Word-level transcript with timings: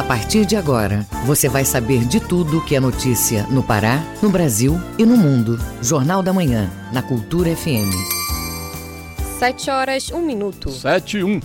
A 0.00 0.02
partir 0.02 0.46
de 0.46 0.56
agora, 0.56 1.06
você 1.26 1.46
vai 1.46 1.62
saber 1.62 2.06
de 2.06 2.20
tudo 2.20 2.64
que 2.64 2.74
é 2.74 2.80
notícia 2.80 3.46
no 3.50 3.62
Pará, 3.62 4.02
no 4.22 4.30
Brasil 4.30 4.80
e 4.96 5.04
no 5.04 5.14
mundo. 5.14 5.60
Jornal 5.82 6.22
da 6.22 6.32
Manhã, 6.32 6.70
na 6.90 7.02
Cultura 7.02 7.54
FM. 7.54 7.92
7 9.38 9.70
horas, 9.70 10.10
1 10.10 10.22
minuto. 10.22 10.70
7 10.70 11.18
e 11.18 11.22
1. 11.22 11.40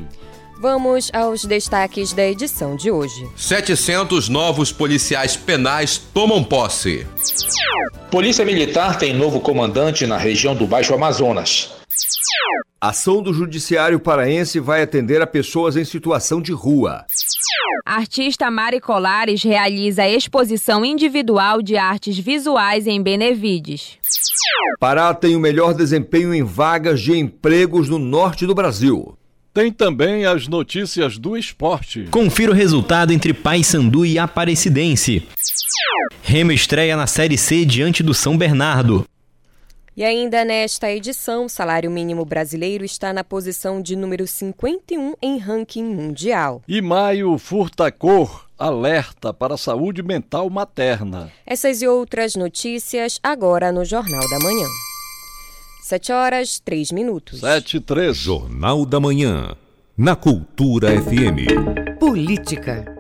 Vamos 0.59 1.12
aos 1.13 1.45
destaques 1.45 2.12
da 2.13 2.26
edição 2.26 2.76
de 2.76 2.89
hoje. 2.89 3.29
700 3.35 4.29
novos 4.29 4.71
policiais 4.71 5.35
penais 5.35 5.98
tomam 5.98 6.43
posse. 6.43 7.05
Polícia 8.09 8.43
Militar 8.45 8.98
tem 8.98 9.13
novo 9.13 9.40
comandante 9.40 10.07
na 10.07 10.17
região 10.17 10.55
do 10.55 10.65
Baixo 10.65 10.91
Amazonas. 10.93 11.83
Ação 12.82 13.22
do 13.22 13.34
Judiciário 13.34 13.99
Paraense 13.99 14.60
vai 14.60 14.82
atender 14.82 15.22
a 15.22 15.27
pessoas 15.27 15.77
em 15.77 15.86
situação 15.86 16.41
de 16.41 16.52
rua. 16.52 17.05
A 17.85 17.96
artista 17.96 18.52
Mari 18.52 18.82
Colares 18.82 19.41
realiza 19.44 20.08
exposição 20.08 20.84
individual 20.84 21.62
de 21.62 21.77
artes 21.77 22.18
visuais 22.18 22.88
em 22.88 23.02
Benevides. 23.02 23.98
Pará 24.80 25.13
tem 25.13 25.35
o 25.35 25.40
melhor 25.40 25.74
desempenho 25.74 26.34
em 26.34 26.44
vagas 26.44 27.02
de 27.02 27.18
empregos 27.18 27.88
no 27.88 27.98
norte 27.98 28.46
do 28.46 28.54
Brasil. 28.54 29.18
Tem 29.54 29.72
também 29.72 30.26
as 30.26 30.48
notícias 30.48 31.18
do 31.18 31.38
esporte. 31.38 32.07
Confira 32.10 32.52
o 32.52 32.55
resultado 32.55 33.13
entre 33.13 33.34
Paysandu 33.34 34.05
e 34.05 34.18
Aparecidense. 34.18 35.28
Remo 36.24 36.52
estreia 36.52 36.98
na 36.98 37.05
Série 37.05 37.38
C 37.38 37.63
diante 37.63 38.02
do 38.02 38.13
São 38.13 38.38
Bernardo. 38.38 39.05
E 39.96 40.04
ainda 40.04 40.44
nesta 40.44 40.91
edição, 40.91 41.46
o 41.46 41.49
salário 41.49 41.91
mínimo 41.91 42.26
brasileiro 42.26 42.84
está 42.84 43.13
na 43.13 43.24
posição 43.24 43.80
de 43.80 43.96
número 43.96 44.26
51 44.26 45.13
em 45.22 45.38
ranking 45.38 45.84
mundial. 45.84 46.63
E 46.68 46.82
maio 46.82 47.38
furta 47.38 47.91
cor 47.91 48.48
alerta 48.58 49.34
para 49.34 49.54
a 49.54 49.58
saúde 49.58 50.02
mental 50.02 50.50
materna. 50.50 51.32
Essas 51.46 51.82
e 51.82 51.88
outras 51.88 52.35
notícias 52.35 53.20
agora 53.22 53.72
no 53.72 53.85
Jornal 53.85 54.27
da 54.30 54.40
Manhã. 54.40 54.68
7 55.84 56.12
horas, 56.12 56.60
3 56.60 56.91
minutos. 56.91 57.41
7 57.41 57.78
e 57.78 57.80
3. 57.80 58.16
Jornal 58.16 58.85
da 58.85 59.00
Manhã. 59.00 59.55
Na 59.96 60.16
Cultura 60.16 60.90
FM. 60.90 62.00
Política. 62.00 62.93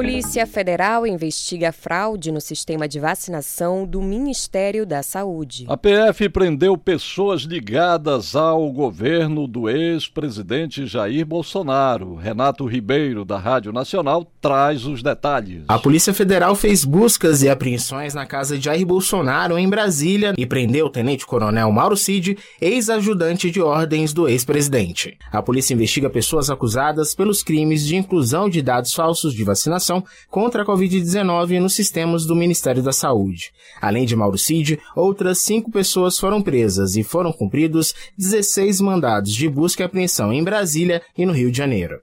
Polícia 0.00 0.46
Federal 0.46 1.06
investiga 1.06 1.70
fraude 1.72 2.32
no 2.32 2.40
sistema 2.40 2.88
de 2.88 2.98
vacinação 2.98 3.84
do 3.84 4.00
Ministério 4.00 4.86
da 4.86 5.02
Saúde. 5.02 5.66
A 5.68 5.76
PF 5.76 6.26
prendeu 6.30 6.74
pessoas 6.78 7.42
ligadas 7.42 8.34
ao 8.34 8.72
governo 8.72 9.46
do 9.46 9.68
ex-presidente 9.68 10.86
Jair 10.86 11.26
Bolsonaro. 11.26 12.14
Renato 12.14 12.64
Ribeiro, 12.64 13.26
da 13.26 13.36
Rádio 13.36 13.74
Nacional, 13.74 14.26
traz 14.40 14.86
os 14.86 15.02
detalhes. 15.02 15.64
A 15.68 15.78
Polícia 15.78 16.14
Federal 16.14 16.54
fez 16.54 16.82
buscas 16.82 17.42
e 17.42 17.50
apreensões 17.50 18.14
na 18.14 18.24
casa 18.24 18.56
de 18.56 18.64
Jair 18.64 18.86
Bolsonaro, 18.86 19.58
em 19.58 19.68
Brasília, 19.68 20.32
e 20.38 20.46
prendeu 20.46 20.86
o 20.86 20.90
tenente-coronel 20.90 21.70
Mauro 21.70 21.94
Cid, 21.94 22.38
ex-ajudante 22.58 23.50
de 23.50 23.60
ordens 23.60 24.14
do 24.14 24.26
ex-presidente. 24.26 25.18
A 25.30 25.42
polícia 25.42 25.74
investiga 25.74 26.08
pessoas 26.08 26.48
acusadas 26.48 27.14
pelos 27.14 27.42
crimes 27.42 27.86
de 27.86 27.96
inclusão 27.96 28.48
de 28.48 28.62
dados 28.62 28.94
falsos 28.94 29.34
de 29.34 29.44
vacinação 29.44 29.89
vacinação 29.90 30.04
contra 30.30 30.62
a 30.62 30.66
Covid-19 30.66 31.58
nos 31.58 31.74
sistemas 31.74 32.24
do 32.24 32.36
Ministério 32.36 32.82
da 32.82 32.92
Saúde. 32.92 33.50
Além 33.80 34.06
de 34.06 34.14
Mauro 34.14 34.38
Cid, 34.38 34.78
outras 34.94 35.38
cinco 35.40 35.70
pessoas 35.70 36.16
foram 36.18 36.40
presas 36.40 36.96
e 36.96 37.02
foram 37.02 37.32
cumpridos 37.32 37.94
16 38.16 38.80
mandados 38.80 39.34
de 39.34 39.48
busca 39.48 39.82
e 39.82 39.86
apreensão 39.86 40.32
em 40.32 40.44
Brasília 40.44 41.02
e 41.18 41.26
no 41.26 41.32
Rio 41.32 41.50
de 41.50 41.58
Janeiro. 41.58 41.98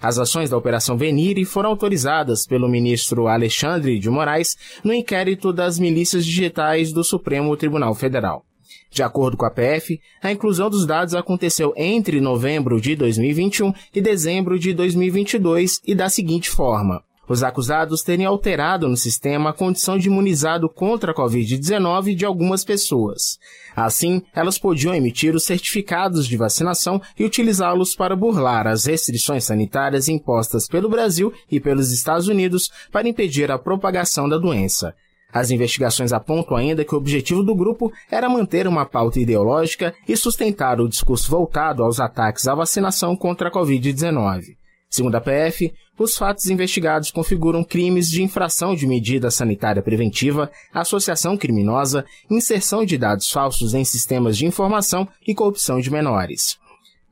As 0.00 0.18
ações 0.18 0.50
da 0.50 0.56
Operação 0.56 0.96
Venire 0.96 1.44
foram 1.44 1.70
autorizadas 1.70 2.46
pelo 2.46 2.68
ministro 2.68 3.26
Alexandre 3.26 3.98
de 3.98 4.10
Moraes 4.10 4.56
no 4.84 4.92
inquérito 4.92 5.52
das 5.52 5.78
milícias 5.78 6.24
digitais 6.24 6.92
do 6.92 7.02
Supremo 7.02 7.56
Tribunal 7.56 7.94
Federal. 7.94 8.44
De 8.90 9.02
acordo 9.02 9.36
com 9.36 9.44
a 9.44 9.50
PF, 9.50 10.00
a 10.22 10.32
inclusão 10.32 10.70
dos 10.70 10.86
dados 10.86 11.14
aconteceu 11.14 11.72
entre 11.76 12.20
novembro 12.20 12.80
de 12.80 12.94
2021 12.94 13.72
e 13.94 14.00
dezembro 14.00 14.58
de 14.58 14.72
2022 14.72 15.80
e 15.86 15.94
da 15.94 16.08
seguinte 16.08 16.48
forma: 16.50 17.02
os 17.28 17.42
acusados 17.42 18.02
terem 18.02 18.26
alterado 18.26 18.88
no 18.88 18.96
sistema 18.96 19.50
a 19.50 19.52
condição 19.52 19.98
de 19.98 20.08
imunizado 20.08 20.68
contra 20.68 21.12
a 21.12 21.14
Covid-19 21.14 22.14
de 22.14 22.24
algumas 22.24 22.64
pessoas. 22.64 23.38
Assim, 23.74 24.22
elas 24.34 24.58
podiam 24.58 24.94
emitir 24.94 25.34
os 25.34 25.44
certificados 25.44 26.26
de 26.26 26.36
vacinação 26.36 27.00
e 27.18 27.24
utilizá-los 27.24 27.94
para 27.94 28.16
burlar 28.16 28.66
as 28.66 28.86
restrições 28.86 29.44
sanitárias 29.44 30.08
impostas 30.08 30.66
pelo 30.66 30.88
Brasil 30.88 31.32
e 31.50 31.60
pelos 31.60 31.92
Estados 31.92 32.28
Unidos 32.28 32.70
para 32.90 33.08
impedir 33.08 33.50
a 33.50 33.58
propagação 33.58 34.28
da 34.28 34.38
doença. 34.38 34.94
As 35.32 35.50
investigações 35.50 36.12
apontam 36.12 36.56
ainda 36.56 36.84
que 36.84 36.94
o 36.94 36.98
objetivo 36.98 37.42
do 37.42 37.54
grupo 37.54 37.92
era 38.10 38.28
manter 38.28 38.66
uma 38.66 38.86
pauta 38.86 39.20
ideológica 39.20 39.92
e 40.08 40.16
sustentar 40.16 40.80
o 40.80 40.88
discurso 40.88 41.30
voltado 41.30 41.82
aos 41.82 42.00
ataques 42.00 42.46
à 42.48 42.54
vacinação 42.54 43.14
contra 43.14 43.48
a 43.48 43.52
Covid-19. 43.52 44.56
Segundo 44.96 45.16
a 45.16 45.20
PF, 45.20 45.74
os 45.98 46.16
fatos 46.16 46.46
investigados 46.46 47.10
configuram 47.10 47.62
crimes 47.62 48.10
de 48.10 48.22
infração 48.22 48.74
de 48.74 48.86
medida 48.86 49.30
sanitária 49.30 49.82
preventiva, 49.82 50.50
associação 50.72 51.36
criminosa, 51.36 52.02
inserção 52.30 52.82
de 52.82 52.96
dados 52.96 53.30
falsos 53.30 53.74
em 53.74 53.84
sistemas 53.84 54.38
de 54.38 54.46
informação 54.46 55.06
e 55.28 55.34
corrupção 55.34 55.80
de 55.80 55.90
menores. 55.90 56.56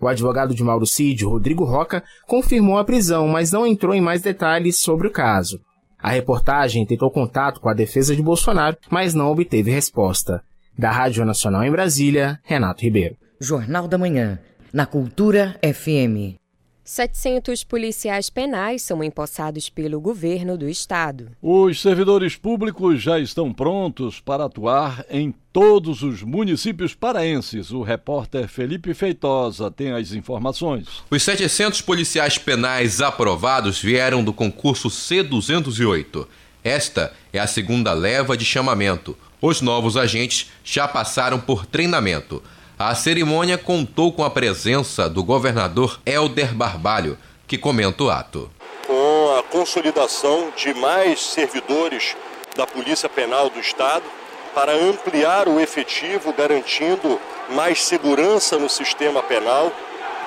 O 0.01 0.09
advogado 0.09 0.55
de 0.55 0.65
Mauro 0.65 0.87
Cid, 0.87 1.27
Rodrigo 1.27 1.63
Roca, 1.63 2.03
confirmou 2.27 2.79
a 2.79 2.85
prisão, 2.87 3.29
mas 3.29 3.53
não 3.53 3.67
entrou 3.67 3.95
em 3.95 4.01
mais 4.01 4.23
detalhes 4.23 4.79
sobre 4.79 5.07
o 5.07 5.13
caso. 5.13 5.61
A 5.99 6.09
reportagem 6.09 6.87
tentou 6.87 7.11
contato 7.11 7.61
com 7.61 7.69
a 7.69 7.75
defesa 7.75 8.17
de 8.17 8.23
Bolsonaro, 8.23 8.79
mas 8.89 9.13
não 9.13 9.31
obteve 9.31 9.71
resposta. 9.71 10.43
Da 10.79 10.91
Rádio 10.91 11.23
Nacional 11.27 11.63
em 11.65 11.71
Brasília, 11.71 12.41
Renato 12.45 12.83
Ribeiro. 12.83 13.15
Jornal 13.39 13.87
da 13.87 13.99
Manhã, 13.99 14.39
na 14.73 14.87
Cultura 14.87 15.61
FM. 15.63 16.43
700 16.85 17.65
policiais 17.65 18.29
penais 18.29 18.83
são 18.83 19.03
empossados 19.03 19.71
pelo 19.71 19.99
governo 19.99 20.59
do 20.59 20.69
estado. 20.69 21.31
Os 21.41 21.81
servidores 21.81 22.37
públicos 22.37 23.01
já 23.01 23.19
estão 23.19 23.55
prontos 23.55 24.21
para 24.21 24.45
atuar 24.45 25.03
em 25.09 25.35
todos 25.51 26.03
os 26.03 26.23
municípios 26.23 26.93
paraenses. 26.95 27.71
O 27.71 27.81
repórter 27.81 28.49
Felipe 28.49 28.93
Feitosa 28.93 29.71
tem 29.71 29.93
as 29.93 30.13
informações. 30.13 30.87
Os 31.11 31.23
700 31.23 31.81
policiais 31.81 32.37
penais 32.37 33.01
aprovados 33.01 33.81
vieram 33.81 34.23
do 34.23 34.35
concurso 34.35 34.89
C208. 34.89 36.27
Esta 36.63 37.15
é 37.33 37.39
a 37.39 37.47
segunda 37.47 37.95
leva 37.95 38.37
de 38.37 38.45
chamamento. 38.45 39.17
Os 39.41 39.63
novos 39.63 39.97
agentes 39.97 40.51
já 40.63 40.87
passaram 40.87 41.41
por 41.41 41.65
treinamento. 41.65 42.43
A 42.77 42.93
cerimônia 42.97 43.57
contou 43.57 44.13
com 44.13 44.25
a 44.25 44.31
presença 44.31 45.09
do 45.09 45.23
governador 45.23 46.01
Helder 46.05 46.53
Barbalho, 46.53 47.17
que 47.47 47.57
comenta 47.57 48.03
o 48.03 48.11
ato. 48.11 48.51
Com 48.85 49.37
a 49.39 49.45
consolidação 49.45 50.53
de 50.57 50.75
mais 50.75 51.23
servidores 51.23 52.17
da 52.57 52.67
Polícia 52.67 53.09
Penal 53.09 53.49
do 53.49 53.61
Estado, 53.61 54.05
para 54.53 54.75
ampliar 54.75 55.47
o 55.47 55.61
efetivo, 55.61 56.33
garantindo 56.33 57.21
mais 57.51 57.85
segurança 57.85 58.59
no 58.59 58.69
sistema 58.69 59.23
penal 59.23 59.73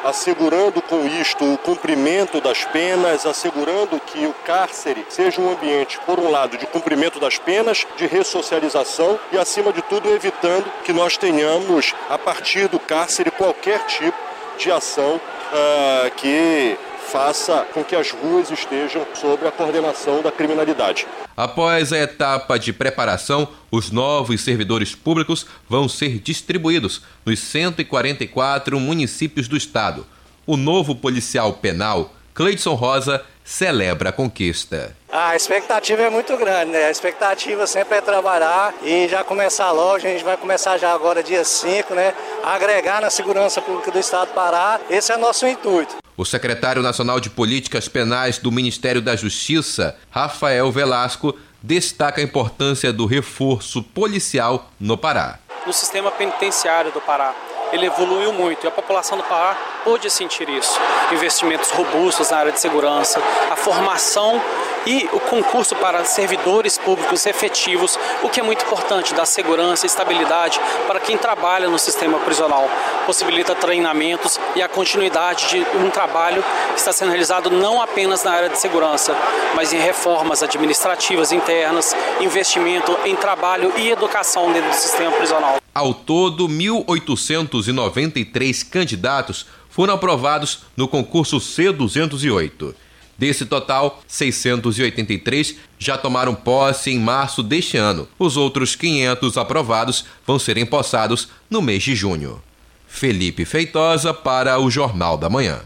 assegurando 0.03 0.81
com 0.81 1.05
isto 1.07 1.53
o 1.53 1.57
cumprimento 1.57 2.39
das 2.41 2.63
penas, 2.65 3.25
assegurando 3.25 3.99
que 3.99 4.25
o 4.25 4.33
cárcere 4.45 5.05
seja 5.09 5.41
um 5.41 5.51
ambiente, 5.51 5.99
por 6.05 6.19
um 6.19 6.29
lado, 6.29 6.57
de 6.57 6.65
cumprimento 6.65 7.19
das 7.19 7.37
penas, 7.37 7.85
de 7.95 8.05
ressocialização 8.05 9.19
e, 9.31 9.37
acima 9.37 9.71
de 9.71 9.81
tudo, 9.81 10.09
evitando 10.09 10.65
que 10.83 10.93
nós 10.93 11.17
tenhamos, 11.17 11.93
a 12.09 12.17
partir 12.17 12.67
do 12.67 12.79
cárcere, 12.79 13.31
qualquer 13.31 13.85
tipo 13.85 14.17
de 14.57 14.71
ação 14.71 15.15
uh, 15.15 16.11
que 16.15 16.77
faça 17.11 17.65
com 17.73 17.83
que 17.83 17.95
as 17.95 18.11
ruas 18.11 18.51
estejam 18.51 19.05
sob 19.13 19.47
a 19.47 19.51
coordenação 19.51 20.21
da 20.21 20.31
criminalidade. 20.31 21.07
Após 21.35 21.93
a 21.93 21.99
etapa 21.99 22.59
de 22.59 22.73
preparação, 22.73 23.47
os 23.71 23.91
novos 23.91 24.41
servidores 24.41 24.93
públicos 24.93 25.45
vão 25.69 25.87
ser 25.87 26.19
distribuídos 26.19 27.01
nos 27.25 27.39
144 27.39 28.79
municípios 28.79 29.47
do 29.47 29.55
estado. 29.55 30.05
O 30.45 30.57
novo 30.57 30.95
policial 30.95 31.53
penal, 31.53 32.13
Cleidson 32.33 32.73
Rosa, 32.73 33.23
celebra 33.47 34.09
a 34.09 34.11
conquista. 34.11 34.93
A 35.09 35.33
expectativa 35.33 36.01
é 36.01 36.09
muito 36.09 36.35
grande, 36.35 36.71
né? 36.71 36.83
A 36.83 36.91
expectativa 36.91 37.65
sempre 37.65 37.97
é 37.97 38.01
trabalhar 38.01 38.73
e 38.83 39.07
já 39.07 39.23
começar 39.23 39.71
logo. 39.71 39.95
A 39.95 39.99
gente 39.99 40.23
vai 40.23 40.35
começar 40.35 40.77
já 40.77 40.93
agora, 40.93 41.23
dia 41.23 41.45
5, 41.45 41.95
né? 41.95 42.13
Agregar 42.43 42.99
na 42.99 43.09
segurança 43.09 43.61
pública 43.61 43.89
do 43.89 43.97
Estado 43.97 44.27
do 44.27 44.33
Pará. 44.33 44.81
Esse 44.89 45.13
é 45.13 45.17
nosso 45.17 45.47
intuito. 45.47 45.95
O 46.17 46.25
secretário 46.25 46.81
nacional 46.81 47.21
de 47.21 47.29
Políticas 47.29 47.87
Penais 47.87 48.37
do 48.37 48.51
Ministério 48.51 49.01
da 49.01 49.15
Justiça, 49.15 49.95
Rafael 50.11 50.69
Velasco, 50.69 51.33
destaca 51.63 52.19
a 52.19 52.23
importância 52.23 52.91
do 52.91 53.05
reforço 53.05 53.81
policial 53.81 54.69
no 54.77 54.97
Pará. 54.97 55.39
No 55.65 55.71
sistema 55.71 56.11
penitenciário 56.11 56.91
do 56.91 56.99
Pará, 56.99 57.33
ele 57.71 57.85
evoluiu 57.85 58.31
muito 58.33 58.63
e 58.63 58.67
a 58.67 58.71
população 58.71 59.17
do 59.17 59.23
Pará 59.23 59.55
pôde 59.83 60.09
sentir 60.09 60.49
isso. 60.49 60.79
Investimentos 61.11 61.69
robustos 61.71 62.29
na 62.29 62.37
área 62.37 62.51
de 62.51 62.59
segurança, 62.59 63.21
a 63.49 63.55
formação 63.55 64.41
e 64.87 65.07
o 65.11 65.19
concurso 65.19 65.75
para 65.75 66.05
servidores 66.05 66.77
públicos 66.77 67.25
efetivos, 67.25 67.99
o 68.23 68.29
que 68.29 68.39
é 68.39 68.43
muito 68.43 68.63
importante, 68.63 69.13
dar 69.13 69.25
segurança 69.25 69.85
e 69.85 69.87
estabilidade 69.87 70.61
para 70.87 71.01
quem 71.01 71.17
trabalha 71.17 71.67
no 71.67 71.77
sistema 71.77 72.17
prisional. 72.19 72.69
Possibilita 73.05 73.53
treinamentos 73.53 74.39
e 74.55 74.61
a 74.61 74.69
continuidade 74.69 75.49
de 75.49 75.57
um 75.77 75.89
trabalho 75.89 76.41
que 76.73 76.79
está 76.79 76.93
sendo 76.93 77.09
realizado 77.09 77.49
não 77.49 77.81
apenas 77.81 78.23
na 78.23 78.31
área 78.31 78.47
de 78.47 78.57
segurança, 78.57 79.13
mas 79.53 79.73
em 79.73 79.77
reformas 79.77 80.41
administrativas 80.41 81.33
internas, 81.33 81.93
investimento 82.21 82.97
em 83.03 83.13
trabalho 83.15 83.73
e 83.75 83.89
educação 83.89 84.53
dentro 84.53 84.69
do 84.69 84.75
sistema 84.75 85.11
prisional. 85.11 85.57
Ao 85.75 85.93
todo, 85.93 86.47
1.893 86.47 88.69
candidatos 88.69 89.47
foram 89.69 89.95
aprovados 89.95 90.61
no 90.77 90.87
concurso 90.87 91.39
C208. 91.39 92.86
Desse 93.17 93.45
total, 93.45 94.01
683 94.07 95.55
já 95.79 95.97
tomaram 95.97 96.35
posse 96.35 96.91
em 96.91 96.99
março 96.99 97.41
deste 97.41 97.75
ano. 97.77 98.07
Os 98.19 98.37
outros 98.37 98.75
500 98.75 99.37
aprovados 99.37 100.05
vão 100.25 100.37
ser 100.37 100.57
empossados 100.57 101.29
no 101.49 101.61
mês 101.61 101.81
de 101.81 101.95
junho. 101.95 102.41
Felipe 102.87 103.43
Feitosa 103.43 104.13
para 104.13 104.59
o 104.59 104.69
Jornal 104.69 105.17
da 105.17 105.29
Manhã. 105.29 105.61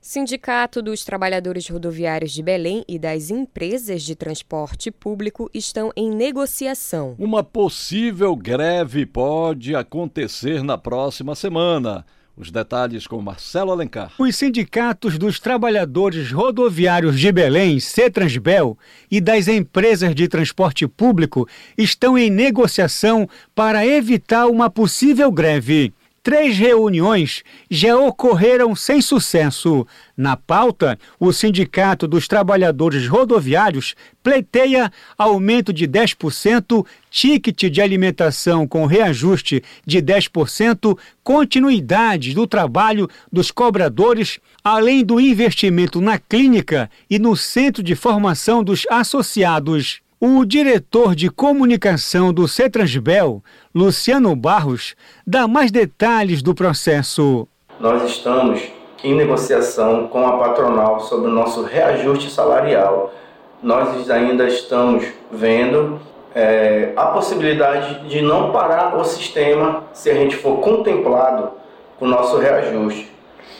Sindicato 0.00 0.82
dos 0.82 1.04
Trabalhadores 1.04 1.68
Rodoviários 1.68 2.32
de 2.32 2.42
Belém 2.42 2.84
e 2.88 2.98
das 2.98 3.30
empresas 3.30 4.02
de 4.02 4.16
transporte 4.16 4.90
público 4.90 5.48
estão 5.54 5.92
em 5.96 6.10
negociação. 6.10 7.14
Uma 7.16 7.44
possível 7.44 8.34
greve 8.34 9.06
pode 9.06 9.76
acontecer 9.76 10.64
na 10.64 10.76
próxima 10.76 11.36
semana. 11.36 12.04
Os 12.36 12.50
detalhes 12.50 13.06
com 13.06 13.20
Marcelo 13.20 13.72
Alencar. 13.72 14.12
Os 14.18 14.36
sindicatos 14.36 15.18
dos 15.18 15.38
trabalhadores 15.38 16.32
rodoviários 16.32 17.20
de 17.20 17.30
Belém, 17.30 17.78
Cetransbel, 17.78 18.78
e 19.10 19.20
das 19.20 19.48
empresas 19.48 20.14
de 20.14 20.26
transporte 20.26 20.88
público 20.88 21.46
estão 21.76 22.16
em 22.16 22.30
negociação 22.30 23.28
para 23.54 23.86
evitar 23.86 24.46
uma 24.46 24.70
possível 24.70 25.30
greve. 25.30 25.92
Três 26.22 26.56
reuniões 26.56 27.42
já 27.68 27.96
ocorreram 27.96 28.76
sem 28.76 29.02
sucesso. 29.02 29.84
Na 30.16 30.36
pauta, 30.36 30.96
o 31.18 31.32
Sindicato 31.32 32.06
dos 32.06 32.28
Trabalhadores 32.28 33.08
Rodoviários 33.08 33.96
pleiteia 34.22 34.92
aumento 35.18 35.72
de 35.72 35.88
10%, 35.88 36.86
ticket 37.10 37.64
de 37.64 37.82
alimentação 37.82 38.68
com 38.68 38.86
reajuste 38.86 39.64
de 39.84 40.00
10%, 40.00 40.96
continuidade 41.24 42.34
do 42.34 42.46
trabalho 42.46 43.08
dos 43.32 43.50
cobradores, 43.50 44.38
além 44.62 45.04
do 45.04 45.20
investimento 45.20 46.00
na 46.00 46.20
clínica 46.20 46.88
e 47.10 47.18
no 47.18 47.36
centro 47.36 47.82
de 47.82 47.96
formação 47.96 48.62
dos 48.62 48.86
associados. 48.88 50.00
O 50.24 50.44
diretor 50.44 51.16
de 51.16 51.28
comunicação 51.28 52.32
do 52.32 52.46
Cetransbel, 52.46 53.42
Luciano 53.74 54.36
Barros, 54.36 54.94
dá 55.26 55.48
mais 55.48 55.72
detalhes 55.72 56.44
do 56.44 56.54
processo. 56.54 57.48
Nós 57.80 58.04
estamos 58.04 58.62
em 59.02 59.16
negociação 59.16 60.06
com 60.06 60.24
a 60.24 60.38
patronal 60.38 61.00
sobre 61.00 61.28
o 61.28 61.34
nosso 61.34 61.64
reajuste 61.64 62.30
salarial. 62.30 63.12
Nós 63.60 64.08
ainda 64.08 64.46
estamos 64.46 65.04
vendo 65.32 66.00
é, 66.32 66.92
a 66.94 67.06
possibilidade 67.06 68.08
de 68.08 68.22
não 68.22 68.52
parar 68.52 68.96
o 68.96 69.02
sistema 69.02 69.82
se 69.92 70.08
a 70.08 70.14
gente 70.14 70.36
for 70.36 70.60
contemplado 70.60 71.50
com 71.98 72.04
o 72.04 72.08
nosso 72.08 72.38
reajuste. 72.38 73.10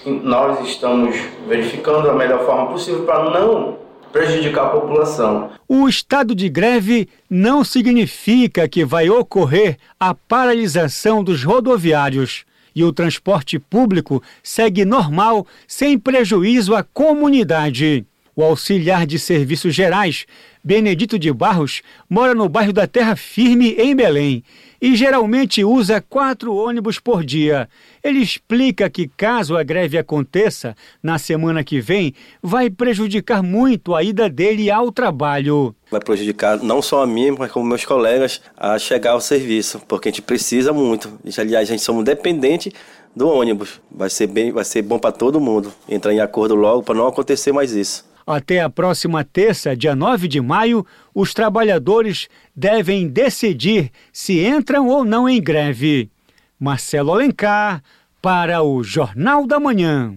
Nós 0.06 0.64
estamos 0.64 1.16
verificando 1.48 2.08
a 2.08 2.14
melhor 2.14 2.46
forma 2.46 2.66
possível 2.66 3.04
para 3.04 3.30
não 3.30 3.81
prejudicar 4.12 4.66
a 4.66 4.70
população. 4.70 5.50
O 5.66 5.88
estado 5.88 6.34
de 6.34 6.48
greve 6.48 7.08
não 7.28 7.64
significa 7.64 8.68
que 8.68 8.84
vai 8.84 9.08
ocorrer 9.08 9.78
a 9.98 10.14
paralisação 10.14 11.24
dos 11.24 11.42
rodoviários 11.42 12.44
e 12.74 12.84
o 12.84 12.92
transporte 12.92 13.58
público 13.58 14.22
segue 14.42 14.84
normal, 14.84 15.46
sem 15.66 15.98
prejuízo 15.98 16.74
à 16.74 16.82
comunidade. 16.82 18.04
O 18.34 18.42
auxiliar 18.42 19.06
de 19.06 19.18
serviços 19.18 19.74
gerais, 19.74 20.26
Benedito 20.64 21.18
de 21.18 21.30
Barros, 21.32 21.82
mora 22.08 22.34
no 22.34 22.48
bairro 22.48 22.72
da 22.72 22.86
Terra 22.86 23.14
Firme, 23.14 23.72
em 23.72 23.94
Belém, 23.94 24.42
e 24.82 24.96
geralmente 24.96 25.64
usa 25.64 26.00
quatro 26.00 26.52
ônibus 26.56 26.98
por 26.98 27.24
dia. 27.24 27.68
Ele 28.02 28.18
explica 28.18 28.90
que, 28.90 29.06
caso 29.06 29.56
a 29.56 29.62
greve 29.62 29.96
aconteça 29.96 30.74
na 31.00 31.20
semana 31.20 31.62
que 31.62 31.80
vem, 31.80 32.12
vai 32.42 32.68
prejudicar 32.68 33.44
muito 33.44 33.94
a 33.94 34.02
ida 34.02 34.28
dele 34.28 34.72
ao 34.72 34.90
trabalho. 34.90 35.72
Vai 35.88 36.00
prejudicar 36.00 36.58
não 36.58 36.82
só 36.82 37.04
a 37.04 37.06
mim, 37.06 37.30
mas 37.38 37.52
como 37.52 37.64
meus 37.64 37.84
colegas 37.84 38.40
a 38.56 38.76
chegar 38.76 39.12
ao 39.12 39.20
serviço, 39.20 39.80
porque 39.86 40.08
a 40.08 40.10
gente 40.10 40.22
precisa 40.22 40.72
muito. 40.72 41.16
Aliás, 41.38 41.68
a 41.68 41.72
gente 41.72 41.84
somos 41.84 42.04
dependentes 42.04 42.72
do 43.14 43.28
ônibus. 43.28 43.80
Vai 43.88 44.10
ser, 44.10 44.26
bem, 44.26 44.50
vai 44.50 44.64
ser 44.64 44.82
bom 44.82 44.98
para 44.98 45.12
todo 45.12 45.40
mundo 45.40 45.72
entrar 45.88 46.12
em 46.12 46.18
acordo 46.18 46.56
logo 46.56 46.82
para 46.82 46.96
não 46.96 47.06
acontecer 47.06 47.52
mais 47.52 47.70
isso. 47.70 48.10
Até 48.26 48.60
a 48.60 48.70
próxima 48.70 49.24
terça, 49.24 49.76
dia 49.76 49.96
9 49.96 50.28
de 50.28 50.40
maio, 50.40 50.86
os 51.14 51.34
trabalhadores 51.34 52.28
devem 52.54 53.08
decidir 53.08 53.90
se 54.12 54.44
entram 54.44 54.88
ou 54.88 55.04
não 55.04 55.28
em 55.28 55.42
greve. 55.42 56.10
Marcelo 56.58 57.12
Alencar, 57.12 57.82
para 58.20 58.62
o 58.62 58.84
Jornal 58.84 59.46
da 59.46 59.58
Manhã. 59.58 60.16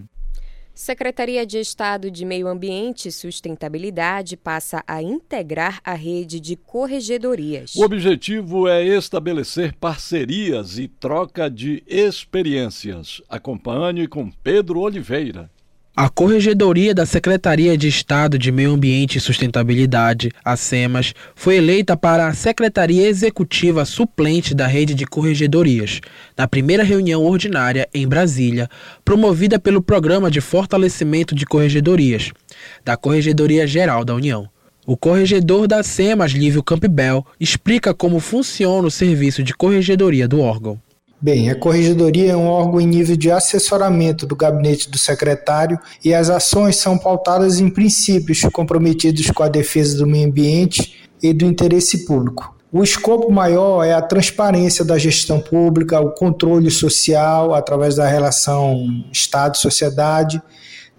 Secretaria 0.76 1.46
de 1.46 1.58
Estado 1.58 2.10
de 2.10 2.22
Meio 2.26 2.46
Ambiente 2.46 3.08
e 3.08 3.12
Sustentabilidade 3.12 4.36
passa 4.36 4.84
a 4.86 5.02
integrar 5.02 5.80
a 5.82 5.94
rede 5.94 6.38
de 6.38 6.54
corregedorias. 6.54 7.74
O 7.74 7.82
objetivo 7.82 8.68
é 8.68 8.84
estabelecer 8.84 9.74
parcerias 9.74 10.78
e 10.78 10.86
troca 10.86 11.50
de 11.50 11.82
experiências. 11.86 13.22
Acompanhe 13.26 14.06
com 14.06 14.30
Pedro 14.30 14.80
Oliveira. 14.80 15.50
A 15.98 16.10
Corregedoria 16.10 16.94
da 16.94 17.06
Secretaria 17.06 17.74
de 17.74 17.88
Estado 17.88 18.38
de 18.38 18.52
Meio 18.52 18.72
Ambiente 18.72 19.16
e 19.16 19.20
Sustentabilidade, 19.20 20.30
a 20.44 20.54
SEMAS, 20.54 21.14
foi 21.34 21.56
eleita 21.56 21.96
para 21.96 22.26
a 22.26 22.34
Secretaria 22.34 23.08
Executiva 23.08 23.82
Suplente 23.86 24.54
da 24.54 24.66
Rede 24.66 24.94
de 24.94 25.06
Corregedorias, 25.06 26.02
na 26.36 26.46
primeira 26.46 26.84
reunião 26.84 27.24
ordinária 27.24 27.88
em 27.94 28.06
Brasília, 28.06 28.68
promovida 29.06 29.58
pelo 29.58 29.80
Programa 29.80 30.30
de 30.30 30.42
Fortalecimento 30.42 31.34
de 31.34 31.46
Corregedorias, 31.46 32.30
da 32.84 32.94
Corregedoria 32.94 33.66
Geral 33.66 34.04
da 34.04 34.14
União. 34.14 34.46
O 34.86 34.98
corregedor 34.98 35.66
da 35.66 35.82
SEMAS, 35.82 36.32
Lívio 36.32 36.62
Campbell, 36.62 37.24
explica 37.40 37.94
como 37.94 38.20
funciona 38.20 38.86
o 38.86 38.90
serviço 38.90 39.42
de 39.42 39.54
corregedoria 39.54 40.28
do 40.28 40.40
órgão. 40.40 40.78
Bem, 41.18 41.48
a 41.48 41.54
corregedoria 41.54 42.32
é 42.32 42.36
um 42.36 42.46
órgão 42.46 42.78
em 42.78 42.86
nível 42.86 43.16
de 43.16 43.30
assessoramento 43.30 44.26
do 44.26 44.36
gabinete 44.36 44.90
do 44.90 44.98
secretário 44.98 45.78
e 46.04 46.12
as 46.12 46.28
ações 46.28 46.76
são 46.76 46.98
pautadas 46.98 47.58
em 47.58 47.70
princípios 47.70 48.42
comprometidos 48.52 49.30
com 49.30 49.42
a 49.42 49.48
defesa 49.48 49.96
do 49.96 50.06
meio 50.06 50.28
ambiente 50.28 51.08
e 51.22 51.32
do 51.32 51.46
interesse 51.46 52.04
público. 52.04 52.54
O 52.70 52.82
escopo 52.82 53.32
maior 53.32 53.82
é 53.82 53.94
a 53.94 54.02
transparência 54.02 54.84
da 54.84 54.98
gestão 54.98 55.40
pública, 55.40 55.98
o 56.00 56.12
controle 56.12 56.70
social 56.70 57.54
através 57.54 57.94
da 57.94 58.06
relação 58.06 58.86
Estado-sociedade, 59.10 60.42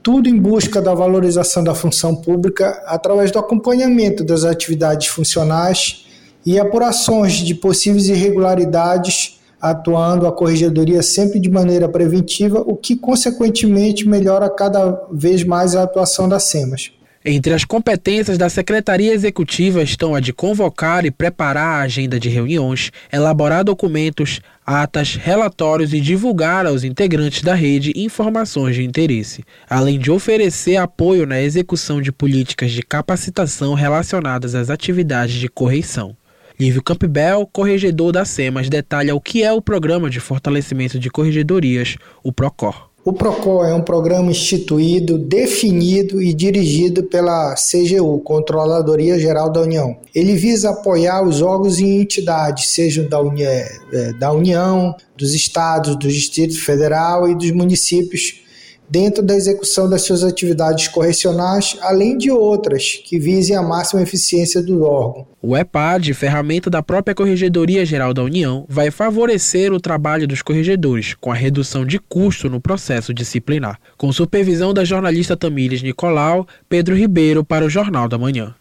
tudo 0.02 0.28
em 0.28 0.40
busca 0.40 0.82
da 0.82 0.96
valorização 0.96 1.64
da 1.64 1.76
função 1.76 2.16
pública 2.16 2.82
através 2.88 3.30
do 3.30 3.38
acompanhamento 3.38 4.24
das 4.24 4.46
atividades 4.46 5.10
funcionais 5.10 6.08
e 6.44 6.60
apurações 6.60 7.34
de 7.34 7.54
possíveis 7.54 8.08
irregularidades 8.08 9.37
atuando 9.62 10.28
a 10.28 10.32
corregedoria 10.32 11.02
sempre 11.02 11.40
de 11.40 11.50
maneira 11.50 11.90
preventiva, 11.90 12.62
o 12.66 12.76
que 12.76 12.96
consequentemente 12.96 14.08
melhora 14.08 14.50
cada 14.50 15.08
vez 15.12 15.44
mais 15.44 15.76
a 15.76 15.84
atuação 15.84 16.30
das 16.30 16.44
SEMAS. 16.44 16.92
Entre 17.30 17.54
as 17.54 17.66
competências 17.66 18.38
da 18.38 18.48
Secretaria 18.48 19.14
Executiva 19.14 19.84
estão 19.84 20.16
a 20.16 20.22
de 20.22 20.32
convocar 20.32 21.06
e 21.06 21.12
preparar 21.12 21.82
a 21.82 21.82
agenda 21.82 22.18
de 22.18 22.30
reuniões, 22.30 22.90
elaborar 23.12 23.66
documentos, 23.66 24.40
atas, 24.66 25.16
relatórios 25.16 25.94
e 25.94 26.00
divulgar 26.00 26.66
aos 26.66 26.86
integrantes 26.86 27.42
da 27.42 27.54
rede 27.54 27.92
informações 27.98 28.76
de 28.76 28.84
interesse, 28.86 29.44
além 29.70 30.00
de 30.00 30.10
oferecer 30.10 30.78
apoio 30.78 31.26
na 31.26 31.42
execução 31.42 32.02
de 32.02 32.14
políticas 32.14 32.72
de 32.72 32.82
capacitação 32.82 33.74
relacionadas 33.74 34.56
às 34.56 34.70
atividades 34.70 35.36
de 35.36 35.50
correição. 35.50 36.16
Lívio 36.60 36.82
Campbell, 36.82 37.48
corregedor 37.54 38.12
da 38.12 38.26
SEMAS, 38.26 38.68
detalha 38.68 39.14
o 39.14 39.22
que 39.22 39.44
é 39.44 39.54
o 39.54 39.62
Programa 39.62 40.10
de 40.10 40.20
Fortalecimento 40.20 40.98
de 40.98 41.08
Corregedorias, 41.10 41.98
o 42.24 42.34
PROCOR. 42.34 42.90
O 43.06 43.14
PROCOR 43.14 43.68
é 43.68 43.74
um 43.74 43.82
programa 43.82 44.32
instituído, 44.32 45.20
definido 45.20 46.22
e 46.22 46.34
dirigido 46.34 47.04
pela 47.04 47.54
CGU, 47.54 48.20
Controladoria 48.20 49.20
Geral 49.20 49.52
da 49.52 49.62
União. 49.62 49.96
Ele 50.14 50.36
visa 50.36 50.72
apoiar 50.72 51.24
os 51.24 51.42
órgãos 51.42 51.80
e 51.80 51.86
entidades, 51.86 52.70
sejam 52.70 53.08
da, 53.08 53.20
é, 53.40 54.14
da 54.14 54.34
União, 54.34 54.96
dos 55.16 55.36
estados, 55.36 55.96
do 55.96 56.08
Distrito 56.08 56.60
Federal 56.60 57.30
e 57.30 57.36
dos 57.36 57.52
municípios, 57.52 58.42
dentro 58.90 59.24
da 59.24 59.36
execução 59.36 59.90
das 59.90 60.04
suas 60.04 60.24
atividades 60.24 60.88
correcionais, 60.88 61.78
além 61.82 62.18
de 62.18 62.32
outras 62.32 63.02
que 63.04 63.20
visem 63.20 63.56
a 63.56 63.62
máxima 63.62 64.02
eficiência 64.02 64.62
do 64.62 64.84
órgão. 64.84 65.28
O 65.42 65.56
EPAD, 65.56 66.14
ferramenta 66.14 66.70
da 66.70 66.82
própria 66.82 67.16
Corregedoria 67.16 67.86
Geral 67.86 68.14
da 68.14 68.24
União, 68.24 68.66
vai 68.68 68.90
favorecer 68.92 69.72
o 69.72 69.80
trabalho 69.80 70.28
dos 70.28 70.42
corregedores, 70.42 71.14
com 71.14 71.32
a 71.32 71.36
redução 71.36 71.86
de 71.86 72.00
custo 72.00 72.50
no 72.50 72.60
processo 72.60 73.14
disciplinar. 73.14 73.80
Com 73.98 74.12
supervisão 74.12 74.74
da 74.74 74.84
jornalista 74.84 75.38
Tamires 75.38 75.84
Nicolau, 75.84 76.48
Pedro 76.68 76.96
Ribeiro 76.96 77.44
para 77.44 77.66
o 77.66 77.70
Jornal 77.70 78.08
da 78.08 78.18
Manhã. 78.18 78.56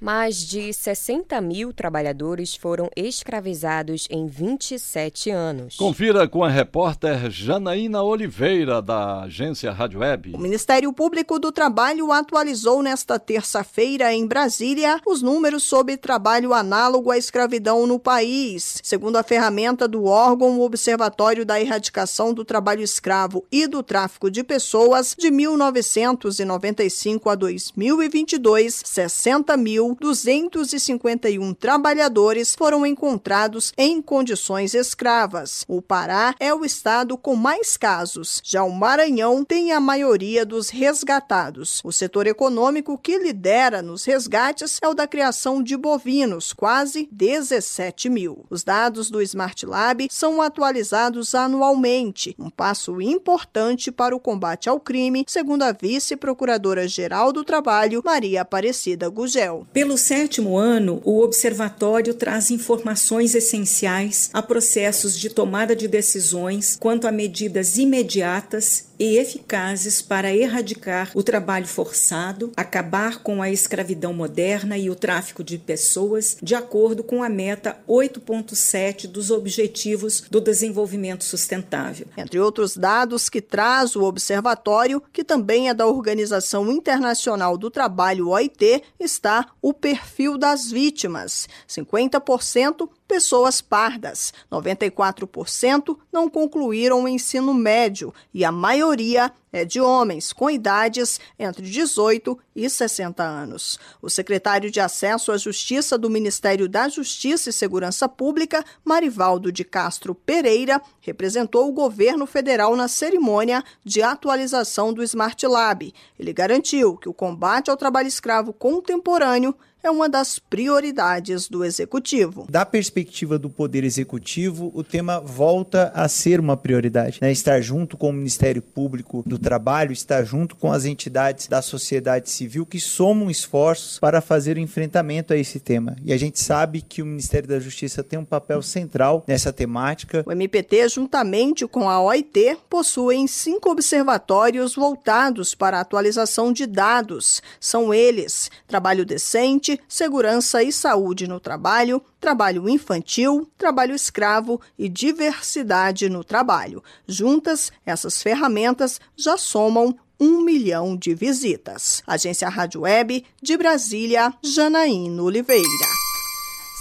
Mais 0.00 0.36
de 0.36 0.72
60 0.72 1.40
mil 1.40 1.72
trabalhadores 1.72 2.54
foram 2.54 2.88
escravizados 2.94 4.06
em 4.08 4.28
27 4.28 5.28
anos. 5.28 5.76
Confira 5.76 6.28
com 6.28 6.44
a 6.44 6.48
repórter 6.48 7.28
Janaína 7.28 8.04
Oliveira, 8.04 8.80
da 8.80 9.22
agência 9.22 9.72
Rádio 9.72 9.98
Web. 9.98 10.34
O 10.36 10.38
Ministério 10.38 10.92
Público 10.92 11.40
do 11.40 11.50
Trabalho 11.50 12.12
atualizou 12.12 12.80
nesta 12.80 13.18
terça-feira 13.18 14.14
em 14.14 14.24
Brasília 14.24 15.00
os 15.04 15.20
números 15.20 15.64
sobre 15.64 15.96
trabalho 15.96 16.54
análogo 16.54 17.10
à 17.10 17.18
escravidão 17.18 17.84
no 17.84 17.98
país. 17.98 18.80
Segundo 18.84 19.16
a 19.16 19.24
ferramenta 19.24 19.88
do 19.88 20.04
órgão, 20.04 20.60
o 20.60 20.62
Observatório 20.62 21.44
da 21.44 21.60
Erradicação 21.60 22.32
do 22.32 22.44
Trabalho 22.44 22.82
Escravo 22.82 23.44
e 23.50 23.66
do 23.66 23.82
Tráfico 23.82 24.30
de 24.30 24.44
Pessoas, 24.44 25.16
de 25.18 25.28
1995 25.28 27.28
a 27.28 27.34
2022, 27.34 28.80
60 28.84 29.56
mil 29.56 29.87
251 29.94 31.54
trabalhadores 31.54 32.54
foram 32.54 32.84
encontrados 32.84 33.72
em 33.76 34.00
condições 34.02 34.74
escravas. 34.74 35.64
O 35.68 35.80
Pará 35.80 36.34
é 36.40 36.52
o 36.54 36.64
estado 36.64 37.16
com 37.16 37.36
mais 37.36 37.76
casos. 37.76 38.40
Já 38.44 38.64
o 38.64 38.70
Maranhão 38.70 39.44
tem 39.44 39.72
a 39.72 39.80
maioria 39.80 40.44
dos 40.44 40.70
resgatados. 40.70 41.80
O 41.84 41.92
setor 41.92 42.26
econômico 42.26 42.98
que 42.98 43.18
lidera 43.18 43.82
nos 43.82 44.04
resgates 44.04 44.78
é 44.82 44.88
o 44.88 44.94
da 44.94 45.06
criação 45.06 45.62
de 45.62 45.76
bovinos, 45.76 46.52
quase 46.52 47.08
17 47.10 48.08
mil. 48.08 48.44
Os 48.50 48.64
dados 48.64 49.10
do 49.10 49.22
Smart 49.22 49.64
Lab 49.64 50.08
são 50.10 50.42
atualizados 50.42 51.34
anualmente, 51.34 52.34
um 52.38 52.50
passo 52.50 53.00
importante 53.00 53.90
para 53.90 54.14
o 54.14 54.20
combate 54.20 54.68
ao 54.68 54.80
crime, 54.80 55.24
segundo 55.26 55.62
a 55.62 55.72
vice-procuradora-geral 55.72 57.32
do 57.32 57.44
Trabalho, 57.44 58.02
Maria 58.04 58.42
Aparecida 58.42 59.08
Gugel. 59.08 59.66
Pelo 59.78 59.96
sétimo 59.96 60.58
ano, 60.58 61.00
o 61.04 61.20
Observatório 61.22 62.12
traz 62.12 62.50
informações 62.50 63.36
essenciais 63.36 64.28
a 64.32 64.42
processos 64.42 65.16
de 65.16 65.30
tomada 65.30 65.76
de 65.76 65.86
decisões 65.86 66.76
quanto 66.80 67.06
a 67.06 67.12
medidas 67.12 67.78
imediatas 67.78 68.88
e 68.98 69.16
eficazes 69.16 70.02
para 70.02 70.34
erradicar 70.34 71.12
o 71.14 71.22
trabalho 71.22 71.66
forçado, 71.66 72.52
acabar 72.56 73.22
com 73.22 73.40
a 73.40 73.50
escravidão 73.50 74.12
moderna 74.12 74.76
e 74.76 74.90
o 74.90 74.94
tráfico 74.94 75.44
de 75.44 75.56
pessoas, 75.56 76.36
de 76.42 76.54
acordo 76.54 77.04
com 77.04 77.22
a 77.22 77.28
meta 77.28 77.78
8.7 77.88 79.06
dos 79.06 79.30
Objetivos 79.30 80.22
do 80.28 80.40
Desenvolvimento 80.40 81.24
Sustentável. 81.24 82.06
Entre 82.16 82.40
outros 82.40 82.76
dados 82.76 83.28
que 83.28 83.40
traz 83.40 83.94
o 83.94 84.02
observatório, 84.02 85.02
que 85.12 85.22
também 85.22 85.68
é 85.68 85.74
da 85.74 85.86
Organização 85.86 86.70
Internacional 86.70 87.56
do 87.56 87.70
Trabalho 87.70 88.30
OIT, 88.30 88.82
está 88.98 89.46
o 89.62 89.67
perfil 89.72 90.38
das 90.38 90.70
vítimas. 90.72 91.48
50% 91.68 92.88
pessoas 93.08 93.62
pardas. 93.62 94.34
94% 94.52 95.96
não 96.12 96.28
concluíram 96.28 97.02
o 97.02 97.08
ensino 97.08 97.54
médio 97.54 98.14
e 98.32 98.44
a 98.44 98.52
maioria 98.52 99.32
é 99.50 99.64
de 99.64 99.80
homens 99.80 100.30
com 100.30 100.50
idades 100.50 101.18
entre 101.38 101.64
18 101.68 102.38
e 102.54 102.68
60 102.68 103.22
anos. 103.22 103.78
O 104.02 104.10
secretário 104.10 104.70
de 104.70 104.78
Acesso 104.78 105.32
à 105.32 105.38
Justiça 105.38 105.96
do 105.96 106.10
Ministério 106.10 106.68
da 106.68 106.86
Justiça 106.88 107.48
e 107.48 107.52
Segurança 107.52 108.06
Pública, 108.06 108.62
Marivaldo 108.84 109.50
de 109.50 109.64
Castro 109.64 110.14
Pereira, 110.14 110.82
representou 111.00 111.66
o 111.66 111.72
governo 111.72 112.26
federal 112.26 112.76
na 112.76 112.88
cerimônia 112.88 113.64
de 113.82 114.02
atualização 114.02 114.92
do 114.92 115.02
Smart 115.02 115.46
Lab. 115.46 115.94
Ele 116.18 116.32
garantiu 116.34 116.98
que 116.98 117.08
o 117.08 117.14
combate 117.14 117.70
ao 117.70 117.76
trabalho 117.76 118.08
escravo 118.08 118.52
contemporâneo 118.52 119.54
é 119.82 119.90
uma 119.90 120.08
das 120.08 120.38
prioridades 120.38 121.48
do 121.48 121.64
executivo. 121.64 122.46
Da 122.50 122.66
perspectiva 122.66 123.38
do 123.38 123.48
poder 123.48 123.84
executivo, 123.84 124.72
o 124.74 124.82
tema 124.82 125.20
volta 125.20 125.92
a 125.94 126.08
ser 126.08 126.40
uma 126.40 126.56
prioridade, 126.56 127.18
né? 127.20 127.30
Estar 127.30 127.60
junto 127.60 127.96
com 127.96 128.10
o 128.10 128.12
Ministério 128.12 128.60
Público 128.60 129.22
do 129.24 129.38
Trabalho, 129.38 129.92
estar 129.92 130.24
junto 130.24 130.56
com 130.56 130.72
as 130.72 130.84
entidades 130.84 131.46
da 131.46 131.62
sociedade 131.62 132.30
civil 132.30 132.66
que 132.66 132.80
somam 132.80 133.30
esforços 133.30 133.98
para 133.98 134.20
fazer 134.20 134.56
o 134.56 134.60
enfrentamento 134.60 135.32
a 135.32 135.36
esse 135.36 135.60
tema. 135.60 135.96
E 136.04 136.12
a 136.12 136.16
gente 136.16 136.40
sabe 136.40 136.82
que 136.82 137.02
o 137.02 137.06
Ministério 137.06 137.48
da 137.48 137.60
Justiça 137.60 138.02
tem 138.02 138.18
um 138.18 138.24
papel 138.24 138.62
central 138.62 139.24
nessa 139.26 139.52
temática. 139.52 140.24
O 140.26 140.32
MPT, 140.32 140.88
juntamente 140.88 141.66
com 141.66 141.88
a 141.88 142.00
OIT, 142.00 142.58
possuem 142.68 143.26
cinco 143.26 143.70
observatórios 143.70 144.74
voltados 144.74 145.54
para 145.54 145.78
a 145.78 145.80
atualização 145.80 146.52
de 146.52 146.66
dados. 146.66 147.42
São 147.60 147.94
eles: 147.94 148.50
trabalho 148.66 149.04
decente 149.04 149.67
segurança 149.88 150.62
e 150.62 150.72
saúde 150.72 151.26
no 151.26 151.40
trabalho, 151.40 152.00
trabalho 152.20 152.68
infantil, 152.68 153.50
trabalho 153.58 153.94
escravo 153.94 154.60
e 154.78 154.88
diversidade 154.88 156.08
no 156.08 156.22
trabalho. 156.22 156.82
Juntas, 157.06 157.72
essas 157.84 158.22
ferramentas 158.22 159.00
já 159.16 159.36
somam 159.36 159.98
um 160.20 160.42
milhão 160.42 160.96
de 160.96 161.14
visitas. 161.14 162.02
Agência 162.06 162.48
Rádio 162.48 162.82
Web 162.82 163.24
de 163.42 163.56
Brasília, 163.56 164.32
Janaína 164.42 165.22
Oliveira. 165.22 165.64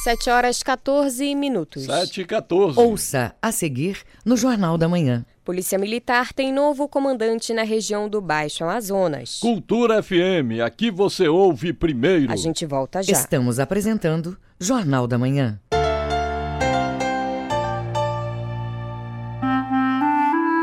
7 0.03 0.29
horas 0.29 0.63
14 0.63 1.35
minutos. 1.35 1.85
7 1.85 2.21
e 2.21 2.25
14. 2.25 2.79
Ouça 2.79 3.35
a 3.41 3.51
seguir 3.51 4.03
no 4.23 4.37
Jornal 4.37 4.77
da 4.77 4.87
Manhã. 4.87 5.25
Polícia 5.47 5.79
Militar 5.79 6.33
tem 6.33 6.51
novo 6.51 6.89
comandante 6.89 7.53
na 7.53 7.63
região 7.63 8.09
do 8.09 8.19
Baixo 8.19 8.65
Amazonas. 8.65 9.39
Cultura 9.39 10.03
FM, 10.03 10.59
aqui 10.61 10.91
você 10.91 11.29
ouve 11.29 11.71
primeiro. 11.71 12.33
A 12.33 12.35
gente 12.35 12.65
volta 12.65 13.01
já. 13.01 13.13
Estamos 13.13 13.57
apresentando 13.57 14.37
Jornal 14.59 15.07
da 15.07 15.17
Manhã. 15.17 15.57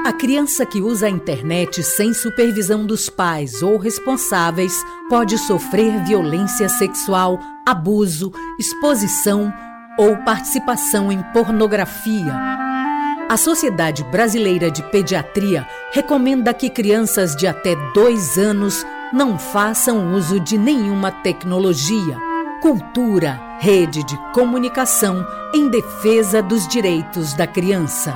A 0.04 0.12
criança 0.12 0.66
que 0.66 0.82
usa 0.82 1.06
a 1.06 1.10
internet 1.10 1.82
sem 1.82 2.12
supervisão 2.12 2.84
dos 2.84 3.08
pais 3.08 3.62
ou 3.62 3.78
responsáveis 3.78 4.84
pode 5.08 5.38
sofrer 5.38 6.04
violência 6.04 6.68
sexual, 6.68 7.40
abuso, 7.66 8.30
exposição 8.58 9.50
ou 9.98 10.14
participação 10.24 11.10
em 11.10 11.22
pornografia. 11.32 12.63
A 13.26 13.38
Sociedade 13.38 14.04
Brasileira 14.04 14.70
de 14.70 14.82
Pediatria 14.82 15.66
recomenda 15.92 16.52
que 16.52 16.68
crianças 16.68 17.34
de 17.34 17.46
até 17.46 17.74
dois 17.94 18.36
anos 18.36 18.84
não 19.12 19.38
façam 19.38 20.12
uso 20.12 20.38
de 20.38 20.58
nenhuma 20.58 21.10
tecnologia. 21.10 22.18
Cultura, 22.60 23.40
rede 23.60 24.04
de 24.04 24.16
comunicação 24.32 25.26
em 25.54 25.70
defesa 25.70 26.42
dos 26.42 26.68
direitos 26.68 27.32
da 27.32 27.46
criança. 27.46 28.14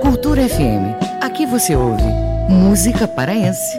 Cultura 0.00 0.48
FM. 0.48 0.98
Aqui 1.20 1.46
você 1.46 1.76
ouve 1.76 2.02
música 2.48 3.06
paraense. 3.06 3.78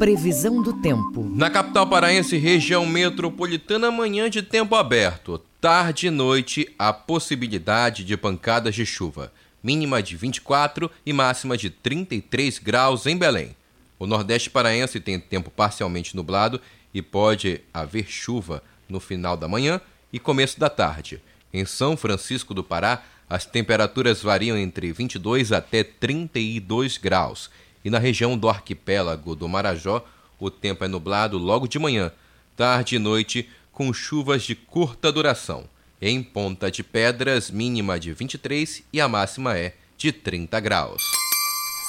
Previsão 0.00 0.62
do 0.62 0.72
tempo. 0.80 1.30
Na 1.36 1.50
capital 1.50 1.86
paraense, 1.86 2.38
região 2.38 2.86
metropolitana, 2.86 3.90
manhã 3.90 4.30
de 4.30 4.42
tempo 4.42 4.74
aberto. 4.74 5.36
Tarde 5.60 6.06
e 6.06 6.10
noite, 6.10 6.74
a 6.78 6.90
possibilidade 6.90 8.02
de 8.02 8.16
pancadas 8.16 8.74
de 8.74 8.86
chuva. 8.86 9.30
Mínima 9.62 10.02
de 10.02 10.16
24 10.16 10.90
e 11.04 11.12
máxima 11.12 11.54
de 11.54 11.68
33 11.68 12.58
graus 12.60 13.04
em 13.04 13.14
Belém. 13.14 13.54
O 13.98 14.06
Nordeste 14.06 14.48
paraense 14.48 14.98
tem 15.00 15.20
tempo 15.20 15.50
parcialmente 15.50 16.16
nublado 16.16 16.62
e 16.94 17.02
pode 17.02 17.60
haver 17.70 18.06
chuva 18.08 18.62
no 18.88 19.00
final 19.00 19.36
da 19.36 19.46
manhã 19.46 19.82
e 20.10 20.18
começo 20.18 20.58
da 20.58 20.70
tarde. 20.70 21.20
Em 21.52 21.66
São 21.66 21.94
Francisco 21.94 22.54
do 22.54 22.64
Pará, 22.64 23.02
as 23.28 23.44
temperaturas 23.44 24.22
variam 24.22 24.56
entre 24.56 24.92
22 24.92 25.52
até 25.52 25.84
32 25.84 26.96
graus. 26.96 27.50
E 27.84 27.90
na 27.90 27.98
região 27.98 28.36
do 28.36 28.48
arquipélago 28.48 29.34
do 29.34 29.48
Marajó, 29.48 30.04
o 30.38 30.50
tempo 30.50 30.84
é 30.84 30.88
nublado 30.88 31.38
logo 31.38 31.66
de 31.66 31.78
manhã, 31.78 32.12
tarde 32.56 32.96
e 32.96 32.98
noite, 32.98 33.48
com 33.72 33.92
chuvas 33.92 34.42
de 34.42 34.54
curta 34.54 35.10
duração. 35.10 35.64
Em 36.00 36.22
Ponta 36.22 36.70
de 36.70 36.82
Pedras, 36.82 37.50
mínima 37.50 38.00
de 38.00 38.12
23 38.12 38.82
e 38.92 39.00
a 39.00 39.08
máxima 39.08 39.56
é 39.56 39.74
de 39.96 40.12
30 40.12 40.58
graus. 40.60 41.02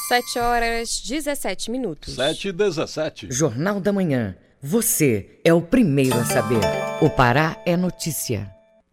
7 0.10 0.40
horas 0.40 1.02
17 1.08 1.72
minutos. 1.72 2.16
7 2.16 2.50
e 2.50 2.52
17. 2.52 3.28
Jornal 3.32 3.80
da 3.80 3.94
Manhã. 3.94 4.36
Você 4.62 5.40
é 5.44 5.54
o 5.54 5.62
primeiro 5.62 6.18
a 6.18 6.26
saber. 6.26 6.60
O 7.02 7.10
Pará 7.10 7.58
é 7.66 7.78
notícia. 7.78 8.52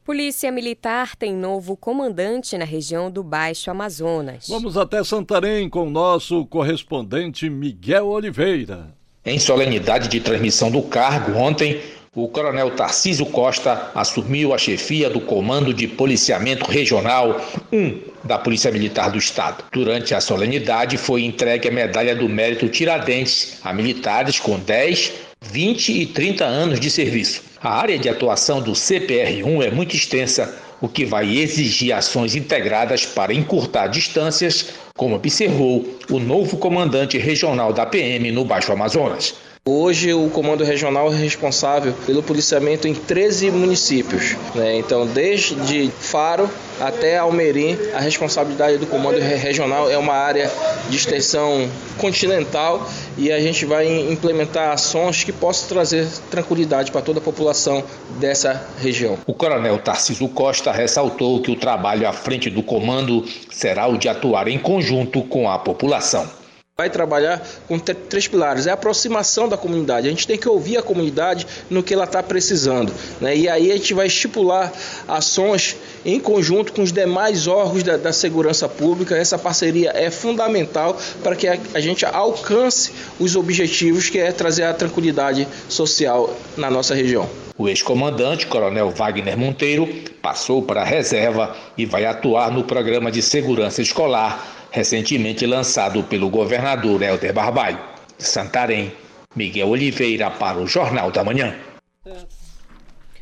Polícia 0.09 0.50
Militar 0.50 1.15
tem 1.15 1.35
novo 1.35 1.77
comandante 1.77 2.57
na 2.57 2.65
região 2.65 3.11
do 3.11 3.23
Baixo 3.23 3.71
Amazonas. 3.71 4.47
Vamos 4.49 4.75
até 4.79 5.05
Santarém 5.05 5.69
com 5.69 5.87
o 5.87 5.91
nosso 5.91 6.47
correspondente 6.47 7.50
Miguel 7.50 8.07
Oliveira. 8.07 8.88
Em 9.23 9.38
solenidade 9.38 10.09
de 10.09 10.19
transmissão 10.19 10.71
do 10.71 10.80
cargo, 10.80 11.37
ontem, 11.37 11.82
o 12.15 12.26
coronel 12.26 12.71
Tarcísio 12.71 13.26
Costa 13.26 13.91
assumiu 13.95 14.54
a 14.54 14.59
chefia 14.59 15.11
do 15.11 15.21
Comando 15.21 15.75
de 15.75 15.87
Policiamento 15.87 16.65
Regional 16.71 17.39
1 17.71 18.00
da 18.25 18.39
Polícia 18.39 18.73
Militar 18.73 19.11
do 19.11 19.19
Estado. 19.19 19.63
Durante 19.71 20.15
a 20.15 20.23
solenidade, 20.23 20.97
foi 20.97 21.23
entregue 21.23 21.69
a 21.69 21.71
Medalha 21.71 22.17
do 22.17 22.26
Mérito 22.30 22.67
Tiradentes 22.71 23.61
a 23.63 23.75
militares 23.75 24.41
com 24.41 24.59
10, 24.59 25.27
20 25.41 25.93
e 26.03 26.07
30 26.07 26.45
anos 26.45 26.81
de 26.81 26.91
serviço. 26.91 27.43
A 27.63 27.71
área 27.71 27.99
de 27.99 28.09
atuação 28.09 28.61
do 28.61 28.73
CPR-1 28.73 29.65
é 29.65 29.71
muito 29.71 29.95
extensa, 29.95 30.57
o 30.81 30.89
que 30.89 31.05
vai 31.05 31.37
exigir 31.37 31.93
ações 31.93 32.35
integradas 32.35 33.07
para 33.07 33.33
encurtar 33.33 33.87
distâncias, 33.87 34.71
como 34.97 35.15
observou 35.15 35.87
o 36.11 36.19
novo 36.19 36.57
comandante 36.57 37.19
regional 37.19 37.73
da 37.73 37.87
PM 37.87 38.31
no 38.31 38.45
Baixo 38.45 38.73
Amazonas. 38.73 39.35
Hoje 39.71 40.15
o 40.15 40.31
comando 40.31 40.65
regional 40.65 41.13
é 41.13 41.15
responsável 41.15 41.93
pelo 42.07 42.23
policiamento 42.23 42.89
em 42.89 42.95
13 42.95 43.50
municípios. 43.50 44.35
Né? 44.54 44.78
Então, 44.78 45.07
desde 45.07 45.91
Faro 45.91 46.49
até 46.81 47.19
Almerim, 47.19 47.76
a 47.93 48.00
responsabilidade 48.00 48.78
do 48.78 48.87
comando 48.87 49.19
regional 49.19 49.91
é 49.91 49.99
uma 49.99 50.15
área 50.15 50.50
de 50.89 50.97
extensão 50.97 51.69
continental 51.99 52.89
e 53.19 53.31
a 53.31 53.39
gente 53.41 53.67
vai 53.67 53.87
implementar 54.11 54.73
ações 54.73 55.23
que 55.23 55.33
possam 55.33 55.69
trazer 55.69 56.09
tranquilidade 56.31 56.91
para 56.91 57.02
toda 57.02 57.19
a 57.19 57.23
população 57.23 57.85
dessa 58.19 58.67
região. 58.81 59.19
O 59.26 59.35
coronel 59.35 59.76
Tarcísio 59.81 60.31
Costa 60.31 60.73
ressaltou 60.73 61.43
que 61.43 61.50
o 61.50 61.57
trabalho 61.57 62.09
à 62.09 62.13
frente 62.15 62.49
do 62.49 62.63
comando 62.63 63.23
será 63.50 63.87
o 63.87 63.99
de 63.99 64.09
atuar 64.09 64.49
em 64.49 64.59
conjunto 64.59 65.21
com 65.25 65.50
a 65.50 65.59
população 65.59 66.38
vai 66.80 66.88
trabalhar 66.88 67.45
com 67.67 67.76
três 67.76 68.28
pilares. 68.28 68.69
É 68.69 68.71
a 68.71 68.75
aproximação 68.75 69.49
da 69.49 69.56
comunidade. 69.56 70.06
A 70.06 70.10
gente 70.10 70.28
tem 70.28 70.38
que 70.38 70.49
ouvir 70.49 70.76
a 70.76 70.82
comunidade 70.82 71.45
no 71.69 71.82
que 71.82 71.93
ela 71.93 72.04
está 72.04 72.23
precisando. 72.23 72.93
Né? 73.21 73.36
E 73.36 73.49
aí 73.49 73.73
a 73.73 73.76
gente 73.76 73.93
vai 73.95 74.06
estipular 74.06 74.73
ações 75.08 75.76
em 76.04 76.21
conjunto 76.21 76.73
com 76.73 76.80
os 76.80 76.93
demais 76.93 77.49
órgãos 77.49 77.82
da, 77.82 77.97
da 77.97 78.12
segurança 78.12 78.69
pública. 78.69 79.17
Essa 79.17 79.36
parceria 79.36 79.91
é 79.93 80.08
fundamental 80.08 80.97
para 81.21 81.34
que 81.34 81.49
a, 81.49 81.58
a 81.75 81.80
gente 81.80 82.04
alcance 82.04 82.93
os 83.19 83.34
objetivos 83.34 84.08
que 84.08 84.21
é 84.21 84.30
trazer 84.30 84.62
a 84.62 84.73
tranquilidade 84.73 85.49
social 85.69 86.32
na 86.56 86.71
nossa 86.71 86.95
região. 86.95 87.28
O 87.58 87.69
ex-comandante, 87.69 88.47
Coronel 88.47 88.91
Wagner 88.91 89.36
Monteiro, 89.36 89.88
passou 90.23 90.62
para 90.62 90.82
a 90.82 90.84
reserva 90.84 91.56
e 91.76 91.84
vai 91.84 92.04
atuar 92.04 92.52
no 92.52 92.62
programa 92.62 93.10
de 93.10 93.21
segurança 93.21 93.82
escolar 93.82 94.57
recentemente 94.71 95.47
lançado 95.47 96.02
pelo 96.04 96.28
governador 96.28 97.02
Helder 97.02 97.33
Barbalho. 97.33 97.78
De 98.17 98.25
Santarém, 98.25 98.93
Miguel 99.37 99.69
Oliveira 99.69 100.31
para 100.31 100.59
o 100.59 100.67
Jornal 100.67 101.11
da 101.11 101.23
Manhã. 101.23 101.54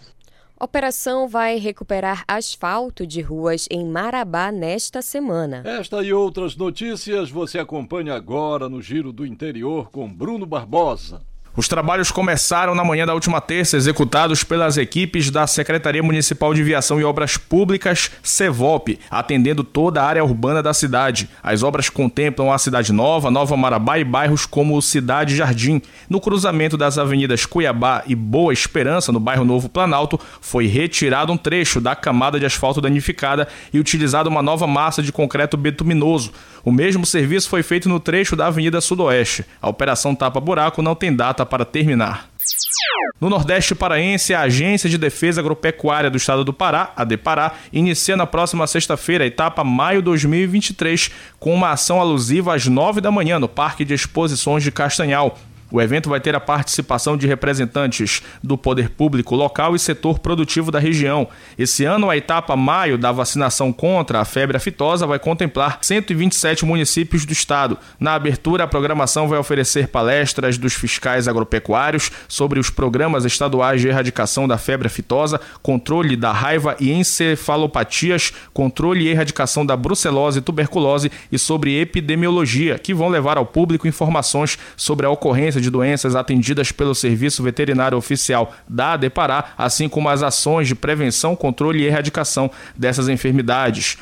Operação 0.58 1.26
vai 1.26 1.58
recuperar 1.58 2.24
asfalto 2.28 3.04
de 3.04 3.20
ruas 3.20 3.66
em 3.68 3.84
Marabá 3.84 4.52
nesta 4.52 5.02
semana. 5.02 5.62
Esta 5.64 6.00
e 6.02 6.12
outras 6.12 6.54
notícias 6.54 7.28
você 7.28 7.58
acompanha 7.58 8.14
agora 8.14 8.68
no 8.68 8.80
Giro 8.80 9.12
do 9.12 9.26
Interior 9.26 9.90
com 9.90 10.08
Bruno 10.08 10.46
Barbosa. 10.46 11.22
Os 11.56 11.68
trabalhos 11.68 12.10
começaram 12.10 12.74
na 12.74 12.82
manhã 12.82 13.06
da 13.06 13.14
última 13.14 13.40
terça, 13.40 13.76
executados 13.76 14.42
pelas 14.42 14.76
equipes 14.76 15.30
da 15.30 15.46
Secretaria 15.46 16.02
Municipal 16.02 16.52
de 16.52 16.64
Viação 16.64 17.00
e 17.00 17.04
Obras 17.04 17.36
Públicas, 17.36 18.10
SEVOP, 18.24 18.98
atendendo 19.08 19.62
toda 19.62 20.02
a 20.02 20.04
área 20.04 20.24
urbana 20.24 20.60
da 20.60 20.74
cidade. 20.74 21.28
As 21.40 21.62
obras 21.62 21.88
contemplam 21.88 22.50
a 22.50 22.58
Cidade 22.58 22.92
Nova, 22.92 23.30
Nova 23.30 23.56
Marabá 23.56 24.00
e 24.00 24.04
bairros 24.04 24.46
como 24.46 24.82
Cidade 24.82 25.36
Jardim. 25.36 25.80
No 26.10 26.20
cruzamento 26.20 26.76
das 26.76 26.98
avenidas 26.98 27.46
Cuiabá 27.46 28.02
e 28.04 28.16
Boa 28.16 28.52
Esperança, 28.52 29.12
no 29.12 29.20
bairro 29.20 29.44
Novo 29.44 29.68
Planalto, 29.68 30.18
foi 30.40 30.66
retirado 30.66 31.32
um 31.32 31.36
trecho 31.36 31.80
da 31.80 31.94
camada 31.94 32.40
de 32.40 32.46
asfalto 32.46 32.80
danificada 32.80 33.46
e 33.72 33.78
utilizada 33.78 34.28
uma 34.28 34.42
nova 34.42 34.66
massa 34.66 35.00
de 35.00 35.12
concreto 35.12 35.56
betuminoso. 35.56 36.32
O 36.64 36.72
mesmo 36.72 37.04
serviço 37.04 37.48
foi 37.48 37.62
feito 37.62 37.88
no 37.88 38.00
trecho 38.00 38.34
da 38.34 38.46
Avenida 38.46 38.80
Sudoeste. 38.80 39.44
A 39.60 39.68
operação 39.68 40.14
Tapa 40.14 40.40
Buraco 40.40 40.80
não 40.80 40.94
tem 40.94 41.14
data 41.14 41.44
para 41.44 41.64
terminar. 41.64 42.30
No 43.20 43.28
Nordeste 43.28 43.74
Paraense, 43.74 44.32
a 44.32 44.40
Agência 44.40 44.88
de 44.88 44.96
Defesa 44.96 45.40
Agropecuária 45.40 46.10
do 46.10 46.16
Estado 46.16 46.42
do 46.42 46.52
Pará, 46.52 46.92
a 46.96 47.04
DEPARÁ, 47.04 47.52
inicia 47.72 48.16
na 48.16 48.26
próxima 48.26 48.66
sexta-feira, 48.66 49.26
etapa 49.26 49.62
maio 49.62 50.00
2023, 50.00 51.10
com 51.38 51.54
uma 51.54 51.70
ação 51.70 52.00
alusiva 52.00 52.54
às 52.54 52.66
nove 52.66 53.00
da 53.00 53.10
manhã 53.10 53.38
no 53.38 53.48
Parque 53.48 53.84
de 53.84 53.94
Exposições 53.94 54.62
de 54.62 54.72
Castanhal. 54.72 55.38
O 55.74 55.82
evento 55.82 56.08
vai 56.08 56.20
ter 56.20 56.36
a 56.36 56.40
participação 56.40 57.16
de 57.16 57.26
representantes 57.26 58.22
do 58.40 58.56
poder 58.56 58.90
público 58.90 59.34
local 59.34 59.74
e 59.74 59.78
setor 59.80 60.20
produtivo 60.20 60.70
da 60.70 60.78
região. 60.78 61.26
Esse 61.58 61.84
ano, 61.84 62.08
a 62.08 62.16
etapa 62.16 62.54
maio 62.54 62.96
da 62.96 63.10
vacinação 63.10 63.72
contra 63.72 64.20
a 64.20 64.24
febre 64.24 64.56
aftosa 64.56 65.04
vai 65.04 65.18
contemplar 65.18 65.80
127 65.82 66.64
municípios 66.64 67.26
do 67.26 67.32
estado. 67.32 67.76
Na 67.98 68.14
abertura, 68.14 68.62
a 68.62 68.68
programação 68.68 69.26
vai 69.26 69.36
oferecer 69.36 69.88
palestras 69.88 70.56
dos 70.56 70.74
fiscais 70.74 71.26
agropecuários 71.26 72.08
sobre 72.28 72.60
os 72.60 72.70
programas 72.70 73.24
estaduais 73.24 73.80
de 73.80 73.88
erradicação 73.88 74.46
da 74.46 74.56
febre 74.56 74.86
aftosa, 74.86 75.40
controle 75.60 76.14
da 76.14 76.30
raiva 76.30 76.76
e 76.78 76.92
encefalopatias, 76.92 78.32
controle 78.52 79.06
e 79.06 79.08
erradicação 79.08 79.66
da 79.66 79.76
brucelose 79.76 80.38
e 80.38 80.42
tuberculose 80.42 81.10
e 81.32 81.36
sobre 81.36 81.80
epidemiologia, 81.80 82.78
que 82.78 82.94
vão 82.94 83.08
levar 83.08 83.36
ao 83.36 83.44
público 83.44 83.88
informações 83.88 84.56
sobre 84.76 85.04
a 85.04 85.10
ocorrência 85.10 85.63
de 85.64 85.70
doenças 85.70 86.14
atendidas 86.14 86.70
pelo 86.70 86.94
Serviço 86.94 87.42
Veterinário 87.42 87.98
Oficial 87.98 88.54
da 88.68 88.92
ADEPARÁ, 88.92 89.46
assim 89.58 89.88
como 89.88 90.08
as 90.08 90.22
ações 90.22 90.68
de 90.68 90.74
prevenção, 90.74 91.34
controle 91.34 91.80
e 91.80 91.86
erradicação 91.86 92.50
dessas 92.76 93.08
enfermidades. 93.08 93.98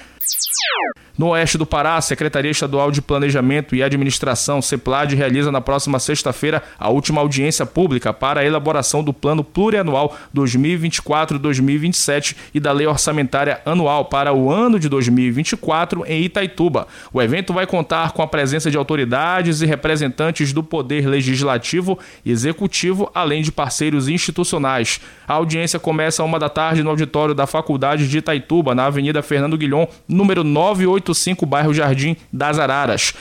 No 1.18 1.28
oeste 1.28 1.58
do 1.58 1.66
Pará, 1.66 1.96
a 1.96 2.00
Secretaria 2.00 2.50
Estadual 2.50 2.90
de 2.90 3.02
Planejamento 3.02 3.76
e 3.76 3.82
Administração, 3.82 4.62
CEPLAD, 4.62 5.14
realiza 5.14 5.52
na 5.52 5.60
próxima 5.60 5.98
sexta-feira 5.98 6.62
a 6.78 6.88
última 6.88 7.20
audiência 7.20 7.66
pública 7.66 8.14
para 8.14 8.40
a 8.40 8.44
elaboração 8.44 9.04
do 9.04 9.12
Plano 9.12 9.44
Plurianual 9.44 10.16
2024-2027 10.34 12.34
e 12.54 12.60
da 12.60 12.72
Lei 12.72 12.86
Orçamentária 12.86 13.60
Anual 13.66 14.06
para 14.06 14.32
o 14.32 14.50
ano 14.50 14.80
de 14.80 14.88
2024 14.88 16.06
em 16.06 16.22
Itaituba. 16.22 16.88
O 17.12 17.20
evento 17.20 17.52
vai 17.52 17.66
contar 17.66 18.12
com 18.12 18.22
a 18.22 18.26
presença 18.26 18.70
de 18.70 18.78
autoridades 18.78 19.60
e 19.60 19.66
representantes 19.66 20.50
do 20.52 20.62
Poder 20.62 21.06
Legislativo 21.06 21.98
e 22.24 22.30
Executivo, 22.30 23.10
além 23.14 23.42
de 23.42 23.52
parceiros 23.52 24.08
institucionais. 24.08 24.98
A 25.28 25.34
audiência 25.34 25.78
começa 25.78 26.22
a 26.22 26.24
uma 26.24 26.38
da 26.38 26.48
tarde 26.48 26.82
no 26.82 26.88
auditório 26.88 27.34
da 27.34 27.46
Faculdade 27.46 28.08
de 28.08 28.16
Itaituba, 28.18 28.74
na 28.74 28.86
Avenida 28.86 29.22
Fernando 29.22 29.58
Guilhom, 29.58 29.86
número 30.12 30.44
98 30.44 31.02
85, 31.12 31.46
bairro 31.46 31.74
Jardim 31.74 32.16
das 32.32 32.58
Araras. 32.58 33.12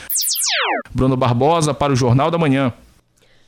Bruno 0.93 1.17
Barbosa 1.17 1.73
para 1.73 1.93
o 1.93 1.95
Jornal 1.95 2.29
da 2.29 2.37
Manhã. 2.37 2.73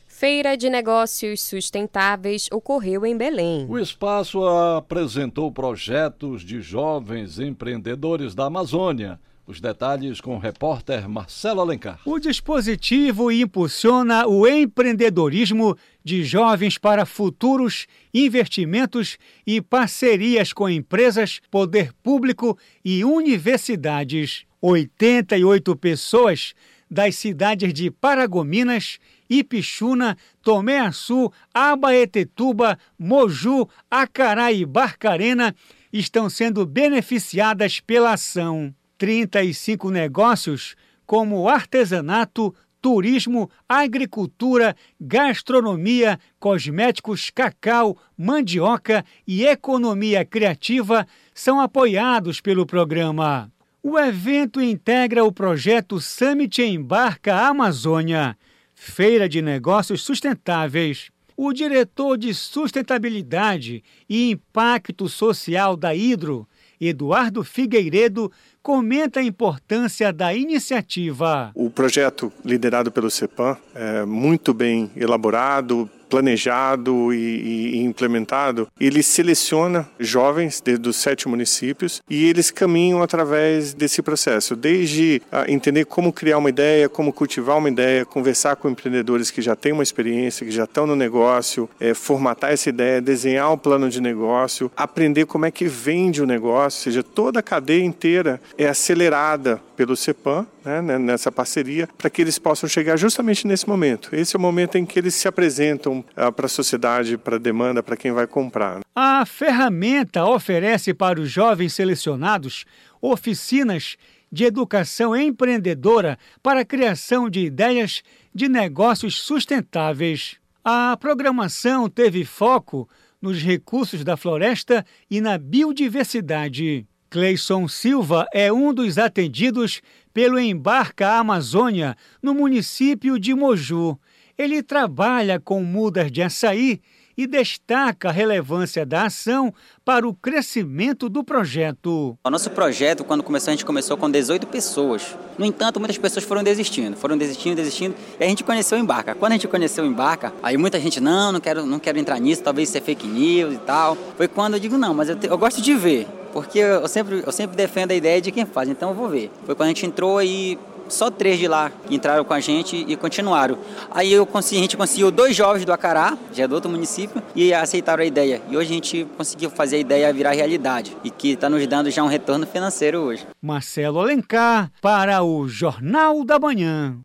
Feira 0.08 0.56
de 0.56 0.69
Negócios 0.69 1.41
Sustentáveis 1.41 2.47
ocorreu 2.51 3.06
em 3.06 3.17
Belém. 3.17 3.65
O 3.67 3.77
espaço 3.77 4.45
apresentou 4.45 5.51
projetos 5.51 6.43
de 6.43 6.62
jovens 6.62 7.39
empreendedores 7.39 8.34
da 8.34 8.45
Amazônia. 8.45 9.19
Os 9.45 9.60
detalhes 9.60 10.21
com 10.21 10.38
o 10.38 10.39
repórter 10.39 11.10
Marcelo 11.10 11.60
Alencar. 11.60 11.99
O 12.06 12.17
dispositivo 12.17 13.29
impulsiona 13.29 14.25
o 14.25 14.47
empreendedorismo 14.47 15.75
de 16.03 16.23
jovens 16.23 16.77
para 16.77 17.05
futuros 17.05 17.87
investimentos 18.13 19.17
e 19.47 19.61
parcerias 19.61 20.51
com 20.51 20.69
empresas, 20.69 21.39
poder 21.49 21.93
público 22.03 22.57
e 22.83 23.05
universidades. 23.05 24.45
88 24.61 25.75
pessoas 25.75 26.53
das 26.89 27.15
cidades 27.15 27.73
de 27.73 27.89
Paragominas, 27.89 28.99
Ipixuna, 29.29 30.17
Tomé 30.41 30.79
Açu, 30.79 31.31
Abaetetuba, 31.53 32.77
Moju, 32.97 33.67
Acará 33.89 34.51
e 34.51 34.65
Barcarena 34.65 35.55
estão 35.91 36.29
sendo 36.29 36.65
beneficiadas 36.65 37.79
pela 37.79 38.13
ação. 38.13 38.73
35 38.97 39.89
negócios 39.89 40.75
como 41.05 41.49
artesanato, 41.49 42.55
turismo, 42.84 43.50
agricultura, 43.67 44.76
gastronomia, 45.00 46.19
cosméticos, 46.38 47.32
cacau, 47.34 47.98
mandioca 48.17 49.06
e 49.26 49.46
economia 49.46 50.26
criativa 50.26 51.08
são 51.34 51.62
apoiados 51.62 52.41
pelo 52.41 52.65
programa. 52.65 53.50
O 53.82 53.98
evento 53.98 54.62
integra 54.62 55.24
o 55.24 55.32
projeto 55.32 56.02
Summit 56.02 56.62
Embarca 56.62 57.48
Amazônia, 57.48 58.38
feira 58.76 59.30
de 59.30 59.41
negócios 59.41 60.04
sustentáveis. 60.04 61.10
O 61.38 61.54
diretor 61.54 62.17
de 62.17 62.34
sustentabilidade 62.34 63.82
e 64.10 64.30
impacto 64.30 65.08
social 65.08 65.78
da 65.78 65.96
Hidro, 65.96 66.46
Eduardo 66.88 67.43
Figueiredo, 67.43 68.32
comenta 68.62 69.19
a 69.19 69.24
importância 69.24 70.12
da 70.13 70.34
iniciativa. 70.34 71.52
O 71.54 71.69
projeto 71.69 72.32
liderado 72.43 72.91
pelo 72.91 73.12
CEPAM 73.12 73.58
é 73.76 74.06
muito 74.06 74.54
bem 74.54 74.91
elaborado, 74.96 75.89
planejado 76.13 77.12
e, 77.12 77.73
e, 77.73 77.78
implementado, 77.80 78.67
ele 78.80 79.02
seleciona 79.02 79.89
jovens 79.99 80.62
de, 80.62 80.78
dos 80.78 80.97
sete 80.97 81.28
municípios 81.28 82.04
e 82.08 82.30
eles 82.30 82.52
caminham 82.52 83.02
através 83.02 83.73
desse 83.73 83.99
processo, 84.04 84.56
desde 84.56 85.23
entender 85.47 85.86
como 85.86 86.13
criar 86.13 86.38
uma 86.38 86.49
ideia, 86.49 86.88
como 86.88 87.12
cultivar 87.12 87.58
uma 87.58 87.67
ideia, 87.67 88.06
conversar 88.06 88.56
com 88.58 88.69
empreendedores 88.69 89.32
que 89.32 89.41
já 89.41 89.56
têm 89.56 89.71
uma 89.71 89.82
experiência, 89.82 90.45
que 90.45 90.52
já 90.52 90.65
estão 90.65 90.86
no 90.86 90.95
negócio, 90.95 91.67
é, 91.80 91.95
formatar 91.95 92.52
essa 92.52 92.69
ideia, 92.69 93.02
desenhar 93.02 93.52
um 93.52 93.58
plano 93.58 93.89
de 93.89 93.99
negócio, 93.99 94.71
aprender 94.78 95.26
como 95.26 95.47
é 95.47 95.52
que 95.52 95.65
vende 95.65 96.21
o 96.21 96.28
negócio, 96.28 96.78
ou 96.78 96.84
seja, 96.84 97.02
toda 97.02 97.39
a 97.39 97.43
cadeia 97.43 97.84
inteira 97.84 98.39
é 98.56 98.67
acelerada 98.67 99.60
pelo 99.76 99.95
CEPAM, 99.95 100.45
né, 100.63 100.97
nessa 100.97 101.32
parceria, 101.32 101.89
para 101.97 102.10
que 102.10 102.21
eles 102.21 102.39
possam 102.39 102.69
chegar 102.69 102.97
justamente 102.97 103.45
nesse 103.47 103.67
momento. 103.67 104.15
Esse 104.15 104.36
é 104.36 104.39
o 104.39 104.41
momento 104.41 104.78
em 104.78 104.86
que 104.86 104.99
eles 104.99 105.15
se 105.15 105.28
apresentam 105.28 106.02
ah, 106.15 106.31
para 106.31 106.45
a 106.45 106.49
sociedade, 106.49 107.17
para 107.17 107.35
a 107.35 107.39
demanda, 107.39 107.83
para 107.83 107.97
quem 107.97 108.11
vai 108.11 108.27
comprar. 108.27 108.81
A 108.95 109.25
ferramenta 109.25 110.25
oferece 110.25 110.93
para 110.93 111.19
os 111.19 111.29
jovens 111.29 111.73
selecionados 111.73 112.65
oficinas 113.01 113.97
de 114.31 114.45
educação 114.45 115.15
empreendedora 115.15 116.17
para 116.41 116.61
a 116.61 116.65
criação 116.65 117.29
de 117.29 117.41
ideias 117.41 118.01
de 118.33 118.49
negócios 118.49 119.21
sustentáveis. 119.21 120.37
A 120.63 120.97
programação 120.97 121.89
teve 121.89 122.25
foco 122.25 122.89
nos 123.21 123.41
recursos 123.41 124.03
da 124.03 124.17
floresta 124.17 124.85
e 125.09 125.21
na 125.21 125.37
biodiversidade. 125.37 126.87
Cleison 127.09 127.67
Silva 127.67 128.25
é 128.33 128.51
um 128.51 128.73
dos 128.73 128.97
atendidos 128.97 129.81
pelo 130.11 130.39
Embarca 130.39 131.11
Amazônia, 131.17 131.95
no 132.21 132.33
município 132.33 133.19
de 133.19 133.35
Moju. 133.35 133.99
Ele 134.43 134.62
trabalha 134.62 135.39
com 135.39 135.63
mudas 135.63 136.12
de 136.12 136.21
açaí 136.21 136.82
e 137.15 137.25
destaca 137.25 138.10
a 138.10 138.12
relevância 138.12 138.86
da 138.86 139.06
ação 139.06 139.53
para 139.86 140.06
o 140.06 140.13
crescimento 140.13 141.08
do 141.08 141.23
projeto. 141.23 142.17
O 142.21 142.29
nosso 142.29 142.49
projeto, 142.49 143.06
quando 143.06 143.23
começou, 143.23 143.51
a 143.51 143.56
gente 143.56 143.63
começou 143.63 143.95
com 143.95 144.12
18 144.12 144.45
pessoas. 144.47 145.15
No 145.38 145.45
entanto, 145.45 145.79
muitas 145.79 145.97
pessoas 145.97 146.25
foram 146.25 146.43
desistindo, 146.43 146.97
foram 146.97 147.17
desistindo, 147.17 147.56
desistindo, 147.56 147.95
e 148.19 148.23
a 148.23 148.27
gente 148.27 148.43
conheceu 148.43 148.77
o 148.77 148.82
Embarca. 148.82 149.15
Quando 149.15 149.32
a 149.32 149.36
gente 149.36 149.47
conheceu 149.47 149.86
o 149.86 149.88
Embarca, 149.88 150.34
aí 150.43 150.58
muita 150.58 150.77
gente, 150.77 150.99
não, 150.99 151.32
não 151.32 151.39
quero, 151.39 151.65
não 151.65 151.79
quero 151.79 151.97
entrar 151.97 152.19
nisso, 152.19 152.43
talvez 152.43 152.67
isso 152.67 152.77
é 152.77 152.82
fake 152.82 153.08
news 153.08 153.53
e 153.53 153.60
tal. 153.60 153.95
Foi 154.17 154.27
quando 154.27 154.56
eu 154.56 154.60
digo, 154.60 154.77
não, 154.77 154.93
mas 154.93 155.08
eu, 155.08 155.15
te, 155.15 155.27
eu 155.27 155.38
gosto 155.38 155.62
de 155.62 155.73
ver, 155.73 156.06
porque 156.34 156.60
eu 156.60 156.88
sempre, 156.89 157.23
eu 157.25 157.32
sempre 157.32 157.56
defendo 157.56 157.91
a 157.91 157.95
ideia 157.95 158.19
de 158.19 158.29
quem 158.29 158.45
faz, 158.45 158.67
então 158.67 158.89
eu 158.89 158.95
vou 158.95 159.08
ver. 159.08 159.32
Foi 159.45 159.56
quando 159.56 159.67
a 159.67 159.69
gente 159.69 159.86
entrou 159.86 160.21
e 160.21 160.60
só 160.88 161.10
três 161.10 161.39
de 161.39 161.48
lá 161.48 161.72
entraram 161.89 162.24
com 162.24 162.34
a 162.34 162.39
gente 162.39 162.76
e 162.76 162.96
continuaram. 162.96 163.58
Aí 163.91 164.12
eu 164.12 164.26
consegui, 164.26 164.60
a 164.60 164.62
gente 164.62 164.78
conseguiu 164.78 165.12
dois 165.12 165.36
jovens 165.36 165.65
do 165.65 165.74
Acará, 165.74 166.17
já 166.34 166.43
é 166.43 166.48
do 166.48 166.56
outro 166.56 166.69
município, 166.69 167.22
e 167.36 167.54
aceitaram 167.54 168.04
a 168.04 168.06
ideia. 168.06 168.41
E 168.50 168.58
hoje 168.58 168.72
a 168.72 168.74
gente 168.74 169.08
conseguiu 169.17 169.50
fazer 169.50 169.78
a 169.78 169.80
ideia 169.80 170.13
virar 170.13 170.32
realidade 170.32 170.96
e 171.04 171.10
que 171.10 171.32
está 171.32 171.50
nos 171.50 171.65
dando 171.67 171.89
já 171.89 172.04
um 172.04 172.08
retorno 172.08 172.46
financeiro 172.46 173.00
hoje. 173.00 173.26
Marcelo 173.41 174.00
Alencar 174.00 174.72
para 174.82 175.24
o 175.24 175.48
Jornal 175.48 176.24
da 176.24 176.39
Manhã. 176.39 176.98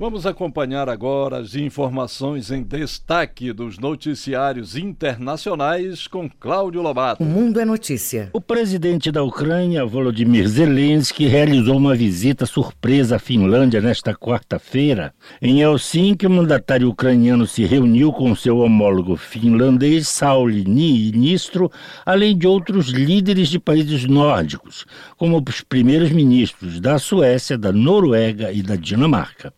Vamos 0.00 0.26
acompanhar 0.26 0.88
agora 0.88 1.38
as 1.38 1.56
informações 1.56 2.52
em 2.52 2.62
destaque 2.62 3.52
dos 3.52 3.80
noticiários 3.80 4.76
internacionais 4.76 6.06
com 6.06 6.30
Cláudio 6.30 6.80
Lobato. 6.80 7.20
O 7.20 7.26
Mundo 7.26 7.58
é 7.58 7.64
Notícia. 7.64 8.30
O 8.32 8.40
presidente 8.40 9.10
da 9.10 9.24
Ucrânia, 9.24 9.84
Volodymyr 9.84 10.46
Zelensky, 10.46 11.26
realizou 11.26 11.76
uma 11.76 11.96
visita 11.96 12.46
surpresa 12.46 13.16
à 13.16 13.18
Finlândia 13.18 13.80
nesta 13.80 14.14
quarta-feira. 14.14 15.12
Em 15.42 15.62
Helsinki, 15.62 16.28
o 16.28 16.30
mandatário 16.30 16.88
ucraniano 16.88 17.44
se 17.44 17.64
reuniu 17.64 18.12
com 18.12 18.36
seu 18.36 18.58
homólogo 18.58 19.16
finlandês, 19.16 20.06
Sauli 20.06 20.64
Niinistro, 20.64 21.72
além 22.06 22.38
de 22.38 22.46
outros 22.46 22.90
líderes 22.90 23.48
de 23.48 23.58
países 23.58 24.04
nórdicos, 24.04 24.86
como 25.16 25.42
os 25.44 25.60
primeiros 25.60 26.12
ministros 26.12 26.78
da 26.78 27.00
Suécia, 27.00 27.58
da 27.58 27.72
Noruega 27.72 28.52
e 28.52 28.62
da 28.62 28.76
Dinamarca. 28.76 29.52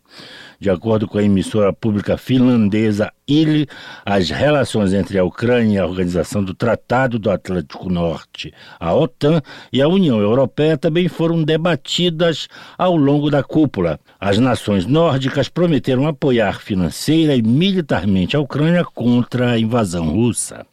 De 0.61 0.69
acordo 0.69 1.07
com 1.07 1.17
a 1.17 1.23
emissora 1.23 1.73
pública 1.73 2.17
finlandesa 2.17 3.11
ILE, 3.27 3.67
as 4.05 4.29
relações 4.29 4.93
entre 4.93 5.17
a 5.17 5.23
Ucrânia 5.23 5.77
e 5.77 5.79
a 5.79 5.85
Organização 5.87 6.43
do 6.43 6.53
Tratado 6.53 7.17
do 7.17 7.31
Atlântico 7.31 7.89
Norte, 7.89 8.53
a 8.79 8.93
OTAN, 8.93 9.41
e 9.73 9.81
a 9.81 9.87
União 9.87 10.19
Europeia 10.19 10.77
também 10.77 11.07
foram 11.07 11.43
debatidas 11.43 12.47
ao 12.77 12.95
longo 12.95 13.31
da 13.31 13.41
cúpula. 13.41 13.99
As 14.19 14.37
nações 14.37 14.85
nórdicas 14.85 15.49
prometeram 15.49 16.05
apoiar 16.05 16.61
financeira 16.61 17.35
e 17.35 17.41
militarmente 17.41 18.35
a 18.35 18.39
Ucrânia 18.39 18.85
contra 18.85 19.53
a 19.53 19.59
invasão 19.59 20.09
russa. 20.11 20.63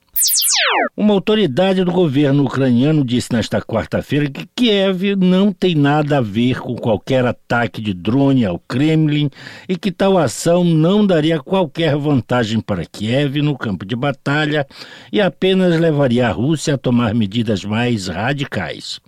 Uma 0.97 1.15
autoridade 1.15 1.85
do 1.85 1.93
governo 1.93 2.45
ucraniano 2.45 3.05
disse 3.05 3.33
nesta 3.33 3.63
quarta-feira 3.63 4.29
que 4.29 4.49
Kiev 4.55 5.15
não 5.17 5.53
tem 5.53 5.75
nada 5.75 6.19
a 6.19 6.21
ver 6.21 6.61
com 6.61 6.75
qualquer 6.75 7.25
ataque 7.25 7.81
de 7.81 7.95
drone 7.95 8.45
ao 8.45 8.59
Kremlin 8.59 9.31
e 9.69 9.77
que 9.77 9.93
tal 9.93 10.19
ação 10.19 10.65
não 10.65 11.07
daria 11.07 11.39
qualquer 11.39 11.97
vantagem 11.97 12.61
para 12.61 12.85
Kiev 12.85 13.41
no 13.41 13.57
campo 13.57 13.87
de 13.87 13.95
batalha 13.95 14.67
e 15.13 15.21
apenas 15.21 15.79
levaria 15.79 16.29
a 16.29 16.33
Rússia 16.33 16.75
a 16.75 16.79
tomar 16.79 17.15
medidas 17.15 17.65
mais 17.65 18.09
radicais. 18.09 19.01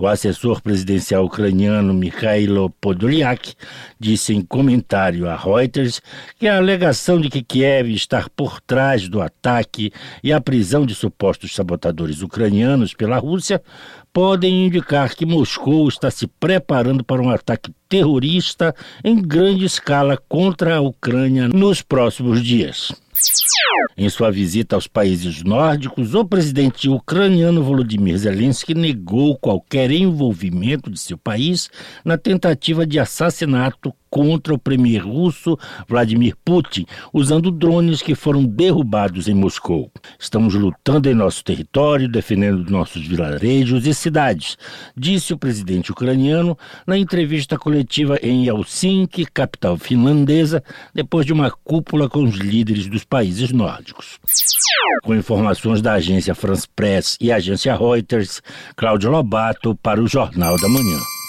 O 0.00 0.06
assessor 0.06 0.62
presidencial 0.62 1.26
ucraniano 1.26 1.92
Mikhailo 1.92 2.70
Podolyak 2.80 3.52
disse 3.98 4.32
em 4.32 4.40
comentário 4.40 5.28
a 5.28 5.36
Reuters 5.36 6.00
que 6.38 6.48
a 6.48 6.56
alegação 6.56 7.20
de 7.20 7.28
que 7.28 7.42
Kiev 7.42 7.92
está 7.92 8.26
por 8.34 8.62
trás 8.62 9.10
do 9.10 9.20
ataque 9.20 9.92
e 10.24 10.32
a 10.32 10.40
prisão 10.40 10.86
de 10.86 10.94
supostos 10.94 11.54
sabotadores 11.54 12.22
ucranianos 12.22 12.94
pela 12.94 13.18
Rússia 13.18 13.62
podem 14.10 14.64
indicar 14.64 15.14
que 15.14 15.26
Moscou 15.26 15.86
está 15.86 16.10
se 16.10 16.26
preparando 16.26 17.04
para 17.04 17.20
um 17.20 17.28
ataque 17.28 17.70
terrorista 17.86 18.74
em 19.04 19.20
grande 19.20 19.66
escala 19.66 20.16
contra 20.16 20.76
a 20.76 20.80
Ucrânia 20.80 21.46
nos 21.46 21.82
próximos 21.82 22.42
dias. 22.42 22.90
Em 23.96 24.08
sua 24.08 24.30
visita 24.30 24.76
aos 24.76 24.86
países 24.86 25.42
nórdicos, 25.42 26.14
o 26.14 26.24
presidente 26.24 26.88
ucraniano 26.88 27.62
Volodymyr 27.62 28.16
Zelensky 28.16 28.74
negou 28.74 29.36
qualquer 29.36 29.90
envolvimento 29.90 30.90
de 30.90 30.98
seu 30.98 31.18
país 31.18 31.70
na 32.04 32.16
tentativa 32.16 32.86
de 32.86 32.98
assassinato 32.98 33.94
contra 34.10 34.52
o 34.52 34.58
premier 34.58 35.06
russo 35.06 35.56
Vladimir 35.88 36.34
Putin, 36.44 36.84
usando 37.12 37.50
drones 37.50 38.02
que 38.02 38.14
foram 38.14 38.44
derrubados 38.44 39.28
em 39.28 39.34
Moscou. 39.34 39.90
Estamos 40.18 40.54
lutando 40.54 41.08
em 41.08 41.14
nosso 41.14 41.44
território, 41.44 42.08
defendendo 42.08 42.68
nossos 42.70 43.06
vilarejos 43.06 43.86
e 43.86 43.94
cidades, 43.94 44.58
disse 44.96 45.32
o 45.32 45.38
presidente 45.38 45.92
ucraniano 45.92 46.58
na 46.86 46.98
entrevista 46.98 47.56
coletiva 47.56 48.18
em 48.22 48.46
Helsinki, 48.46 49.24
capital 49.26 49.76
finlandesa, 49.76 50.62
depois 50.94 51.24
de 51.24 51.32
uma 51.32 51.50
cúpula 51.50 52.08
com 52.08 52.24
os 52.24 52.36
líderes 52.36 52.86
dos 52.86 53.04
países 53.04 53.52
nórdicos. 53.52 54.18
Com 55.02 55.14
informações 55.14 55.80
da 55.80 55.94
agência 55.94 56.34
France 56.34 56.66
Press 56.74 57.16
e 57.20 57.30
agência 57.30 57.76
Reuters, 57.76 58.42
Cláudio 58.76 59.10
Lobato 59.10 59.74
para 59.76 60.02
o 60.02 60.08
Jornal 60.08 60.56
da 60.58 60.68
Manhã. 60.68 61.19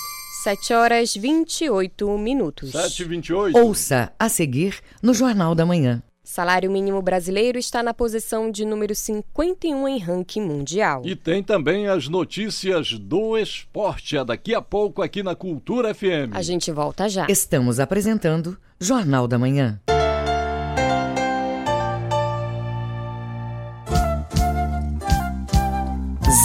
7 0.44 0.74
horas 0.74 1.14
28 1.16 2.18
minutos. 2.18 2.72
7 2.72 3.04
e 3.04 3.06
28. 3.06 3.58
Ouça 3.60 4.12
a 4.18 4.28
seguir 4.28 4.80
no 5.00 5.14
Jornal 5.14 5.54
da 5.54 5.68
Manhã. 5.68 6.02
Salário 6.24 6.72
mínimo 6.72 7.00
brasileiro 7.00 7.60
está 7.60 7.84
na 7.84 7.94
posição 7.94 8.50
de 8.50 8.66
número 8.66 8.96
51 8.96 9.88
em 9.88 10.00
ranking 10.00 10.42
mundial. 10.42 11.04
E 11.06 11.16
tem 11.16 11.44
também 11.44 11.88
as 11.88 12.08
notícias 12.08 12.94
do 12.94 13.38
esporte. 13.38 14.18
É 14.18 14.26
daqui 14.26 14.56
a 14.56 14.62
pouco 14.64 15.04
aqui 15.04 15.22
na 15.22 15.36
Cultura 15.36 15.94
FM. 15.94 16.34
A 16.34 16.42
gente 16.42 16.72
volta 16.72 17.08
já. 17.08 17.28
Estamos 17.30 17.80
apresentando 17.80 18.58
Jornal 18.80 19.28
da 19.28 19.38
Manhã. 19.38 19.80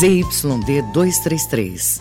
ZYD 0.01 0.83
233, 0.93 2.01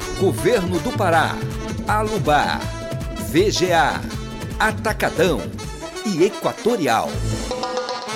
Governo 0.21 0.79
do 0.81 0.91
Pará, 0.91 1.35
Alubar, 1.87 2.61
VGA, 3.31 3.99
Atacadão 4.59 5.41
e 6.05 6.23
Equatorial. 6.23 7.09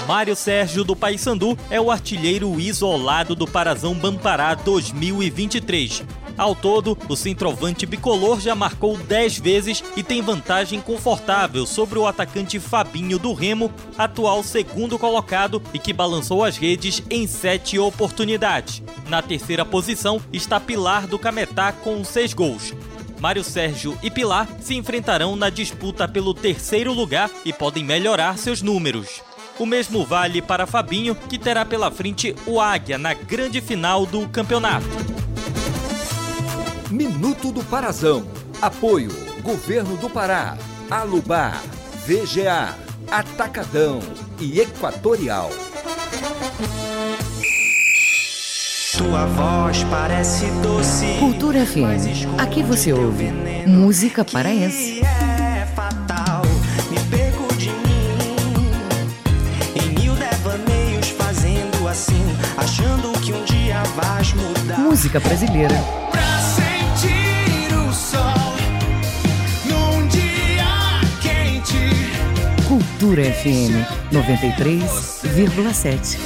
Mário 0.07 0.35
Sérgio 0.35 0.83
do 0.83 0.95
Paysandu 0.95 1.57
é 1.67 1.81
o 1.81 1.89
artilheiro 1.89 2.59
isolado 2.59 3.33
do 3.33 3.47
Parazão 3.47 3.95
Bampará 3.95 4.53
2023. 4.53 6.03
Ao 6.37 6.53
todo, 6.53 6.97
o 7.07 7.15
centroavante 7.15 7.85
bicolor 7.85 8.39
já 8.41 8.53
marcou 8.53 8.97
10 8.97 9.39
vezes 9.39 9.83
e 9.95 10.03
tem 10.03 10.21
vantagem 10.21 10.81
confortável 10.81 11.65
sobre 11.65 11.97
o 11.97 12.05
atacante 12.05 12.59
Fabinho 12.59 13.17
do 13.17 13.33
Remo, 13.33 13.71
atual 13.97 14.43
segundo 14.43 14.99
colocado 14.99 15.61
e 15.73 15.79
que 15.79 15.93
balançou 15.93 16.43
as 16.43 16.57
redes 16.57 17.01
em 17.09 17.25
7 17.25 17.79
oportunidades. 17.79 18.83
Na 19.07 19.21
terceira 19.21 19.63
posição 19.63 20.21
está 20.33 20.59
Pilar 20.59 21.07
do 21.07 21.17
Cametá 21.17 21.71
com 21.71 22.03
6 22.03 22.33
gols. 22.33 22.73
Mário 23.19 23.43
Sérgio 23.43 23.97
e 24.03 24.11
Pilar 24.11 24.47
se 24.59 24.75
enfrentarão 24.75 25.37
na 25.37 25.49
disputa 25.49 26.07
pelo 26.07 26.33
terceiro 26.33 26.91
lugar 26.91 27.31
e 27.45 27.53
podem 27.53 27.83
melhorar 27.83 28.37
seus 28.37 28.61
números. 28.61 29.21
O 29.57 29.65
mesmo 29.65 30.05
vale 30.05 30.41
para 30.41 30.67
Fabinho, 30.67 31.15
que 31.15 31.39
terá 31.39 31.63
pela 31.63 31.89
frente 31.89 32.35
o 32.45 32.59
Águia 32.59 32.97
na 32.97 33.13
grande 33.13 33.61
final 33.61 34.05
do 34.05 34.27
campeonato. 34.27 34.85
Minuto 36.95 37.51
do 37.51 37.61
Parazão. 37.61 38.25
Apoio: 38.61 39.11
Governo 39.43 39.97
do 39.97 40.09
Pará, 40.09 40.57
Alubar, 40.89 41.61
VGA, 42.07 42.73
Atacadão 43.11 43.99
e 44.39 44.61
Equatorial. 44.61 45.51
Sua 48.93 49.25
voz 49.25 49.83
parece 49.89 50.45
doce. 50.63 51.17
Cultura 51.19 51.65
FM. 51.65 52.39
Aqui 52.39 52.63
você 52.63 52.93
ouve 52.93 53.29
música 53.67 54.23
paraense. 54.23 55.01
Música 64.77 65.19
brasileira 65.19 66.04
Cultura 72.97 73.23
FM 73.23 73.73
93,7. 74.09 76.17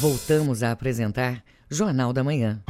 Voltamos 0.00 0.64
a 0.64 0.72
apresentar 0.72 1.44
Jornal 1.70 2.12
da 2.12 2.24
Manhã. 2.24 2.60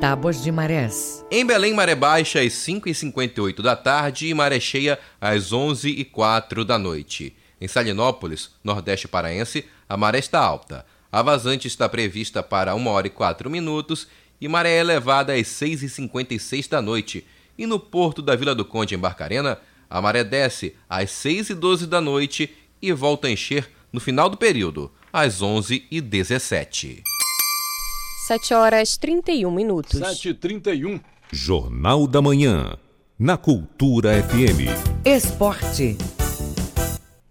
Tábuas 0.00 0.42
de 0.42 0.50
Marés. 0.50 1.22
Em 1.30 1.44
Belém, 1.44 1.74
maré 1.74 1.94
baixa 1.94 2.40
às 2.40 2.54
5h58 2.54 3.60
da 3.60 3.76
tarde 3.76 4.28
e 4.28 4.34
maré 4.34 4.58
cheia 4.58 4.98
às 5.20 5.52
11h04 5.52 6.64
da 6.64 6.78
noite. 6.78 7.36
Em 7.60 7.68
Salinópolis, 7.68 8.52
nordeste 8.64 9.06
paraense, 9.06 9.66
a 9.86 9.98
maré 9.98 10.18
está 10.18 10.40
alta. 10.40 10.86
A 11.12 11.20
vazante 11.20 11.68
está 11.68 11.86
prevista 11.90 12.42
para 12.42 12.74
1 12.74 12.86
hora 12.86 13.06
e 13.06 13.10
4 13.10 13.50
minutos 13.50 14.08
e 14.42 14.48
maré 14.48 14.76
elevada 14.76 15.34
às 15.34 15.46
6h56 15.46 16.68
da 16.68 16.82
noite. 16.82 17.24
E 17.56 17.64
no 17.64 17.78
porto 17.78 18.20
da 18.20 18.34
Vila 18.34 18.56
do 18.56 18.64
Conde, 18.64 18.96
em 18.96 18.98
Barcarena, 18.98 19.56
a 19.88 20.02
maré 20.02 20.24
desce 20.24 20.74
às 20.90 21.10
6h12 21.10 21.86
da 21.86 22.00
noite 22.00 22.50
e 22.82 22.92
volta 22.92 23.28
a 23.28 23.30
encher 23.30 23.70
no 23.92 24.00
final 24.00 24.28
do 24.28 24.36
período, 24.36 24.90
às 25.12 25.40
11h17. 25.40 27.02
7 28.26 28.54
horas 28.54 28.96
31 28.96 29.48
minutos. 29.52 30.00
7h31. 30.00 31.00
Jornal 31.30 32.08
da 32.08 32.20
Manhã. 32.20 32.76
Na 33.16 33.36
Cultura 33.36 34.20
FM. 34.24 35.06
Esporte. 35.06 35.96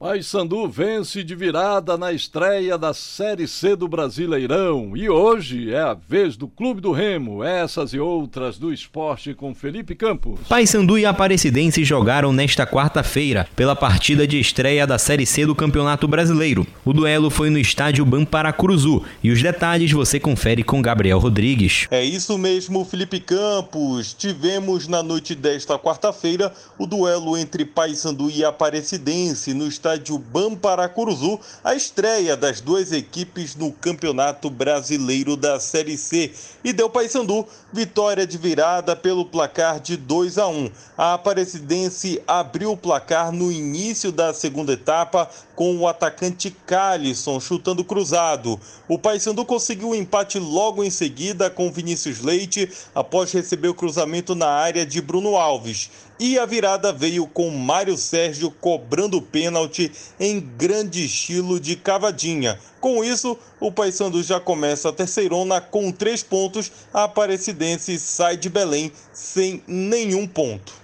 Paysandu 0.02 0.68
vence 0.68 1.24
de 1.24 1.36
virada 1.36 1.96
na 1.96 2.12
estreia 2.12 2.76
da 2.76 2.92
Série 2.92 3.48
C 3.48 3.76
do 3.76 3.88
Brasileirão 3.88 4.98
e 4.98 5.08
hoje 5.08 5.72
é 5.72 5.80
a 5.80 5.94
vez 5.94 6.36
do 6.36 6.48
Clube 6.48 6.82
do 6.82 6.92
Remo, 6.92 7.44
essas 7.44 7.94
e 7.94 8.00
outras 8.00 8.58
do 8.58 8.74
esporte 8.74 9.36
com 9.36 9.54
Felipe 9.54 9.94
Campos. 9.94 10.40
Paysandu 10.50 10.98
e 10.98 11.06
Aparecidense 11.06 11.84
jogaram 11.84 12.34
nesta 12.34 12.66
quarta-feira 12.66 13.48
pela 13.56 13.76
partida 13.76 14.26
de 14.26 14.40
estreia 14.40 14.88
da 14.88 14.98
Série 14.98 15.28
C 15.28 15.46
do 15.46 15.54
Campeonato 15.54 16.08
Brasileiro. 16.08 16.66
O 16.84 16.94
duelo 16.94 17.30
foi 17.30 17.52
no 17.52 17.60
estádio 17.60 18.04
Bamparacuruzu 18.04 19.04
e 19.24 19.30
os 19.30 19.44
detalhes 19.44 19.92
você 19.92 20.20
confere 20.20 20.64
com 20.64 20.82
Gabriel 20.82 21.20
Rodrigues. 21.20 21.86
É 21.92 22.04
isso 22.04 22.40
mesmo, 22.40 22.84
Felipe 22.86 23.20
Campos. 23.20 24.16
Tivemos 24.16 24.88
na 24.88 25.04
noite 25.04 25.36
desta 25.36 25.78
quarta-feira 25.78 26.52
o 26.80 26.88
duelo 26.88 27.38
entre 27.38 27.64
Paysandu 27.66 28.32
e 28.32 28.44
Aparecidense 28.44 29.54
no 29.54 29.68
estádio 29.68 29.91
estádio 29.92 30.18
Bamparacuruzu 30.18 31.40
a 31.64 31.76
estreia 31.76 32.38
das 32.38 32.62
duas 32.62 32.92
equipes 32.92 33.56
no 33.56 33.72
Campeonato 33.74 34.50
Brasileiro 34.50 35.36
da 35.36 35.60
Série 35.60 35.98
C 35.98 36.32
e 36.64 36.72
deu 36.72 36.90
Paysandu 36.90 37.46
vitória 37.74 38.26
de 38.26 38.38
virada 38.38 38.96
pelo 38.96 39.26
placar 39.26 39.80
de 39.80 39.98
2 39.98 40.38
a 40.38 40.48
1. 40.48 40.72
A 40.98 41.14
Aparecidense 41.14 42.22
abriu 42.26 42.72
o 42.72 42.78
placar 42.78 43.32
no 43.32 43.52
início 43.52 44.12
da 44.12 44.34
segunda 44.34 44.74
etapa 44.74 45.30
com 45.56 45.78
o 45.78 45.88
atacante 45.88 46.52
Calisson 46.66 47.40
chutando 47.40 47.84
cruzado. 47.84 48.60
O 48.88 48.98
Paysandu 48.98 49.46
conseguiu 49.46 49.90
o 49.90 49.92
um 49.92 49.96
empate 49.96 50.40
logo 50.40 50.84
em 50.84 50.90
seguida 50.90 51.50
com 51.50 51.72
Vinícius 51.72 52.22
Leite 52.22 52.70
após 52.96 53.32
receber 53.32 53.68
o 53.68 53.74
cruzamento 53.74 54.36
na 54.36 54.48
área 54.48 54.86
de 54.86 55.02
Bruno 55.02 55.36
Alves. 55.36 55.90
E 56.24 56.38
a 56.38 56.46
virada 56.46 56.94
veio 56.94 57.26
com 57.26 57.50
Mário 57.50 57.98
Sérgio 57.98 58.52
cobrando 58.52 59.20
pênalti 59.20 59.92
em 60.20 60.40
grande 60.40 61.04
estilo 61.04 61.60
de 61.60 61.76
cavadinha. 61.76 62.60
Com 62.80 63.04
isso, 63.04 63.36
o 63.60 63.72
Paysandu 63.72 64.22
já 64.22 64.40
começa 64.40 64.90
a 64.90 64.94
terceirona 64.94 65.60
com 65.60 65.92
três 65.92 66.22
pontos. 66.22 66.72
A 66.94 67.06
Aparecidense 67.06 67.98
sai 67.98 68.38
de 68.38 68.50
Belém 68.50 68.92
sem 69.12 69.64
nenhum 69.66 70.28
ponto. 70.28 70.81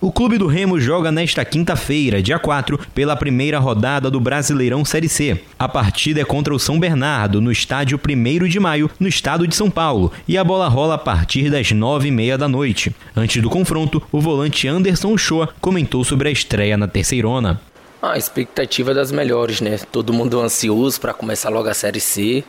O 0.00 0.12
Clube 0.12 0.38
do 0.38 0.46
Remo 0.46 0.78
joga 0.78 1.10
nesta 1.10 1.44
quinta-feira, 1.44 2.22
dia 2.22 2.38
4, 2.38 2.78
pela 2.94 3.16
primeira 3.16 3.58
rodada 3.58 4.10
do 4.10 4.20
Brasileirão 4.20 4.84
Série 4.84 5.08
C. 5.08 5.40
A 5.58 5.68
partida 5.68 6.20
é 6.20 6.24
contra 6.24 6.54
o 6.54 6.58
São 6.58 6.78
Bernardo, 6.78 7.40
no 7.40 7.50
estádio 7.50 7.98
1 7.98 8.46
de 8.46 8.60
maio, 8.60 8.90
no 9.00 9.08
estado 9.08 9.46
de 9.46 9.56
São 9.56 9.70
Paulo, 9.70 10.12
e 10.28 10.36
a 10.36 10.44
bola 10.44 10.68
rola 10.68 10.94
a 10.94 10.98
partir 10.98 11.50
das 11.50 11.72
9h30 11.72 12.36
da 12.36 12.48
noite. 12.48 12.94
Antes 13.16 13.42
do 13.42 13.50
confronto, 13.50 14.02
o 14.12 14.20
volante 14.20 14.68
Anderson 14.68 15.12
Uchoa 15.12 15.48
comentou 15.60 16.04
sobre 16.04 16.28
a 16.28 16.32
estreia 16.32 16.76
na 16.76 16.86
terceirona. 16.86 17.60
A 18.02 18.18
expectativa 18.18 18.92
é 18.92 18.94
das 18.94 19.10
melhores, 19.10 19.60
né? 19.60 19.78
Todo 19.90 20.12
mundo 20.12 20.40
ansioso 20.40 21.00
para 21.00 21.14
começar 21.14 21.48
logo 21.48 21.68
a 21.68 21.74
Série 21.74 22.00
C. 22.00 22.44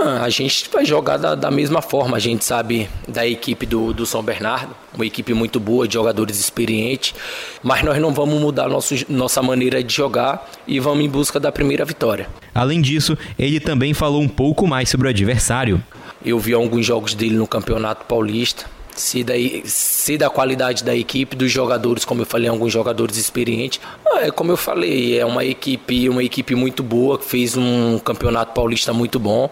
Ah, 0.00 0.24
a 0.24 0.28
gente 0.28 0.68
vai 0.72 0.84
jogar 0.84 1.16
da, 1.16 1.34
da, 1.34 1.50
mesma 1.50 1.80
forma. 1.80 2.16
A 2.16 2.20
gente 2.20 2.44
sabe 2.44 2.88
da 3.06 3.26
equipe 3.26 3.64
do, 3.64 3.92
do 3.92 4.04
São 4.04 4.22
Bernardo, 4.22 4.74
uma 4.94 5.06
equipe 5.06 5.32
muito 5.32 5.60
boa, 5.60 5.86
de 5.86 5.94
jogadores 5.94 6.38
experientes, 6.38 7.14
mas 7.62 7.82
nós 7.82 8.00
não 8.00 8.12
vamos 8.12 8.40
mudar 8.40 8.68
nosso, 8.68 8.94
nossa 9.08 9.40
maneira 9.42 9.82
de 9.82 9.94
jogar 9.94 10.50
e 10.66 10.80
vamos 10.80 11.04
em 11.04 11.08
busca 11.08 11.38
da 11.38 11.52
primeira 11.52 11.84
vitória. 11.84 12.28
Além 12.54 12.80
disso, 12.80 13.16
ele 13.38 13.60
também 13.60 13.94
falou 13.94 14.20
um 14.20 14.28
pouco 14.28 14.66
mais 14.66 14.88
sobre 14.88 15.06
o 15.06 15.10
adversário. 15.10 15.82
Eu 16.24 16.38
vi 16.38 16.52
alguns 16.54 16.84
jogos 16.84 17.14
dele 17.14 17.36
no 17.36 17.46
Campeonato 17.46 18.04
Paulista 18.06 18.73
se 18.94 19.24
da, 19.24 19.34
se 19.64 20.16
da 20.16 20.30
qualidade 20.30 20.84
da 20.84 20.94
equipe, 20.94 21.36
dos 21.36 21.50
jogadores, 21.50 22.04
como 22.04 22.22
eu 22.22 22.26
falei, 22.26 22.48
alguns 22.48 22.72
jogadores 22.72 23.16
experientes. 23.16 23.80
É 24.20 24.30
como 24.30 24.52
eu 24.52 24.56
falei, 24.56 25.18
é 25.18 25.24
uma 25.24 25.44
equipe, 25.44 26.08
uma 26.08 26.22
equipe 26.22 26.54
muito 26.54 26.82
boa, 26.82 27.18
que 27.18 27.24
fez 27.24 27.56
um 27.56 27.98
campeonato 27.98 28.52
paulista 28.52 28.92
muito 28.92 29.18
bom, 29.18 29.50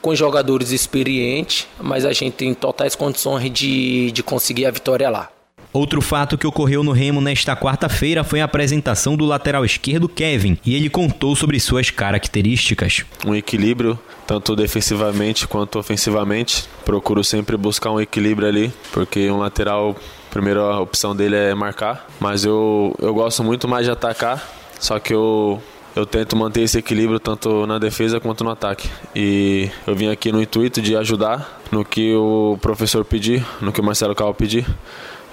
com 0.00 0.14
jogadores 0.14 0.70
experientes, 0.70 1.66
mas 1.80 2.04
a 2.04 2.12
gente 2.12 2.34
tem 2.34 2.54
totais 2.54 2.94
condições 2.94 3.50
de, 3.50 4.10
de 4.10 4.22
conseguir 4.22 4.66
a 4.66 4.70
vitória 4.70 5.08
lá. 5.10 5.30
Outro 5.72 6.00
fato 6.00 6.38
que 6.38 6.46
ocorreu 6.46 6.82
no 6.82 6.92
Remo 6.92 7.20
nesta 7.20 7.54
quarta-feira 7.54 8.24
foi 8.24 8.40
a 8.40 8.44
apresentação 8.44 9.16
do 9.16 9.26
lateral 9.26 9.64
esquerdo 9.64 10.08
Kevin, 10.08 10.58
e 10.64 10.74
ele 10.74 10.88
contou 10.88 11.36
sobre 11.36 11.60
suas 11.60 11.90
características. 11.90 13.04
Um 13.26 13.34
equilíbrio, 13.34 13.98
tanto 14.26 14.56
defensivamente 14.56 15.46
quanto 15.46 15.78
ofensivamente. 15.78 16.64
Procuro 16.84 17.22
sempre 17.22 17.56
buscar 17.56 17.90
um 17.90 18.00
equilíbrio 18.00 18.48
ali, 18.48 18.72
porque 18.92 19.30
um 19.30 19.38
lateral, 19.38 19.94
a 20.26 20.30
primeira 20.30 20.80
opção 20.80 21.14
dele 21.14 21.36
é 21.36 21.54
marcar, 21.54 22.06
mas 22.18 22.44
eu, 22.44 22.94
eu 22.98 23.12
gosto 23.12 23.44
muito 23.44 23.68
mais 23.68 23.84
de 23.84 23.90
atacar, 23.90 24.46
só 24.80 24.98
que 24.98 25.12
eu 25.12 25.62
eu 25.96 26.06
tento 26.06 26.36
manter 26.36 26.62
esse 26.62 26.78
equilíbrio 26.78 27.18
tanto 27.18 27.66
na 27.66 27.76
defesa 27.76 28.20
quanto 28.20 28.44
no 28.44 28.50
ataque. 28.50 28.88
E 29.16 29.68
eu 29.84 29.96
vim 29.96 30.08
aqui 30.08 30.30
no 30.30 30.40
intuito 30.40 30.80
de 30.80 30.94
ajudar 30.94 31.60
no 31.72 31.84
que 31.84 32.14
o 32.14 32.56
professor 32.62 33.04
pedir, 33.04 33.44
no 33.60 33.72
que 33.72 33.80
o 33.80 33.84
Marcelo 33.84 34.14
Cal 34.14 34.32
pedir 34.32 34.64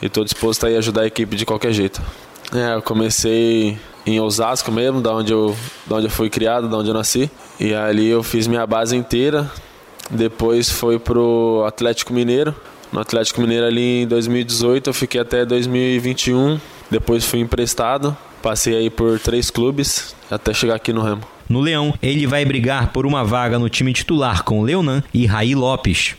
e 0.01 0.08
estou 0.08 0.23
disposto 0.23 0.65
a 0.65 0.71
ir 0.71 0.77
ajudar 0.77 1.01
a 1.01 1.08
equipe 1.08 1.36
de 1.36 1.45
qualquer 1.45 1.71
jeito. 1.71 2.01
É, 2.53 2.75
eu 2.75 2.81
comecei 2.81 3.77
em 4.05 4.19
Osasco 4.19 4.71
mesmo, 4.71 5.01
da 5.01 5.13
onde 5.13 5.34
eu, 5.34 5.55
da 5.88 5.95
onde 5.95 6.05
eu 6.05 6.12
fui 6.12 6.29
criado, 6.29 6.69
da 6.69 6.77
onde 6.77 6.89
eu 6.89 6.93
nasci. 6.93 7.29
E 7.60 7.73
ali 7.73 8.08
eu 8.08 8.21
fiz 8.21 8.47
minha 8.47 8.65
base 8.65 8.95
inteira. 8.95 9.49
Depois 10.10 10.69
foi 10.69 10.99
pro 10.99 11.63
Atlético 11.67 12.13
Mineiro. 12.13 12.55
No 12.91 12.99
Atlético 12.99 13.41
Mineiro 13.41 13.65
ali 13.65 14.03
em 14.03 14.08
2018 14.08 14.89
eu 14.89 14.93
fiquei 14.93 15.19
até 15.19 15.45
2021. 15.45 16.60
Depois 16.89 17.25
fui 17.25 17.39
emprestado. 17.39 18.15
Passei 18.41 18.75
aí 18.75 18.89
por 18.91 19.19
três 19.19 19.49
clubes 19.49 20.15
até 20.29 20.53
chegar 20.53 20.75
aqui 20.75 20.93
no 20.93 21.01
Remo. 21.01 21.35
No 21.47 21.62
Leão, 21.62 21.93
ele 22.01 22.25
vai 22.25 22.43
brigar 22.43 22.91
por 22.91 23.05
uma 23.05 23.23
vaga 23.23 23.60
no 23.60 23.69
time 23.69 23.93
titular 23.93 24.43
com 24.43 24.62
Leonan 24.62 25.03
e 25.13 25.25
Raí 25.25 25.53
Lopes. 25.53 26.15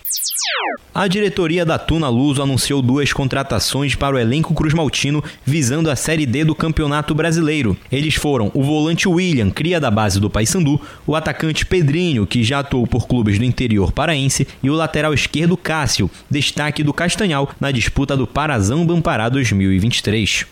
A 0.95 1.07
diretoria 1.09 1.65
da 1.65 1.79
Tuna 1.79 2.09
Luso 2.09 2.43
anunciou 2.43 2.81
duas 2.81 3.13
contratações 3.13 3.95
para 3.95 4.17
o 4.17 4.19
elenco 4.19 4.55
Cruz 4.55 4.73
Maltino 4.73 5.23
visando 5.45 5.91
a 5.91 5.97
Série 5.97 6.25
D 6.25 6.45
do 6.45 6.55
Campeonato 6.55 7.15
Brasileiro. 7.15 7.77
Eles 7.93 8.15
foram 8.15 8.51
o 8.55 8.63
volante 8.63 9.07
William, 9.07 9.51
cria 9.51 9.79
da 9.79 9.91
base 9.91 10.19
do 10.19 10.31
Paysandu, 10.31 10.81
o 11.07 11.15
atacante 11.15 11.67
Pedrinho, 11.67 12.27
que 12.27 12.43
já 12.43 12.61
atuou 12.61 12.87
por 12.87 13.07
clubes 13.07 13.39
do 13.39 13.45
interior 13.45 13.93
paraense, 13.93 14.49
e 14.63 14.71
o 14.71 14.75
lateral 14.75 15.13
esquerdo 15.13 15.57
Cássio, 15.57 16.11
destaque 16.31 16.83
do 16.83 16.95
Castanhal 16.95 17.51
na 17.61 17.71
disputa 17.71 18.17
do 18.17 18.27
Parazão 18.27 18.87
Bampará 18.87 19.29
2023. 19.29 20.47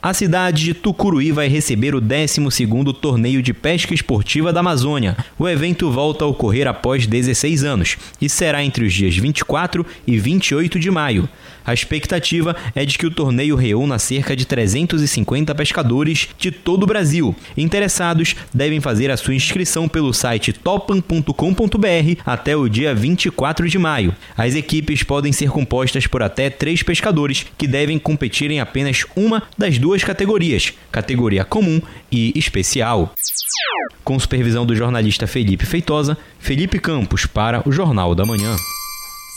A 0.00 0.14
cidade 0.14 0.64
de 0.64 0.74
Tucuruí 0.74 1.32
vai 1.32 1.48
receber 1.48 1.94
o 1.94 2.00
12º 2.00 2.94
torneio 2.94 3.42
de 3.42 3.52
pesca 3.52 3.77
Pesca 3.78 3.94
Esportiva 3.94 4.52
da 4.52 4.58
Amazônia. 4.58 5.16
O 5.38 5.48
evento 5.48 5.88
volta 5.88 6.24
a 6.24 6.26
ocorrer 6.26 6.66
após 6.66 7.06
16 7.06 7.62
anos 7.62 7.96
e 8.20 8.28
será 8.28 8.64
entre 8.64 8.84
os 8.84 8.92
dias 8.92 9.16
24 9.16 9.86
e 10.04 10.18
28 10.18 10.80
de 10.80 10.90
maio. 10.90 11.28
A 11.68 11.74
expectativa 11.74 12.56
é 12.74 12.82
de 12.82 12.96
que 12.96 13.04
o 13.04 13.10
torneio 13.10 13.54
reúna 13.54 13.98
cerca 13.98 14.34
de 14.34 14.46
350 14.46 15.54
pescadores 15.54 16.30
de 16.38 16.50
todo 16.50 16.84
o 16.84 16.86
Brasil. 16.86 17.36
Interessados 17.58 18.34
devem 18.54 18.80
fazer 18.80 19.10
a 19.10 19.18
sua 19.18 19.34
inscrição 19.34 19.86
pelo 19.86 20.14
site 20.14 20.50
topan.com.br 20.50 22.22
até 22.24 22.56
o 22.56 22.70
dia 22.70 22.94
24 22.94 23.68
de 23.68 23.78
maio. 23.78 24.16
As 24.34 24.54
equipes 24.54 25.02
podem 25.02 25.30
ser 25.30 25.50
compostas 25.50 26.06
por 26.06 26.22
até 26.22 26.48
três 26.48 26.82
pescadores 26.82 27.44
que 27.58 27.66
devem 27.66 27.98
competir 27.98 28.50
em 28.50 28.60
apenas 28.60 29.04
uma 29.14 29.42
das 29.58 29.76
duas 29.76 30.02
categorias, 30.02 30.72
categoria 30.90 31.44
comum 31.44 31.82
e 32.10 32.32
especial. 32.34 33.12
Com 34.02 34.18
supervisão 34.18 34.64
do 34.64 34.74
jornalista 34.74 35.26
Felipe 35.26 35.66
Feitosa, 35.66 36.16
Felipe 36.38 36.78
Campos 36.78 37.26
para 37.26 37.62
o 37.68 37.70
Jornal 37.70 38.14
da 38.14 38.24
Manhã. 38.24 38.56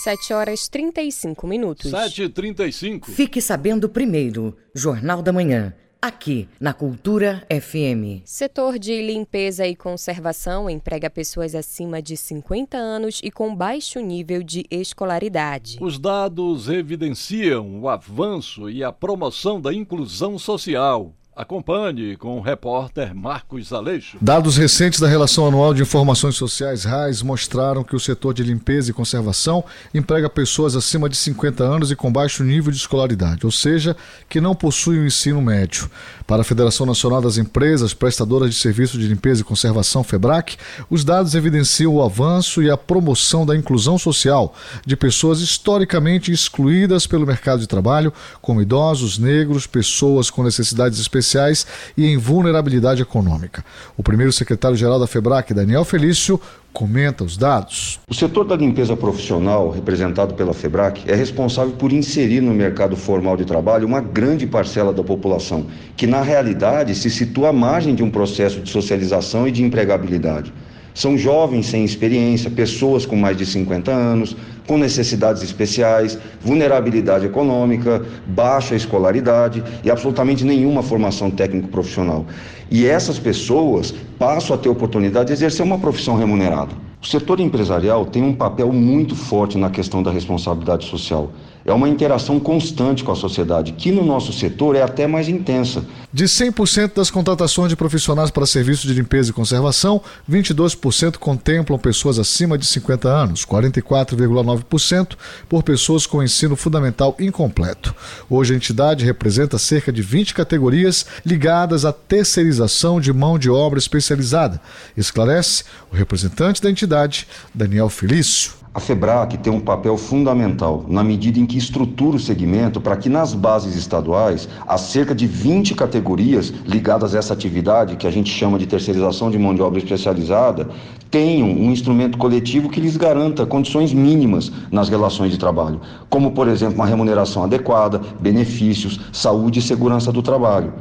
7 0.01 0.33
horas 0.33 0.67
35 0.67 1.45
minutos. 1.45 1.91
7h35. 1.91 3.05
Fique 3.05 3.39
sabendo 3.39 3.87
primeiro, 3.87 4.57
Jornal 4.73 5.21
da 5.21 5.31
Manhã. 5.31 5.75
Aqui, 6.01 6.49
na 6.59 6.73
Cultura 6.73 7.45
FM. 7.47 8.25
Setor 8.25 8.79
de 8.79 8.99
limpeza 8.99 9.67
e 9.67 9.75
conservação 9.75 10.67
emprega 10.67 11.07
pessoas 11.07 11.53
acima 11.53 12.01
de 12.01 12.17
50 12.17 12.75
anos 12.75 13.21
e 13.23 13.29
com 13.29 13.55
baixo 13.55 13.99
nível 13.99 14.41
de 14.41 14.65
escolaridade. 14.71 15.77
Os 15.79 15.99
dados 15.99 16.67
evidenciam 16.67 17.79
o 17.79 17.87
avanço 17.87 18.71
e 18.71 18.83
a 18.83 18.91
promoção 18.91 19.61
da 19.61 19.71
inclusão 19.71 20.39
social. 20.39 21.13
Acompanhe 21.41 22.15
com 22.17 22.37
o 22.37 22.39
repórter 22.39 23.15
Marcos 23.15 23.73
Aleixo. 23.73 24.15
Dados 24.21 24.57
recentes 24.57 24.99
da 24.99 25.07
Relação 25.07 25.47
Anual 25.47 25.73
de 25.73 25.81
Informações 25.81 26.35
Sociais 26.35 26.83
RAIS 26.83 27.23
mostraram 27.23 27.83
que 27.83 27.95
o 27.95 27.99
setor 27.99 28.31
de 28.31 28.43
limpeza 28.43 28.91
e 28.91 28.93
conservação 28.93 29.63
emprega 29.91 30.29
pessoas 30.29 30.75
acima 30.75 31.09
de 31.09 31.17
50 31.17 31.63
anos 31.63 31.89
e 31.89 31.95
com 31.95 32.13
baixo 32.13 32.43
nível 32.43 32.71
de 32.71 32.77
escolaridade, 32.77 33.43
ou 33.43 33.51
seja, 33.51 33.97
que 34.29 34.39
não 34.39 34.53
possuem 34.53 34.99
o 34.99 35.05
ensino 35.07 35.41
médio. 35.41 35.89
Para 36.31 36.43
a 36.43 36.45
Federação 36.45 36.85
Nacional 36.85 37.21
das 37.21 37.37
Empresas 37.37 37.93
Prestadoras 37.93 38.51
de 38.51 38.55
Serviços 38.55 38.97
de 38.97 39.05
Limpeza 39.05 39.41
e 39.41 39.43
Conservação, 39.43 40.01
FEBRAC, 40.01 40.55
os 40.89 41.03
dados 41.03 41.35
evidenciam 41.35 41.93
o 41.93 42.01
avanço 42.01 42.63
e 42.63 42.71
a 42.71 42.77
promoção 42.77 43.45
da 43.45 43.53
inclusão 43.53 43.97
social 43.97 44.55
de 44.85 44.95
pessoas 44.95 45.41
historicamente 45.41 46.31
excluídas 46.31 47.05
pelo 47.05 47.27
mercado 47.27 47.59
de 47.59 47.67
trabalho, 47.67 48.13
como 48.41 48.61
idosos, 48.61 49.17
negros, 49.17 49.67
pessoas 49.67 50.29
com 50.29 50.41
necessidades 50.41 50.99
especiais 51.01 51.67
e 51.97 52.05
em 52.05 52.15
vulnerabilidade 52.15 53.01
econômica. 53.01 53.65
O 53.97 54.01
primeiro 54.01 54.31
secretário-geral 54.31 55.01
da 55.01 55.07
FEBRAC, 55.07 55.53
Daniel 55.53 55.83
Felício, 55.83 56.39
comenta 56.73 57.23
os 57.23 57.37
dados. 57.37 57.99
O 58.09 58.13
setor 58.13 58.45
da 58.45 58.55
limpeza 58.55 58.95
profissional, 58.95 59.69
representado 59.69 60.33
pela 60.33 60.53
FEBRAC, 60.53 61.03
é 61.07 61.15
responsável 61.15 61.73
por 61.73 61.91
inserir 61.91 62.41
no 62.41 62.53
mercado 62.53 62.95
formal 62.95 63.35
de 63.37 63.45
trabalho 63.45 63.87
uma 63.87 64.01
grande 64.01 64.47
parcela 64.47 64.93
da 64.93 65.03
população, 65.03 65.65
que 65.95 66.07
na 66.07 66.21
realidade 66.21 66.95
se 66.95 67.09
situa 67.09 67.49
à 67.49 67.53
margem 67.53 67.93
de 67.93 68.03
um 68.03 68.09
processo 68.09 68.59
de 68.61 68.69
socialização 68.69 69.47
e 69.47 69.51
de 69.51 69.63
empregabilidade. 69.63 70.53
São 70.93 71.17
jovens 71.17 71.67
sem 71.67 71.85
experiência, 71.85 72.49
pessoas 72.49 73.05
com 73.05 73.15
mais 73.15 73.37
de 73.37 73.45
50 73.45 73.91
anos, 73.91 74.35
com 74.67 74.77
necessidades 74.77 75.41
especiais, 75.41 76.17
vulnerabilidade 76.41 77.25
econômica, 77.25 78.05
baixa 78.27 78.75
escolaridade 78.75 79.63
e 79.83 79.89
absolutamente 79.89 80.43
nenhuma 80.43 80.83
formação 80.83 81.31
técnico-profissional. 81.31 82.25
E 82.69 82.85
essas 82.85 83.19
pessoas 83.19 83.93
passam 84.17 84.55
a 84.55 84.59
ter 84.59 84.69
oportunidade 84.69 85.27
de 85.27 85.33
exercer 85.33 85.65
uma 85.65 85.77
profissão 85.77 86.15
remunerada. 86.17 86.71
O 87.01 87.07
setor 87.07 87.39
empresarial 87.39 88.05
tem 88.05 88.23
um 88.23 88.33
papel 88.33 88.71
muito 88.71 89.15
forte 89.15 89.57
na 89.57 89.69
questão 89.69 90.03
da 90.03 90.11
responsabilidade 90.11 90.85
social. 90.85 91.31
É 91.65 91.71
uma 91.71 91.87
interação 91.87 92.39
constante 92.39 93.03
com 93.03 93.11
a 93.11 93.15
sociedade, 93.15 93.73
que 93.73 93.91
no 93.91 94.03
nosso 94.03 94.33
setor 94.33 94.75
é 94.75 94.81
até 94.81 95.05
mais 95.05 95.29
intensa. 95.29 95.85
De 96.13 96.25
100% 96.25 96.95
das 96.95 97.09
contratações 97.09 97.69
de 97.69 97.75
profissionais 97.75 98.29
para 98.29 98.45
serviços 98.45 98.85
de 98.85 98.93
limpeza 98.93 99.29
e 99.29 99.33
conservação, 99.33 100.01
22% 100.29 101.17
contemplam 101.17 101.79
pessoas 101.79 102.19
acima 102.19 102.57
de 102.57 102.65
50 102.65 103.07
anos, 103.07 103.45
44,9% 103.45 105.15
por 105.47 105.63
pessoas 105.63 106.05
com 106.05 106.21
ensino 106.21 106.55
fundamental 106.55 107.15
incompleto. 107.19 107.95
Hoje 108.29 108.53
a 108.53 108.57
entidade 108.57 109.05
representa 109.05 109.57
cerca 109.57 109.91
de 109.91 110.01
20 110.01 110.33
categorias 110.33 111.05
ligadas 111.25 111.85
à 111.85 111.93
terceirização 111.93 112.99
de 112.99 113.13
mão 113.13 113.39
de 113.39 113.49
obra 113.49 113.79
especializada, 113.79 114.59
esclarece 114.97 115.63
o 115.91 115.95
representante 115.95 116.61
da 116.61 116.69
entidade, 116.69 117.27
Daniel 117.53 117.89
Felício. 117.89 118.60
A 118.73 118.79
FEBRAC 118.79 119.37
tem 119.37 119.51
um 119.51 119.59
papel 119.59 119.97
fundamental 119.97 120.85
na 120.87 121.03
medida 121.03 121.37
em 121.37 121.45
que 121.45 121.57
estrutura 121.57 122.15
o 122.15 122.19
segmento 122.19 122.79
para 122.79 122.95
que 122.95 123.09
nas 123.09 123.33
bases 123.33 123.75
estaduais, 123.75 124.47
há 124.65 124.77
cerca 124.77 125.13
de 125.13 125.27
20 125.27 125.75
categorias 125.75 126.53
ligadas 126.65 127.13
a 127.13 127.19
essa 127.19 127.33
atividade, 127.33 127.97
que 127.97 128.07
a 128.07 128.11
gente 128.11 128.31
chama 128.31 128.57
de 128.57 128.65
terceirização 128.65 129.29
de 129.29 129.37
mão 129.37 129.53
de 129.53 129.61
obra 129.61 129.77
especializada, 129.77 130.69
tenham 131.09 131.49
um 131.49 131.69
instrumento 131.69 132.17
coletivo 132.17 132.69
que 132.69 132.79
lhes 132.79 132.95
garanta 132.95 133.45
condições 133.45 133.91
mínimas 133.91 134.49
nas 134.71 134.87
relações 134.87 135.31
de 135.31 135.37
trabalho, 135.37 135.81
como, 136.09 136.31
por 136.31 136.47
exemplo, 136.47 136.75
uma 136.75 136.85
remuneração 136.85 137.43
adequada, 137.43 137.99
benefícios, 138.21 139.01
saúde 139.11 139.59
e 139.59 139.61
segurança 139.61 140.13
do 140.13 140.21
trabalho 140.21 140.71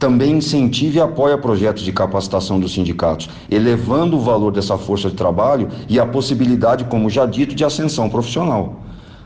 também 0.00 0.38
incentive 0.38 0.96
e 0.96 1.00
apoia 1.00 1.36
projetos 1.36 1.84
de 1.84 1.92
capacitação 1.92 2.58
dos 2.58 2.72
sindicatos, 2.72 3.28
elevando 3.50 4.16
o 4.16 4.20
valor 4.20 4.50
dessa 4.50 4.78
força 4.78 5.10
de 5.10 5.14
trabalho 5.14 5.68
e 5.88 6.00
a 6.00 6.06
possibilidade, 6.06 6.84
como 6.84 7.10
já 7.10 7.26
dito, 7.26 7.54
de 7.54 7.64
ascensão 7.64 8.08
profissional. 8.08 8.80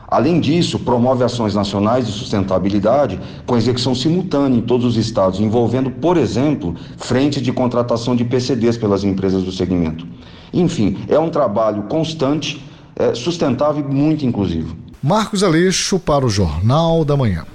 Além 0.07 0.39
disso, 0.39 0.77
promove 0.77 1.23
ações 1.23 1.55
nacionais 1.55 2.05
de 2.05 2.11
sustentabilidade 2.11 3.19
com 3.45 3.57
execução 3.57 3.95
simultânea 3.95 4.57
em 4.57 4.61
todos 4.61 4.85
os 4.85 4.97
estados, 4.97 5.39
envolvendo, 5.39 5.89
por 5.89 6.17
exemplo, 6.17 6.75
frentes 6.97 7.41
de 7.41 7.51
contratação 7.53 8.15
de 8.15 8.25
PCDs 8.25 8.77
pelas 8.77 9.03
empresas 9.03 9.43
do 9.43 9.51
segmento. 9.51 10.05
Enfim, 10.53 10.97
é 11.07 11.17
um 11.17 11.29
trabalho 11.29 11.83
constante, 11.83 12.63
é, 12.97 13.15
sustentável 13.15 13.83
e 13.89 13.93
muito 13.93 14.25
inclusivo. 14.25 14.75
Marcos 15.01 15.41
Aleixo 15.41 15.97
para 15.97 16.25
o 16.25 16.29
Jornal 16.29 17.05
da 17.05 17.15
Manhã. 17.15 17.45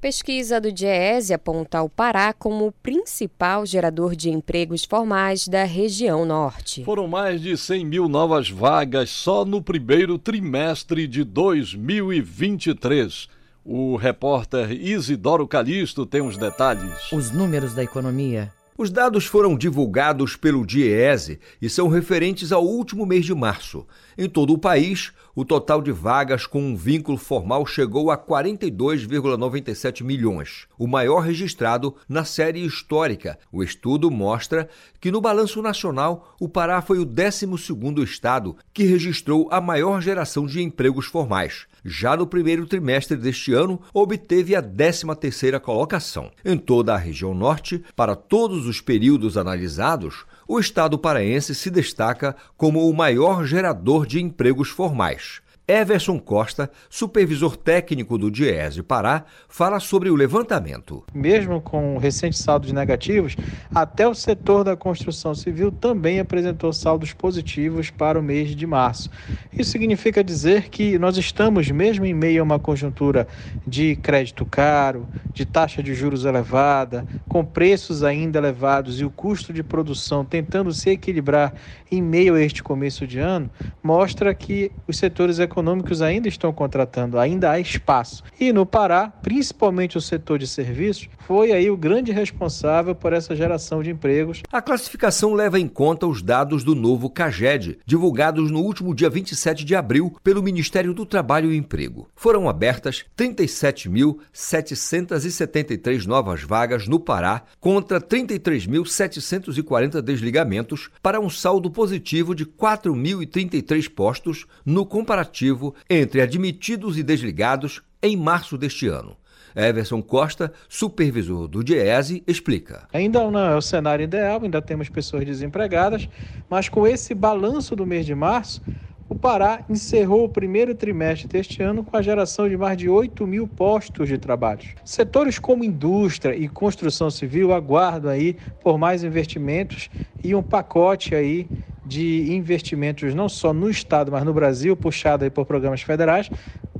Pesquisa 0.00 0.60
do 0.60 0.70
DIEESE 0.70 1.34
aponta 1.34 1.82
o 1.82 1.88
Pará 1.88 2.32
como 2.32 2.68
o 2.68 2.72
principal 2.72 3.66
gerador 3.66 4.14
de 4.14 4.30
empregos 4.30 4.84
formais 4.84 5.48
da 5.48 5.64
região 5.64 6.24
norte. 6.24 6.84
Foram 6.84 7.08
mais 7.08 7.40
de 7.40 7.56
100 7.56 7.84
mil 7.84 8.08
novas 8.08 8.48
vagas 8.48 9.10
só 9.10 9.44
no 9.44 9.60
primeiro 9.60 10.16
trimestre 10.16 11.08
de 11.08 11.24
2023. 11.24 13.28
O 13.64 13.96
repórter 13.96 14.70
Isidoro 14.70 15.48
Calixto 15.48 16.06
tem 16.06 16.22
os 16.22 16.36
detalhes. 16.36 17.10
Os 17.12 17.32
números 17.32 17.74
da 17.74 17.82
economia. 17.82 18.52
Os 18.78 18.92
dados 18.92 19.26
foram 19.26 19.58
divulgados 19.58 20.36
pelo 20.36 20.64
DIEESE 20.64 21.40
e 21.60 21.68
são 21.68 21.88
referentes 21.88 22.52
ao 22.52 22.64
último 22.64 23.04
mês 23.04 23.26
de 23.26 23.34
março. 23.34 23.84
Em 24.20 24.28
todo 24.28 24.52
o 24.52 24.58
país, 24.58 25.12
o 25.32 25.44
total 25.44 25.80
de 25.80 25.92
vagas 25.92 26.44
com 26.44 26.60
um 26.60 26.74
vínculo 26.74 27.16
formal 27.16 27.64
chegou 27.64 28.10
a 28.10 28.18
42,97 28.18 30.02
milhões, 30.02 30.66
o 30.76 30.88
maior 30.88 31.20
registrado 31.20 31.94
na 32.08 32.24
série 32.24 32.66
histórica. 32.66 33.38
O 33.52 33.62
estudo 33.62 34.10
mostra 34.10 34.68
que 35.00 35.12
no 35.12 35.20
balanço 35.20 35.62
nacional, 35.62 36.34
o 36.40 36.48
Pará 36.48 36.82
foi 36.82 36.98
o 36.98 37.06
12º 37.06 38.02
estado 38.02 38.56
que 38.74 38.82
registrou 38.82 39.46
a 39.52 39.60
maior 39.60 40.02
geração 40.02 40.44
de 40.44 40.60
empregos 40.60 41.06
formais. 41.06 41.68
Já 41.84 42.16
no 42.16 42.26
primeiro 42.26 42.66
trimestre 42.66 43.16
deste 43.16 43.52
ano, 43.52 43.80
obteve 43.94 44.56
a 44.56 44.62
13ª 44.62 45.60
colocação. 45.60 46.32
Em 46.44 46.58
toda 46.58 46.92
a 46.92 46.98
região 46.98 47.32
norte, 47.32 47.84
para 47.94 48.16
todos 48.16 48.66
os 48.66 48.80
períodos 48.80 49.36
analisados, 49.36 50.26
o 50.48 50.58
estado 50.58 50.98
paraense 50.98 51.54
se 51.54 51.70
destaca 51.70 52.34
como 52.56 52.88
o 52.88 52.96
maior 52.96 53.44
gerador 53.44 54.06
de 54.06 54.18
empregos 54.18 54.70
formais. 54.70 55.42
Everson 55.70 56.18
Costa, 56.18 56.70
supervisor 56.88 57.54
técnico 57.54 58.16
do 58.16 58.30
Diese 58.30 58.82
Pará, 58.82 59.26
fala 59.50 59.78
sobre 59.78 60.08
o 60.08 60.14
levantamento. 60.14 61.04
Mesmo 61.12 61.60
com 61.60 61.98
recentes 61.98 62.38
saldos 62.38 62.72
negativos, 62.72 63.36
até 63.74 64.08
o 64.08 64.14
setor 64.14 64.64
da 64.64 64.74
construção 64.74 65.34
civil 65.34 65.70
também 65.70 66.20
apresentou 66.20 66.72
saldos 66.72 67.12
positivos 67.12 67.90
para 67.90 68.18
o 68.18 68.22
mês 68.22 68.56
de 68.56 68.66
março. 68.66 69.10
Isso 69.52 69.72
significa 69.72 70.24
dizer 70.24 70.70
que 70.70 70.98
nós 70.98 71.18
estamos, 71.18 71.70
mesmo 71.70 72.06
em 72.06 72.14
meio 72.14 72.40
a 72.40 72.44
uma 72.44 72.58
conjuntura 72.58 73.28
de 73.66 73.94
crédito 73.96 74.46
caro, 74.46 75.06
de 75.34 75.44
taxa 75.44 75.82
de 75.82 75.94
juros 75.94 76.24
elevada, 76.24 77.06
com 77.28 77.44
preços 77.44 78.02
ainda 78.02 78.38
elevados 78.38 79.02
e 79.02 79.04
o 79.04 79.10
custo 79.10 79.52
de 79.52 79.62
produção 79.62 80.24
tentando 80.24 80.72
se 80.72 80.88
equilibrar 80.88 81.52
em 81.92 82.00
meio 82.00 82.36
a 82.36 82.40
este 82.40 82.62
começo 82.62 83.06
de 83.06 83.18
ano, 83.18 83.50
mostra 83.82 84.34
que 84.34 84.72
os 84.86 84.96
setores 84.96 85.38
econômicos 85.38 85.57
econômicos 85.58 86.00
ainda 86.00 86.28
estão 86.28 86.52
contratando, 86.52 87.18
ainda 87.18 87.50
há 87.50 87.58
espaço. 87.58 88.22
E 88.38 88.52
no 88.52 88.64
Pará, 88.64 89.08
principalmente 89.08 89.98
o 89.98 90.00
setor 90.00 90.38
de 90.38 90.46
serviços, 90.46 91.08
foi 91.26 91.50
aí 91.50 91.68
o 91.68 91.76
grande 91.76 92.12
responsável 92.12 92.94
por 92.94 93.12
essa 93.12 93.34
geração 93.34 93.82
de 93.82 93.90
empregos. 93.90 94.44
A 94.52 94.62
classificação 94.62 95.34
leva 95.34 95.58
em 95.58 95.66
conta 95.66 96.06
os 96.06 96.22
dados 96.22 96.62
do 96.62 96.76
novo 96.76 97.10
CAGED, 97.10 97.80
divulgados 97.84 98.52
no 98.52 98.60
último 98.60 98.94
dia 98.94 99.10
27 99.10 99.64
de 99.64 99.74
abril 99.74 100.16
pelo 100.22 100.40
Ministério 100.42 100.94
do 100.94 101.04
Trabalho 101.04 101.52
e 101.52 101.56
Emprego. 101.56 102.08
Foram 102.14 102.48
abertas 102.48 103.04
37.773 103.16 106.06
novas 106.06 106.44
vagas 106.44 106.86
no 106.86 107.00
Pará 107.00 107.42
contra 107.58 108.00
33.740 108.00 110.00
desligamentos 110.00 110.88
para 111.02 111.18
um 111.18 111.28
saldo 111.28 111.68
positivo 111.70 112.34
de 112.34 112.46
4.033 112.46 113.90
postos 113.90 114.46
no 114.64 114.86
comparativo 114.86 115.47
entre 115.88 116.20
admitidos 116.20 116.98
e 116.98 117.02
desligados 117.02 117.82
em 118.02 118.16
março 118.16 118.56
deste 118.56 118.88
ano. 118.88 119.16
Everson 119.54 120.02
Costa, 120.02 120.52
supervisor 120.68 121.48
do 121.48 121.64
DIESE, 121.64 122.22
explica. 122.26 122.86
Ainda 122.92 123.28
não 123.30 123.40
é 123.40 123.56
o 123.56 123.60
cenário 123.60 124.04
ideal, 124.04 124.40
ainda 124.42 124.62
temos 124.62 124.88
pessoas 124.88 125.24
desempregadas, 125.24 126.08
mas 126.48 126.68
com 126.68 126.86
esse 126.86 127.14
balanço 127.14 127.74
do 127.74 127.86
mês 127.86 128.06
de 128.06 128.14
março, 128.14 128.62
o 129.08 129.14
Pará 129.14 129.64
encerrou 129.70 130.24
o 130.24 130.28
primeiro 130.28 130.74
trimestre 130.74 131.28
deste 131.28 131.62
ano 131.62 131.82
com 131.82 131.96
a 131.96 132.02
geração 132.02 132.48
de 132.48 132.56
mais 132.56 132.76
de 132.76 132.88
8 132.90 133.26
mil 133.26 133.48
postos 133.48 134.06
de 134.06 134.18
trabalho. 134.18 134.60
Setores 134.84 135.38
como 135.38 135.64
indústria 135.64 136.36
e 136.36 136.46
construção 136.48 137.10
civil 137.10 137.54
aguardam 137.54 138.10
aí 138.10 138.36
por 138.60 138.76
mais 138.76 139.02
investimentos 139.02 139.88
e 140.22 140.34
um 140.34 140.42
pacote 140.42 141.14
aí 141.14 141.48
de 141.86 142.32
investimentos 142.34 143.14
não 143.14 143.30
só 143.30 143.52
no 143.52 143.70
estado, 143.70 144.12
mas 144.12 144.22
no 144.24 144.34
Brasil, 144.34 144.76
puxado 144.76 145.24
aí 145.24 145.30
por 145.30 145.46
programas 145.46 145.80
federais, 145.80 146.30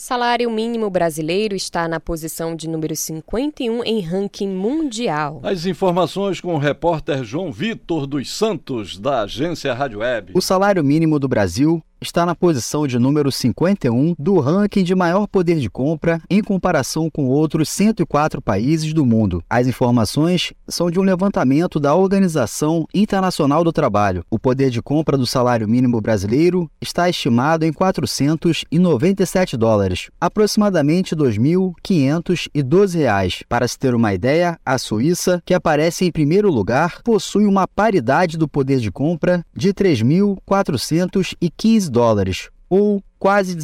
Salário 0.00 0.48
mínimo 0.48 0.88
brasileiro 0.88 1.56
está 1.56 1.88
na 1.88 1.98
posição 1.98 2.54
de 2.54 2.68
número 2.68 2.94
51 2.94 3.82
em 3.82 4.00
ranking 4.00 4.46
mundial. 4.48 5.40
As 5.42 5.66
informações 5.66 6.40
com 6.40 6.54
o 6.54 6.56
repórter 6.56 7.24
João 7.24 7.50
Vitor 7.50 8.06
dos 8.06 8.30
Santos, 8.30 8.96
da 8.96 9.22
agência 9.22 9.74
Rádio 9.74 9.98
Web. 9.98 10.34
O 10.36 10.40
salário 10.40 10.84
mínimo 10.84 11.18
do 11.18 11.26
Brasil 11.26 11.82
está 12.00 12.24
na 12.24 12.34
posição 12.34 12.86
de 12.86 12.98
número 12.98 13.30
51 13.30 14.14
do 14.18 14.38
ranking 14.38 14.84
de 14.84 14.94
maior 14.94 15.26
poder 15.26 15.58
de 15.58 15.68
compra 15.68 16.20
em 16.30 16.42
comparação 16.42 17.10
com 17.10 17.26
outros 17.26 17.68
104 17.70 18.40
países 18.40 18.92
do 18.92 19.04
mundo. 19.04 19.42
As 19.48 19.66
informações 19.66 20.52
são 20.68 20.90
de 20.90 21.00
um 21.00 21.02
levantamento 21.02 21.80
da 21.80 21.94
Organização 21.94 22.86
Internacional 22.94 23.64
do 23.64 23.72
Trabalho. 23.72 24.24
O 24.30 24.38
poder 24.38 24.70
de 24.70 24.80
compra 24.80 25.16
do 25.16 25.26
salário 25.26 25.68
mínimo 25.68 26.00
brasileiro 26.00 26.70
está 26.80 27.08
estimado 27.08 27.64
em 27.64 27.72
497 27.72 29.56
dólares, 29.56 30.10
aproximadamente 30.20 31.16
2.512 31.16 32.96
reais. 32.96 33.42
Para 33.48 33.66
se 33.66 33.78
ter 33.78 33.94
uma 33.94 34.14
ideia, 34.14 34.58
a 34.64 34.78
Suíça, 34.78 35.42
que 35.44 35.54
aparece 35.54 36.04
em 36.04 36.12
primeiro 36.12 36.50
lugar, 36.50 37.02
possui 37.02 37.44
uma 37.44 37.66
paridade 37.66 38.36
do 38.36 38.46
poder 38.46 38.78
de 38.78 38.90
compra 38.90 39.44
de 39.54 39.72
3.415 39.72 41.87
dólares, 41.88 42.50
ou 42.68 43.02
quase 43.18 43.54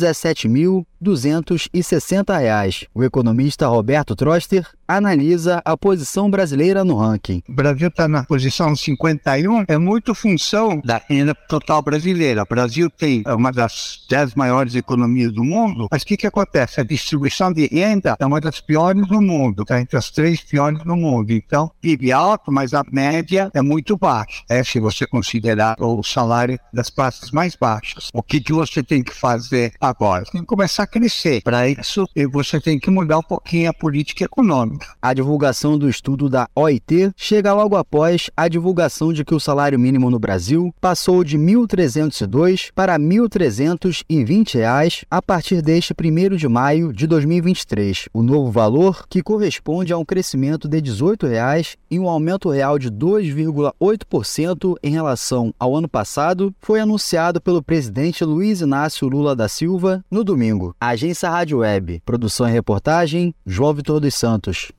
17.260 1.04 2.38
reais. 2.38 2.86
O 2.94 3.04
economista 3.04 3.66
Roberto 3.66 4.16
Troster 4.16 4.66
analisa 4.86 5.62
a 5.64 5.76
posição 5.76 6.30
brasileira 6.30 6.84
no 6.84 6.96
ranking. 6.96 7.42
O 7.48 7.52
Brasil 7.52 7.88
está 7.88 8.06
na 8.06 8.24
posição 8.24 8.74
51, 8.76 9.64
é 9.66 9.78
muito 9.78 10.14
função 10.14 10.80
da 10.84 11.00
renda 11.08 11.34
total 11.34 11.82
brasileira. 11.82 12.42
O 12.42 12.46
Brasil 12.46 12.90
tem 12.90 13.22
uma 13.26 13.50
das 13.50 14.04
10 14.08 14.34
maiores 14.34 14.74
economias 14.74 15.32
do 15.32 15.42
mundo, 15.42 15.88
mas 15.90 16.02
o 16.02 16.06
que, 16.06 16.16
que 16.16 16.26
acontece? 16.26 16.80
A 16.80 16.84
distribuição 16.84 17.52
de 17.52 17.66
renda 17.66 18.16
é 18.18 18.26
uma 18.26 18.40
das 18.40 18.60
piores 18.60 19.06
do 19.06 19.20
mundo, 19.20 19.62
está 19.62 19.80
entre 19.80 19.96
as 19.96 20.10
três 20.10 20.40
piores 20.40 20.82
do 20.82 20.96
mundo. 20.96 21.32
Então, 21.32 21.70
PIB 21.80 22.12
alto, 22.12 22.52
mas 22.52 22.74
a 22.74 22.84
média 22.90 23.50
é 23.54 23.62
muito 23.62 23.96
baixa, 23.96 24.42
é, 24.48 24.62
se 24.62 24.78
você 24.78 25.06
considerar 25.06 25.76
o 25.80 26.02
salário 26.02 26.58
das 26.72 26.90
classes 26.90 27.30
mais 27.30 27.56
baixas. 27.56 28.08
O 28.12 28.22
que, 28.22 28.40
que 28.40 28.52
você 28.52 28.82
tem 28.82 29.02
que 29.02 29.14
fazer 29.14 29.72
agora? 29.80 30.24
Tem 30.24 30.42
que 30.42 30.46
começar 30.46 30.82
a 30.82 30.86
crescer. 30.94 31.42
Para 31.42 31.68
isso, 31.68 32.06
você 32.30 32.60
tem 32.60 32.78
que 32.78 32.88
mudar 32.88 33.18
um 33.18 33.22
pouquinho 33.22 33.68
a 33.68 33.74
política 33.74 34.24
econômica. 34.24 34.86
A 35.02 35.12
divulgação 35.12 35.76
do 35.76 35.88
estudo 35.88 36.28
da 36.28 36.48
OIT 36.54 37.10
chega 37.16 37.52
logo 37.52 37.74
após 37.74 38.30
a 38.36 38.46
divulgação 38.46 39.12
de 39.12 39.24
que 39.24 39.34
o 39.34 39.40
salário 39.40 39.76
mínimo 39.76 40.08
no 40.08 40.20
Brasil 40.20 40.72
passou 40.80 41.24
de 41.24 41.36
R$ 41.36 41.42
1.302 41.42 42.70
para 42.72 42.96
1.320 42.96 44.54
reais 44.54 45.04
a 45.10 45.20
partir 45.20 45.60
deste 45.60 45.92
1 45.92 46.36
de 46.36 46.46
maio 46.46 46.92
de 46.92 47.08
2023. 47.08 48.08
O 48.14 48.22
novo 48.22 48.52
valor, 48.52 49.08
que 49.08 49.20
corresponde 49.20 49.92
a 49.92 49.98
um 49.98 50.04
crescimento 50.04 50.68
de 50.68 50.80
18 50.80 51.26
reais 51.26 51.76
e 51.90 51.98
um 51.98 52.08
aumento 52.08 52.50
real 52.50 52.78
de 52.78 52.88
2,8% 52.90 54.76
em 54.80 54.90
relação 54.90 55.52
ao 55.58 55.74
ano 55.74 55.88
passado, 55.88 56.54
foi 56.60 56.78
anunciado 56.78 57.40
pelo 57.40 57.62
presidente 57.62 58.24
Luiz 58.24 58.60
Inácio 58.60 59.08
Lula 59.08 59.34
da 59.34 59.48
Silva 59.48 60.04
no 60.08 60.22
domingo. 60.22 60.73
Agência 60.80 61.30
Rádio 61.30 61.58
Web, 61.58 62.02
produção 62.04 62.48
e 62.48 62.52
reportagem, 62.52 63.32
João 63.46 63.74
Vitor 63.74 64.00
dos 64.00 64.14
Santos. 64.14 64.72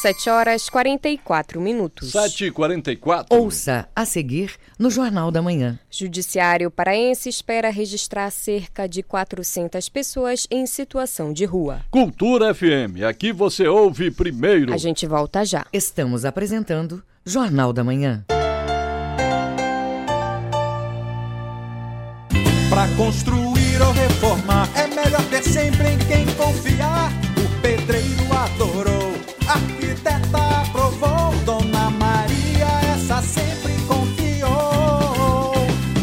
7 0.00 0.30
horas 0.30 0.70
44 0.70 1.60
minutos. 1.60 2.12
7 2.12 2.46
e 2.46 2.50
44 2.50 3.36
Ouça 3.38 3.86
a 3.94 4.06
seguir 4.06 4.54
no 4.78 4.88
Jornal 4.88 5.30
da 5.30 5.42
Manhã. 5.42 5.78
Judiciário 5.90 6.70
paraense 6.70 7.28
espera 7.28 7.68
registrar 7.68 8.30
cerca 8.30 8.88
de 8.88 9.02
400 9.02 9.90
pessoas 9.90 10.46
em 10.50 10.64
situação 10.64 11.34
de 11.34 11.44
rua. 11.44 11.82
Cultura 11.90 12.54
FM, 12.54 13.02
aqui 13.06 13.30
você 13.30 13.68
ouve 13.68 14.10
primeiro. 14.10 14.72
A 14.72 14.78
gente 14.78 15.06
volta 15.06 15.44
já. 15.44 15.66
Estamos 15.70 16.24
apresentando 16.24 17.02
Jornal 17.22 17.70
da 17.70 17.84
Manhã. 17.84 18.24
Para 22.70 22.88
construir 22.96 23.82
ou 23.82 23.92
reformar 23.92 24.66
é 24.74 24.86
melhor 24.86 25.24
ter 25.28 25.42
sempre 25.42 25.88
em 25.88 25.98
quem 25.98 26.24
confiar 26.36 27.29
arquiteta 29.52 30.62
aprovou, 30.62 31.34
Dona 31.44 31.90
Maria 31.90 32.66
essa 32.94 33.22
sempre 33.22 33.72
confiou. 33.86 35.52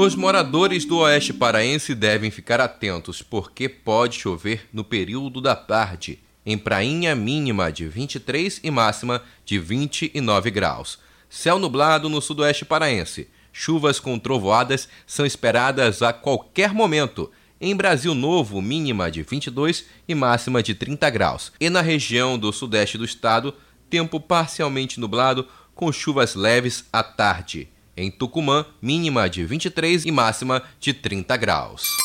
Os 0.00 0.14
moradores 0.14 0.84
do 0.84 0.98
Oeste 0.98 1.32
Paraense 1.32 1.92
devem 1.92 2.30
ficar 2.30 2.60
atentos, 2.60 3.20
porque 3.20 3.68
pode 3.68 4.16
chover 4.16 4.68
no 4.72 4.84
período 4.84 5.40
da 5.40 5.56
tarde, 5.56 6.20
em 6.46 6.56
prainha 6.56 7.16
mínima 7.16 7.72
de 7.72 7.88
23 7.88 8.60
e 8.62 8.70
máxima 8.70 9.20
de 9.44 9.58
29 9.58 10.52
graus. 10.52 11.00
Céu 11.28 11.58
nublado 11.58 12.08
no 12.08 12.20
Sudoeste 12.20 12.64
Paraense. 12.64 13.28
Chuvas 13.52 13.98
com 13.98 14.16
trovoadas 14.20 14.88
são 15.04 15.26
esperadas 15.26 16.00
a 16.00 16.12
qualquer 16.12 16.72
momento. 16.72 17.28
Em 17.60 17.74
Brasil 17.74 18.14
Novo, 18.14 18.62
mínima 18.62 19.10
de 19.10 19.24
22 19.24 19.84
e 20.06 20.14
máxima 20.14 20.62
de 20.62 20.76
30 20.76 21.10
graus. 21.10 21.52
E 21.58 21.68
na 21.68 21.80
região 21.80 22.38
do 22.38 22.52
sudeste 22.52 22.96
do 22.96 23.04
estado, 23.04 23.52
tempo 23.90 24.20
parcialmente 24.20 25.00
nublado 25.00 25.48
com 25.74 25.90
chuvas 25.90 26.36
leves 26.36 26.84
à 26.92 27.02
tarde. 27.02 27.68
Em 28.00 28.12
Tucumã, 28.12 28.64
mínima 28.80 29.28
de 29.28 29.44
23 29.44 30.04
e 30.04 30.12
máxima 30.12 30.62
de 30.78 30.94
30 30.94 31.36
graus. 31.36 31.96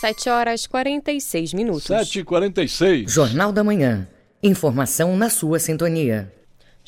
7 0.00 0.30
horas 0.30 0.68
46 0.68 1.52
minutos. 1.52 1.88
7h46. 1.88 3.08
Jornal 3.08 3.50
da 3.50 3.64
Manhã. 3.64 4.06
Informação 4.40 5.16
na 5.16 5.28
sua 5.28 5.58
sintonia. 5.58 6.32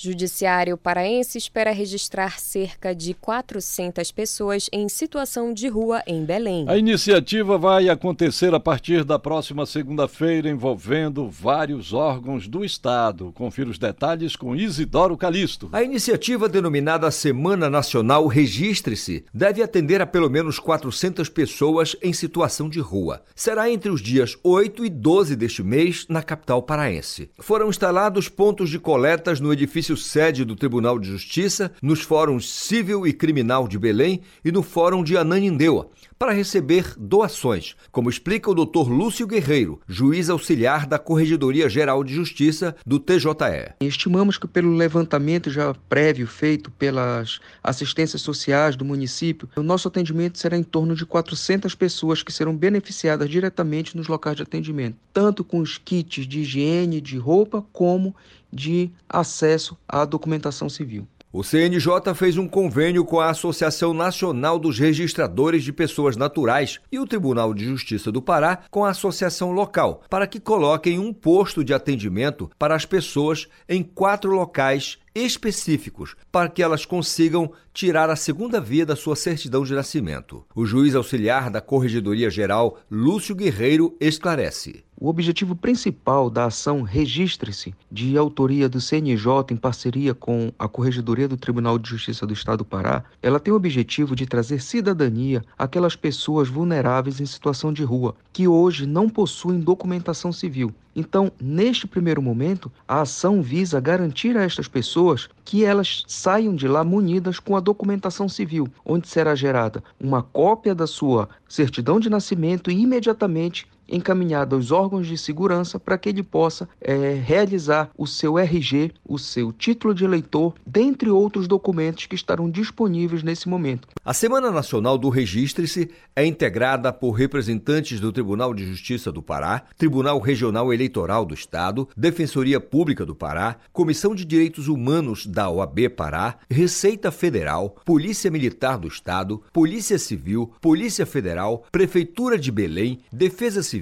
Judiciário 0.03 0.79
paraense 0.79 1.37
espera 1.37 1.73
registrar 1.73 2.41
cerca 2.41 2.95
de 2.95 3.13
400 3.13 4.11
pessoas 4.11 4.67
em 4.73 4.89
situação 4.89 5.53
de 5.53 5.69
rua 5.69 6.03
em 6.07 6.25
Belém. 6.25 6.65
A 6.69 6.79
iniciativa 6.79 7.59
vai 7.59 7.91
acontecer 7.91 8.55
a 8.55 8.59
partir 8.59 9.05
da 9.05 9.19
próxima 9.19 9.67
segunda-feira, 9.67 10.49
envolvendo 10.49 11.29
vários 11.29 11.93
órgãos 11.93 12.49
do 12.49 12.65
Estado. 12.65 13.31
Confira 13.35 13.69
os 13.69 13.79
detalhes 13.79 14.37
com 14.37 14.57
Isidoro 14.57 15.19
Calixto. 15.19 15.69
A 15.71 15.83
iniciativa 15.83 16.49
denominada 16.49 17.11
Semana 17.11 17.69
Nacional 17.69 18.27
Registre-se 18.27 19.27
deve 19.35 19.63
atender 19.63 20.01
a 20.01 20.07
pelo 20.07 20.31
menos 20.31 20.59
400 20.59 21.29
pessoas 21.29 21.95
em 22.03 22.15
situação 22.15 22.71
de 22.71 22.81
rua. 22.81 23.21
Será 23.35 23.71
entre 23.71 23.91
os 23.91 24.01
dias 24.01 24.35
8 24.43 24.83
e 24.87 24.89
12 24.89 25.37
deste 25.37 25.63
mês 25.63 26.07
na 26.09 26.23
capital 26.23 26.63
paraense. 26.63 27.29
Foram 27.39 27.69
instalados 27.69 28.31
pontos 28.31 28.71
de 28.71 28.79
coletas 28.79 29.41
no 29.41 29.53
edifício 29.53 29.90
sede 29.97 30.45
do 30.45 30.57
Tribunal 30.57 30.99
de 30.99 31.09
Justiça, 31.09 31.73
nos 31.83 32.01
fóruns 32.01 32.51
Civil 32.51 33.07
e 33.07 33.13
Criminal 33.13 33.67
de 33.67 33.79
Belém 33.79 34.21
e 34.45 34.51
no 34.51 34.63
Fórum 34.63 35.03
de 35.03 35.17
Ananindeua, 35.17 35.91
para 36.19 36.33
receber 36.33 36.95
doações, 36.99 37.75
como 37.91 38.11
explica 38.11 38.51
o 38.51 38.55
Dr. 38.55 38.91
Lúcio 38.91 39.27
Guerreiro, 39.27 39.81
juiz 39.89 40.29
auxiliar 40.29 40.87
da 40.87 40.99
Corregedoria 40.99 41.67
Geral 41.67 42.05
de 42.05 42.13
Justiça 42.13 42.77
do 42.85 42.99
TJE. 43.01 43.75
Estimamos 43.81 44.37
que 44.37 44.47
pelo 44.47 44.75
levantamento 44.75 45.51
já 45.51 45.73
prévio 45.89 46.27
feito 46.27 46.71
pelas 46.73 47.41
assistências 47.63 48.21
sociais 48.21 48.77
do 48.77 48.85
município, 48.85 49.49
o 49.57 49.63
nosso 49.63 49.89
atendimento 49.89 50.39
será 50.39 50.59
em 50.59 50.63
torno 50.63 50.95
de 50.95 51.07
400 51.07 51.75
pessoas 51.75 52.23
que 52.23 52.33
serão 52.33 52.55
beneficiadas 52.55 53.31
diretamente 53.31 53.97
nos 53.97 54.07
locais 54.07 54.37
de 54.37 54.43
atendimento, 54.43 54.99
tanto 55.15 55.43
com 55.43 55.59
os 55.61 55.79
kits 55.79 56.27
de 56.27 56.41
higiene, 56.41 57.01
de 57.01 57.17
roupa, 57.17 57.65
como 57.73 58.15
de 58.53 58.91
acesso 59.09 59.77
à 59.89 60.05
documentação 60.05 60.69
civil. 60.69 61.07
O 61.33 61.45
CNJ 61.45 62.13
fez 62.17 62.37
um 62.37 62.49
convênio 62.49 63.05
com 63.05 63.21
a 63.21 63.31
Associação 63.31 63.95
Nacional 63.95 64.59
dos 64.59 64.81
Registradores 64.81 65.63
de 65.63 65.73
Pessoas 65.73 66.17
Naturais 66.17 66.81
e 66.91 66.99
o 66.99 67.07
Tribunal 67.07 67.55
de 67.55 67.67
Justiça 67.67 68.11
do 68.11 68.21
Pará 68.21 68.65
com 68.69 68.85
a 68.85 68.91
Associação 68.91 69.53
Local, 69.53 70.03
para 70.11 70.27
que 70.27 70.41
coloquem 70.41 70.99
um 70.99 71.13
posto 71.13 71.63
de 71.63 71.73
atendimento 71.73 72.51
para 72.59 72.75
as 72.75 72.85
pessoas 72.85 73.47
em 73.69 73.81
quatro 73.81 74.33
locais 74.33 74.99
específicos 75.15 76.17
para 76.33 76.49
que 76.49 76.63
elas 76.63 76.85
consigam 76.85 77.53
tirar 77.73 78.11
a 78.11 78.17
segunda 78.17 78.61
via 78.61 78.85
da 78.85 78.97
sua 78.97 79.15
certidão 79.15 79.63
de 79.63 79.73
nascimento. 79.73 80.45
O 80.53 80.67
juiz 80.67 80.97
auxiliar 80.97 81.49
da 81.49 81.61
Corregedoria 81.61 82.29
Geral, 82.29 82.81
Lúcio 82.91 83.37
Guerreiro, 83.37 83.97
esclarece. 84.01 84.85
O 85.03 85.09
objetivo 85.09 85.57
principal 85.57 86.29
da 86.29 86.45
ação 86.45 86.83
Registre-se, 86.83 87.75
de 87.91 88.19
autoria 88.19 88.69
do 88.69 88.83
CNJ 88.83 89.47
em 89.51 89.57
parceria 89.57 90.13
com 90.13 90.53
a 90.59 90.69
Corregedoria 90.69 91.27
do 91.27 91.39
Tribunal 91.39 91.79
de 91.79 91.89
Justiça 91.89 92.27
do 92.27 92.35
Estado 92.35 92.59
do 92.59 92.67
Pará, 92.67 93.03
ela 93.23 93.41
tem 93.41 93.51
o 93.51 93.57
objetivo 93.57 94.15
de 94.15 94.27
trazer 94.27 94.61
cidadania 94.61 95.43
àquelas 95.59 95.97
pessoas 95.97 96.51
vulneráveis 96.51 97.19
em 97.19 97.25
situação 97.25 97.73
de 97.73 97.83
rua, 97.83 98.15
que 98.31 98.47
hoje 98.47 98.85
não 98.85 99.09
possuem 99.09 99.59
documentação 99.59 100.35
civil. 100.35 100.71
Então, 100.95 101.33
neste 101.41 101.87
primeiro 101.87 102.21
momento, 102.21 102.71
a 102.87 103.01
ação 103.01 103.41
visa 103.41 103.81
garantir 103.81 104.37
a 104.37 104.43
estas 104.43 104.69
pessoas 104.69 105.31
que 105.47 105.65
elas 105.65 106.05
saiam 106.07 106.55
de 106.55 106.69
lá 106.69 106.85
munidas 106.85 107.39
com 107.39 107.57
a 107.57 107.61
documentação 107.61 108.29
civil, 108.29 108.69
onde 108.85 109.09
será 109.09 109.35
gerada 109.35 109.83
uma 109.99 110.23
cópia 110.23 110.75
da 110.75 110.87
sua 110.87 111.27
certidão 111.49 111.99
de 111.99 112.11
nascimento 112.11 112.71
e 112.71 112.83
imediatamente 112.83 113.67
encaminhada 113.91 114.57
aos 114.57 114.71
órgãos 114.71 115.07
de 115.07 115.19
segurança 115.19 115.79
para 115.79 115.99
que 115.99 116.09
ele 116.09 116.23
possa 116.23 116.69
é, 116.81 117.15
realizar 117.15 117.91
o 117.97 118.07
seu 118.07 118.39
RG, 118.39 118.93
o 119.05 119.19
seu 119.19 119.53
título 119.53 119.95
de 119.95 120.05
eleitor, 120.05 120.55
dentre 120.67 121.11
outros 121.11 121.47
documentos 121.47 122.07
que 122.07 122.15
estarão 122.15 122.51
disponíveis 122.51 123.23
nesse 123.23 123.49
momento. 123.49 123.89
A 124.05 124.15
Semana 124.15 124.51
Nacional 124.51 124.97
do 124.97 125.09
Registre-se 125.09 125.91
é 126.15 126.25
integrada 126.25 126.93
por 126.93 127.13
representantes 127.13 128.01
do 128.01 128.13
Tribunal 128.13 128.55
de 128.55 128.65
Justiça 128.67 129.11
do 129.11 129.23
Pará, 129.23 129.63
Tribunal 129.77 130.19
Regional 130.21 130.73
Eleitoral 130.73 131.25
do 131.25 131.35
Estado, 131.35 131.89
Defensoria 131.97 132.61
Pública 132.61 133.05
do 133.05 133.15
Pará, 133.15 133.57
Comissão 133.73 134.15
de 134.15 134.25
Direitos 134.25 134.69
Humanos 134.69 135.27
da 135.27 135.51
OAB 135.51 135.91
Pará, 135.97 136.39
Receita 136.49 137.11
Federal, 137.11 137.77
Polícia 137.85 138.31
Militar 138.31 138.79
do 138.79 138.89
Estado, 138.89 139.43
Polícia 139.53 139.99
Civil, 139.99 140.53
Polícia 140.61 141.05
Federal, 141.05 141.65
Prefeitura 141.71 142.39
de 142.39 142.51
Belém, 142.51 143.01
Defesa 143.13 143.63
Civil, 143.63 143.80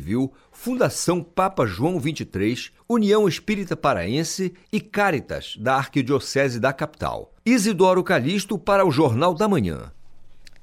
Fundação 0.52 1.22
Papa 1.22 1.66
João 1.66 1.98
23, 1.98 2.72
União 2.88 3.28
Espírita 3.28 3.76
Paraense 3.76 4.52
e 4.72 4.80
Caritas 4.80 5.56
da 5.58 5.76
Arquidiocese 5.76 6.60
da 6.60 6.72
Capital. 6.72 7.32
Isidoro 7.44 8.02
Calixto 8.04 8.58
para 8.58 8.86
o 8.86 8.90
Jornal 8.90 9.34
da 9.34 9.48
Manhã. 9.48 9.92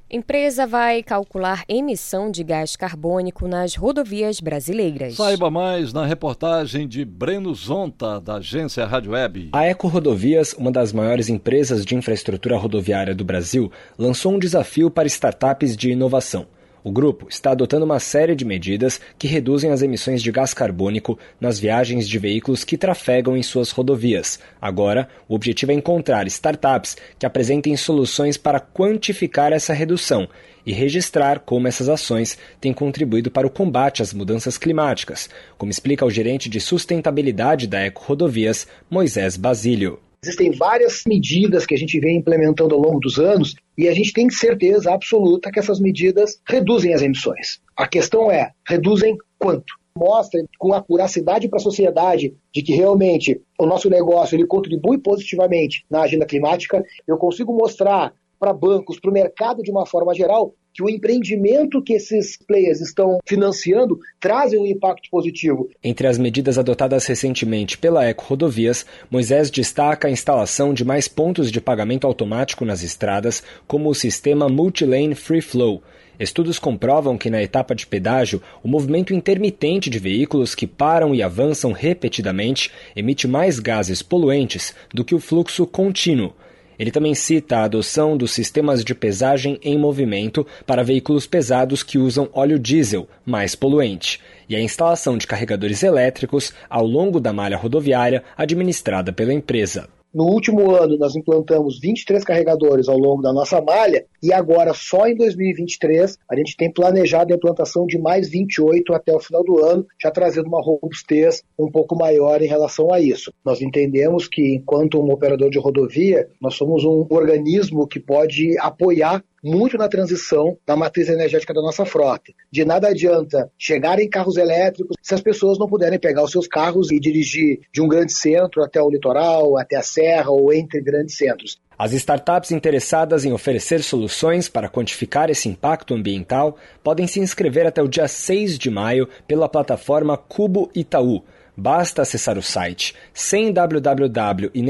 Empresa 0.09 0.67
vai 0.67 1.01
calcular 1.01 1.63
emissão 1.67 2.29
de 2.29 2.43
gás 2.43 2.75
carbônico 2.75 3.47
nas 3.47 3.75
rodovias 3.75 4.39
brasileiras. 4.39 5.15
Saiba 5.15 5.49
mais 5.49 5.91
na 5.91 6.05
reportagem 6.05 6.87
de 6.87 7.03
Breno 7.03 7.55
Zonta, 7.55 8.21
da 8.21 8.35
agência 8.35 8.85
Rádio 8.85 9.13
Web. 9.13 9.49
A 9.51 9.65
Eco 9.65 9.87
Rodovias, 9.87 10.53
uma 10.53 10.71
das 10.71 10.93
maiores 10.93 11.27
empresas 11.27 11.83
de 11.83 11.95
infraestrutura 11.95 12.55
rodoviária 12.55 13.15
do 13.15 13.25
Brasil, 13.25 13.71
lançou 13.97 14.33
um 14.33 14.39
desafio 14.39 14.91
para 14.91 15.07
startups 15.07 15.75
de 15.75 15.89
inovação. 15.89 16.45
O 16.85 16.91
grupo 16.91 17.25
está 17.27 17.49
adotando 17.49 17.83
uma 17.83 17.99
série 17.99 18.35
de 18.35 18.45
medidas 18.45 19.01
que 19.17 19.25
reduzem 19.27 19.71
as 19.71 19.81
emissões 19.81 20.21
de 20.21 20.31
gás 20.31 20.53
carbônico 20.53 21.17
nas 21.41 21.57
viagens 21.57 22.07
de 22.07 22.19
veículos 22.19 22.63
que 22.63 22.77
trafegam 22.77 23.35
em 23.35 23.41
suas 23.41 23.71
rodovias. 23.71 24.39
Agora, 24.61 25.09
o 25.27 25.33
objetivo 25.33 25.71
é 25.71 25.73
encontrar 25.73 26.27
startups 26.27 26.95
que 27.17 27.25
apresentem 27.25 27.75
soluções 27.75 28.37
para 28.37 28.59
quantificar 28.59 29.51
essa 29.51 29.73
redução 29.73 30.29
e 30.63 30.73
registrar 30.73 31.39
como 31.39 31.67
essas 31.67 31.89
ações 31.89 32.37
têm 32.61 32.71
contribuído 32.71 33.31
para 33.31 33.47
o 33.47 33.51
combate 33.51 34.03
às 34.03 34.13
mudanças 34.13 34.55
climáticas, 34.55 35.27
como 35.57 35.71
explica 35.71 36.05
o 36.05 36.11
gerente 36.11 36.47
de 36.47 36.61
sustentabilidade 36.61 37.65
da 37.65 37.79
Eco 37.79 38.03
Rodovias, 38.05 38.67
Moisés 38.91 39.37
Basílio. 39.37 39.99
Existem 40.25 40.49
várias 40.49 41.03
medidas 41.07 41.67
que 41.67 41.75
a 41.75 41.77
gente 41.77 41.99
vem 41.99 42.17
implementando 42.17 42.73
ao 42.73 42.81
longo 42.81 42.99
dos 42.99 43.19
anos 43.19 43.53
e 43.77 43.87
a 43.87 43.93
gente 43.93 44.11
tem 44.11 44.27
certeza 44.27 44.91
absoluta 44.91 45.51
que 45.51 45.59
essas 45.59 45.79
medidas 45.79 46.41
reduzem 46.49 46.95
as 46.95 47.03
emissões. 47.03 47.61
A 47.77 47.87
questão 47.87 48.31
é, 48.31 48.51
reduzem 48.67 49.15
quanto? 49.37 49.71
Mostra 49.95 50.43
com 50.57 50.73
acuracidade 50.73 51.47
para 51.47 51.57
a 51.57 51.61
sociedade 51.61 52.35
de 52.51 52.63
que 52.63 52.73
realmente 52.73 53.39
o 53.59 53.67
nosso 53.67 53.87
negócio 53.87 54.35
ele 54.35 54.47
contribui 54.47 54.97
positivamente 54.97 55.85
na 55.91 56.01
agenda 56.01 56.25
climática. 56.25 56.83
Eu 57.07 57.17
consigo 57.17 57.55
mostrar 57.55 58.11
para 58.39 58.51
bancos, 58.51 58.99
para 58.99 59.11
o 59.11 59.13
mercado 59.13 59.61
de 59.61 59.69
uma 59.69 59.85
forma 59.85 60.15
geral, 60.15 60.55
que 60.75 60.83
o 60.83 60.89
empreendimento 60.89 61.81
que 61.81 61.93
esses 61.93 62.37
players 62.37 62.81
estão 62.81 63.19
financiando 63.25 63.97
trazem 64.19 64.59
um 64.59 64.65
impacto 64.65 65.09
positivo. 65.09 65.69
Entre 65.81 66.05
as 66.05 66.17
medidas 66.17 66.57
adotadas 66.57 67.05
recentemente 67.05 67.77
pela 67.77 68.03
Eco 68.03 68.25
Rodovias, 68.25 68.85
Moisés 69.09 69.49
destaca 69.49 70.09
a 70.09 70.11
instalação 70.11 70.73
de 70.73 70.83
mais 70.83 71.07
pontos 71.07 71.49
de 71.49 71.61
pagamento 71.61 72.05
automático 72.05 72.65
nas 72.65 72.83
estradas, 72.83 73.41
como 73.65 73.89
o 73.89 73.95
sistema 73.95 74.49
Multilane 74.49 75.15
Free 75.15 75.39
Flow. 75.39 75.81
Estudos 76.19 76.59
comprovam 76.59 77.17
que 77.17 77.29
na 77.29 77.41
etapa 77.41 77.73
de 77.73 77.87
pedágio, 77.87 78.41
o 78.61 78.67
movimento 78.67 79.13
intermitente 79.13 79.89
de 79.89 79.99
veículos 79.99 80.55
que 80.55 80.67
param 80.67 81.15
e 81.15 81.23
avançam 81.23 81.71
repetidamente 81.71 82.69
emite 82.95 83.27
mais 83.27 83.59
gases 83.59 84.01
poluentes 84.01 84.75
do 84.93 85.05
que 85.05 85.15
o 85.15 85.19
fluxo 85.19 85.65
contínuo. 85.65 86.33
Ele 86.77 86.91
também 86.91 87.15
cita 87.15 87.57
a 87.57 87.63
adoção 87.63 88.17
dos 88.17 88.31
sistemas 88.31 88.83
de 88.83 88.93
pesagem 88.93 89.59
em 89.61 89.77
movimento 89.77 90.45
para 90.65 90.83
veículos 90.83 91.25
pesados 91.25 91.83
que 91.83 91.97
usam 91.97 92.29
óleo 92.33 92.59
diesel, 92.59 93.07
mais 93.25 93.55
poluente, 93.55 94.19
e 94.47 94.55
a 94.55 94.61
instalação 94.61 95.17
de 95.17 95.27
carregadores 95.27 95.83
elétricos 95.83 96.53
ao 96.69 96.85
longo 96.85 97.19
da 97.19 97.33
malha 97.33 97.57
rodoviária 97.57 98.23
administrada 98.37 99.11
pela 99.11 99.33
empresa. 99.33 99.87
No 100.15 100.23
último 100.23 100.71
ano, 100.71 100.97
nós 100.97 101.13
implantamos 101.13 101.77
23 101.77 102.23
carregadores 102.23 102.87
ao 102.87 102.97
longo 102.97 103.21
da 103.21 103.33
nossa 103.33 103.59
malha 103.59 104.05
e 104.23 104.31
agora, 104.31 104.73
só 104.73 105.05
em 105.07 105.13
2023, 105.13 106.17
a 106.31 106.37
gente 106.37 106.55
tem 106.55 106.71
planejado 106.71 107.33
a 107.33 107.35
implantação 107.35 107.85
de 107.85 107.99
mais 107.99 108.29
28 108.29 108.93
até 108.93 109.13
o 109.13 109.19
final 109.19 109.43
do 109.43 109.61
ano, 109.61 109.85
já 110.01 110.09
trazendo 110.09 110.47
uma 110.47 110.63
robustez 110.63 111.43
um 111.59 111.69
pouco 111.69 111.97
maior 111.97 112.41
em 112.41 112.47
relação 112.47 112.93
a 112.93 113.01
isso. 113.01 113.33
Nós 113.43 113.61
entendemos 113.61 114.25
que, 114.25 114.55
enquanto 114.55 115.01
um 115.01 115.11
operador 115.11 115.49
de 115.49 115.59
rodovia, 115.59 116.29
nós 116.39 116.55
somos 116.55 116.85
um 116.85 117.05
organismo 117.09 117.85
que 117.85 117.99
pode 117.99 118.57
apoiar 118.59 119.21
muito 119.45 119.77
na 119.77 119.87
transição 119.87 120.57
da 120.65 120.75
matriz 120.75 121.07
energética 121.07 121.53
da 121.53 121.61
nossa 121.61 121.85
frota. 121.85 122.33
De 122.51 122.65
nada 122.65 122.87
adianta 122.87 123.51
chegar 123.59 123.99
em 123.99 124.09
carros 124.09 124.37
elétricos 124.37 124.97
se 125.03 125.13
as 125.13 125.21
pessoas 125.21 125.59
não 125.59 125.67
puderem 125.67 125.99
pegar 125.99 126.23
os 126.23 126.31
seus 126.31 126.47
carros 126.47 126.91
e 126.91 126.99
dirigir 126.99 127.59
de 127.71 127.79
um 127.79 127.87
grande 127.87 128.11
centro 128.11 128.63
até 128.63 128.81
o 128.81 128.89
litoral, 128.89 129.55
até 129.55 129.75
a 129.75 129.83
serra 129.83 130.31
ou 130.31 130.51
entre 130.51 130.81
grandes 130.81 131.15
centros. 131.15 131.59
As 131.77 131.93
startups 131.93 132.51
interessadas 132.51 133.23
em 133.23 133.33
oferecer 133.33 133.83
soluções 133.83 134.49
para 134.49 134.67
quantificar 134.67 135.29
esse 135.29 135.47
impacto 135.47 135.93
ambiental 135.93 136.57
podem 136.83 137.05
se 137.05 137.19
inscrever 137.19 137.67
até 137.67 137.83
o 137.83 137.87
dia 137.87 138.07
6 138.07 138.57
de 138.57 138.71
maio 138.71 139.07
pela 139.27 139.47
plataforma 139.47 140.17
Cubo 140.17 140.71
Itaú. 140.73 141.23
Basta 141.55 142.01
acessar 142.01 142.37
o 142.37 142.41
site 142.41 142.95
sem 143.13 143.53
www 143.53 144.49
e 144.53 144.63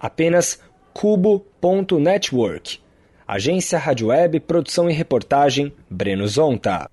apenas 0.00 0.58
cubo.network. 0.94 2.87
Agência 3.30 3.78
Rádio 3.78 4.06
Web, 4.06 4.40
produção 4.40 4.88
e 4.88 4.92
reportagem, 4.94 5.70
Breno 5.90 6.26
Zonta. 6.26 6.88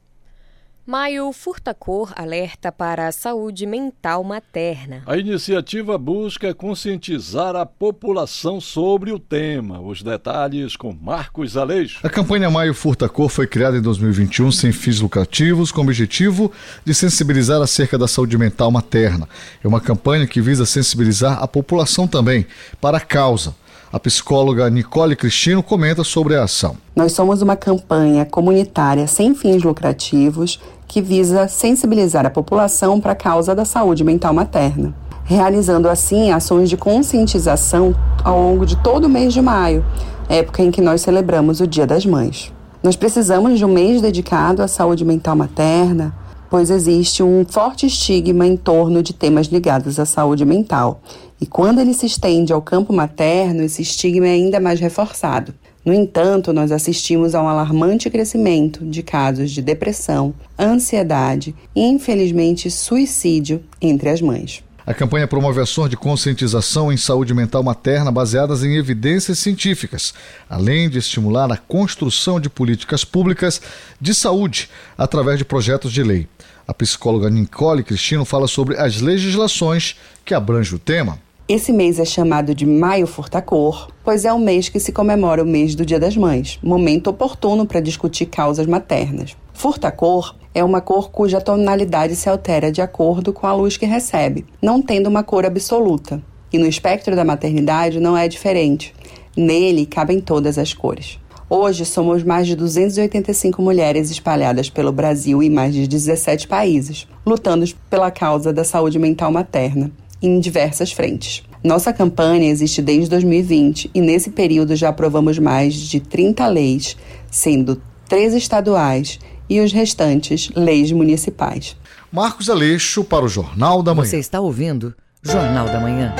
Maio 0.85 1.31
Furtacor 1.31 2.11
alerta 2.13 2.73
para 2.73 3.07
a 3.07 3.11
saúde 3.13 3.65
mental 3.65 4.21
materna. 4.21 5.01
A 5.05 5.15
iniciativa 5.15 5.97
busca 5.97 6.53
conscientizar 6.53 7.55
a 7.55 7.65
população 7.65 8.59
sobre 8.59 9.13
o 9.13 9.17
tema. 9.17 9.79
Os 9.79 10.03
detalhes 10.03 10.75
com 10.75 10.91
Marcos 10.91 11.55
Aleixo. 11.55 12.01
A 12.03 12.09
campanha 12.09 12.49
Maio 12.49 12.73
Furtacor 12.73 13.29
foi 13.29 13.47
criada 13.47 13.77
em 13.77 13.81
2021 13.81 14.51
sem 14.51 14.73
fins 14.73 14.99
lucrativos, 14.99 15.71
com 15.71 15.79
o 15.79 15.83
objetivo 15.85 16.51
de 16.83 16.93
sensibilizar 16.93 17.61
acerca 17.61 17.97
da 17.97 18.09
saúde 18.09 18.37
mental 18.37 18.69
materna. 18.69 19.25
É 19.63 19.67
uma 19.69 19.79
campanha 19.79 20.27
que 20.27 20.41
visa 20.41 20.65
sensibilizar 20.65 21.41
a 21.41 21.47
população 21.47 22.09
também 22.09 22.45
para 22.81 22.97
a 22.97 23.01
causa 23.01 23.55
a 23.95 23.99
psicóloga 23.99 24.69
Nicole 24.69 25.15
Cristino 25.15 25.63
comenta 25.63 26.03
sobre 26.03 26.35
a 26.35 26.43
ação. 26.43 26.75
Nós 26.93 27.13
somos 27.13 27.41
uma 27.41 27.55
campanha 27.55 28.25
comunitária 28.25 29.07
sem 29.07 29.33
fins 29.33 29.63
lucrativos 29.63 30.59
que 30.85 31.01
visa 31.01 31.47
sensibilizar 31.47 32.25
a 32.25 32.29
população 32.29 32.99
para 32.99 33.13
a 33.13 33.15
causa 33.15 33.55
da 33.55 33.63
saúde 33.63 34.03
mental 34.03 34.33
materna, 34.33 34.93
realizando 35.23 35.87
assim 35.87 36.29
ações 36.29 36.69
de 36.69 36.75
conscientização 36.75 37.95
ao 38.21 38.37
longo 38.37 38.65
de 38.65 38.75
todo 38.75 39.05
o 39.05 39.09
mês 39.09 39.33
de 39.33 39.41
maio, 39.41 39.85
época 40.27 40.61
em 40.61 40.71
que 40.71 40.81
nós 40.81 40.99
celebramos 40.99 41.61
o 41.61 41.67
Dia 41.67 41.87
das 41.87 42.05
Mães. 42.05 42.51
Nós 42.83 42.97
precisamos 42.97 43.57
de 43.57 43.63
um 43.63 43.71
mês 43.71 44.01
dedicado 44.01 44.61
à 44.61 44.67
saúde 44.67 45.05
mental 45.05 45.37
materna, 45.37 46.13
pois 46.49 46.69
existe 46.69 47.23
um 47.23 47.45
forte 47.47 47.85
estigma 47.85 48.45
em 48.45 48.57
torno 48.57 49.01
de 49.01 49.13
temas 49.13 49.47
ligados 49.47 50.01
à 50.01 50.05
saúde 50.05 50.43
mental 50.43 50.99
e 51.45 51.47
quando 51.47 51.79
ele 51.79 51.93
se 51.93 52.07
estende 52.07 52.51
ao 52.51 52.59
campo 52.59 52.91
materno, 52.91 53.61
esse 53.61 53.83
estigma 53.83 54.25
é 54.25 54.31
ainda 54.31 54.59
mais 54.59 54.79
reforçado. 54.79 55.53
No 55.85 55.93
entanto, 55.93 56.51
nós 56.51 56.71
assistimos 56.71 57.35
a 57.35 57.43
um 57.43 57.47
alarmante 57.47 58.09
crescimento 58.09 58.83
de 58.83 59.03
casos 59.03 59.51
de 59.51 59.61
depressão, 59.61 60.33
ansiedade 60.57 61.53
e, 61.75 61.83
infelizmente, 61.83 62.71
suicídio 62.71 63.63
entre 63.79 64.09
as 64.09 64.21
mães. 64.21 64.63
A 64.87 64.91
campanha 64.91 65.27
promove 65.27 65.61
ações 65.61 65.91
de 65.91 65.95
conscientização 65.95 66.91
em 66.91 66.97
saúde 66.97 67.31
mental 67.31 67.61
materna 67.61 68.11
baseadas 68.11 68.63
em 68.63 68.75
evidências 68.75 69.37
científicas, 69.37 70.15
além 70.49 70.89
de 70.89 70.97
estimular 70.97 71.51
a 71.51 71.57
construção 71.57 72.39
de 72.39 72.49
políticas 72.49 73.05
públicas 73.05 73.61
de 74.01 74.15
saúde 74.15 74.67
através 74.97 75.37
de 75.37 75.45
projetos 75.45 75.93
de 75.93 76.01
lei. 76.01 76.27
A 76.67 76.73
psicóloga 76.73 77.29
Nicole 77.29 77.83
Cristino 77.83 78.25
fala 78.25 78.47
sobre 78.47 78.77
as 78.77 78.99
legislações 78.99 79.95
que 80.25 80.33
abrangem 80.33 80.73
o 80.73 80.79
tema. 80.79 81.23
Esse 81.47 81.71
mês 81.71 81.99
é 81.99 82.05
chamado 82.05 82.55
de 82.55 82.65
Maio 82.65 83.05
Furtacor, 83.05 83.89
pois 84.03 84.25
é 84.25 84.33
o 84.33 84.39
mês 84.39 84.67
que 84.67 84.79
se 84.79 84.91
comemora 84.91 85.43
o 85.43 85.45
mês 85.45 85.75
do 85.75 85.85
Dia 85.85 85.99
das 85.99 86.17
Mães, 86.17 86.57
momento 86.63 87.07
oportuno 87.07 87.67
para 87.67 87.79
discutir 87.79 88.25
causas 88.25 88.65
maternas. 88.65 89.37
Furtacor 89.53 90.35
é 90.55 90.63
uma 90.63 90.81
cor 90.81 91.11
cuja 91.11 91.39
tonalidade 91.39 92.15
se 92.15 92.27
altera 92.27 92.71
de 92.71 92.81
acordo 92.81 93.31
com 93.31 93.45
a 93.45 93.53
luz 93.53 93.77
que 93.77 93.85
recebe, 93.85 94.43
não 94.59 94.81
tendo 94.81 95.05
uma 95.05 95.21
cor 95.21 95.45
absoluta. 95.45 96.19
E 96.51 96.57
no 96.57 96.65
espectro 96.65 97.15
da 97.15 97.23
maternidade 97.23 97.99
não 97.99 98.17
é 98.17 98.27
diferente. 98.27 98.91
Nele 99.37 99.85
cabem 99.85 100.19
todas 100.19 100.57
as 100.57 100.73
cores. 100.73 101.19
Hoje 101.47 101.85
somos 101.85 102.23
mais 102.23 102.47
de 102.47 102.55
285 102.55 103.61
mulheres 103.61 104.09
espalhadas 104.09 104.67
pelo 104.67 104.91
Brasil 104.91 105.43
e 105.43 105.49
mais 105.51 105.75
de 105.75 105.87
17 105.87 106.47
países, 106.47 107.07
lutando 107.23 107.71
pela 107.87 108.09
causa 108.09 108.51
da 108.51 108.63
saúde 108.63 108.97
mental 108.97 109.31
materna 109.31 109.91
em 110.21 110.39
diversas 110.39 110.91
frentes. 110.91 111.43
Nossa 111.63 111.91
campanha 111.91 112.49
existe 112.49 112.81
desde 112.81 113.09
2020 113.09 113.89
e 113.93 114.01
nesse 114.01 114.29
período 114.29 114.75
já 114.75 114.89
aprovamos 114.89 115.39
mais 115.39 115.73
de 115.73 115.99
30 115.99 116.45
leis, 116.47 116.95
sendo 117.31 117.81
três 118.07 118.33
estaduais 118.33 119.19
e 119.49 119.59
os 119.59 119.71
restantes 119.71 120.49
leis 120.55 120.91
municipais. 120.91 121.75
Marcos 122.11 122.49
Aleixo 122.49 123.03
para 123.03 123.25
o 123.25 123.27
Jornal 123.27 123.81
da 123.81 123.93
Manhã. 123.93 124.07
Você 124.07 124.19
está 124.19 124.39
ouvindo 124.39 124.95
Jornal 125.23 125.65
da 125.65 125.79
Manhã. 125.79 126.13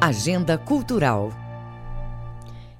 Agenda 0.00 0.58
Cultural. 0.58 1.32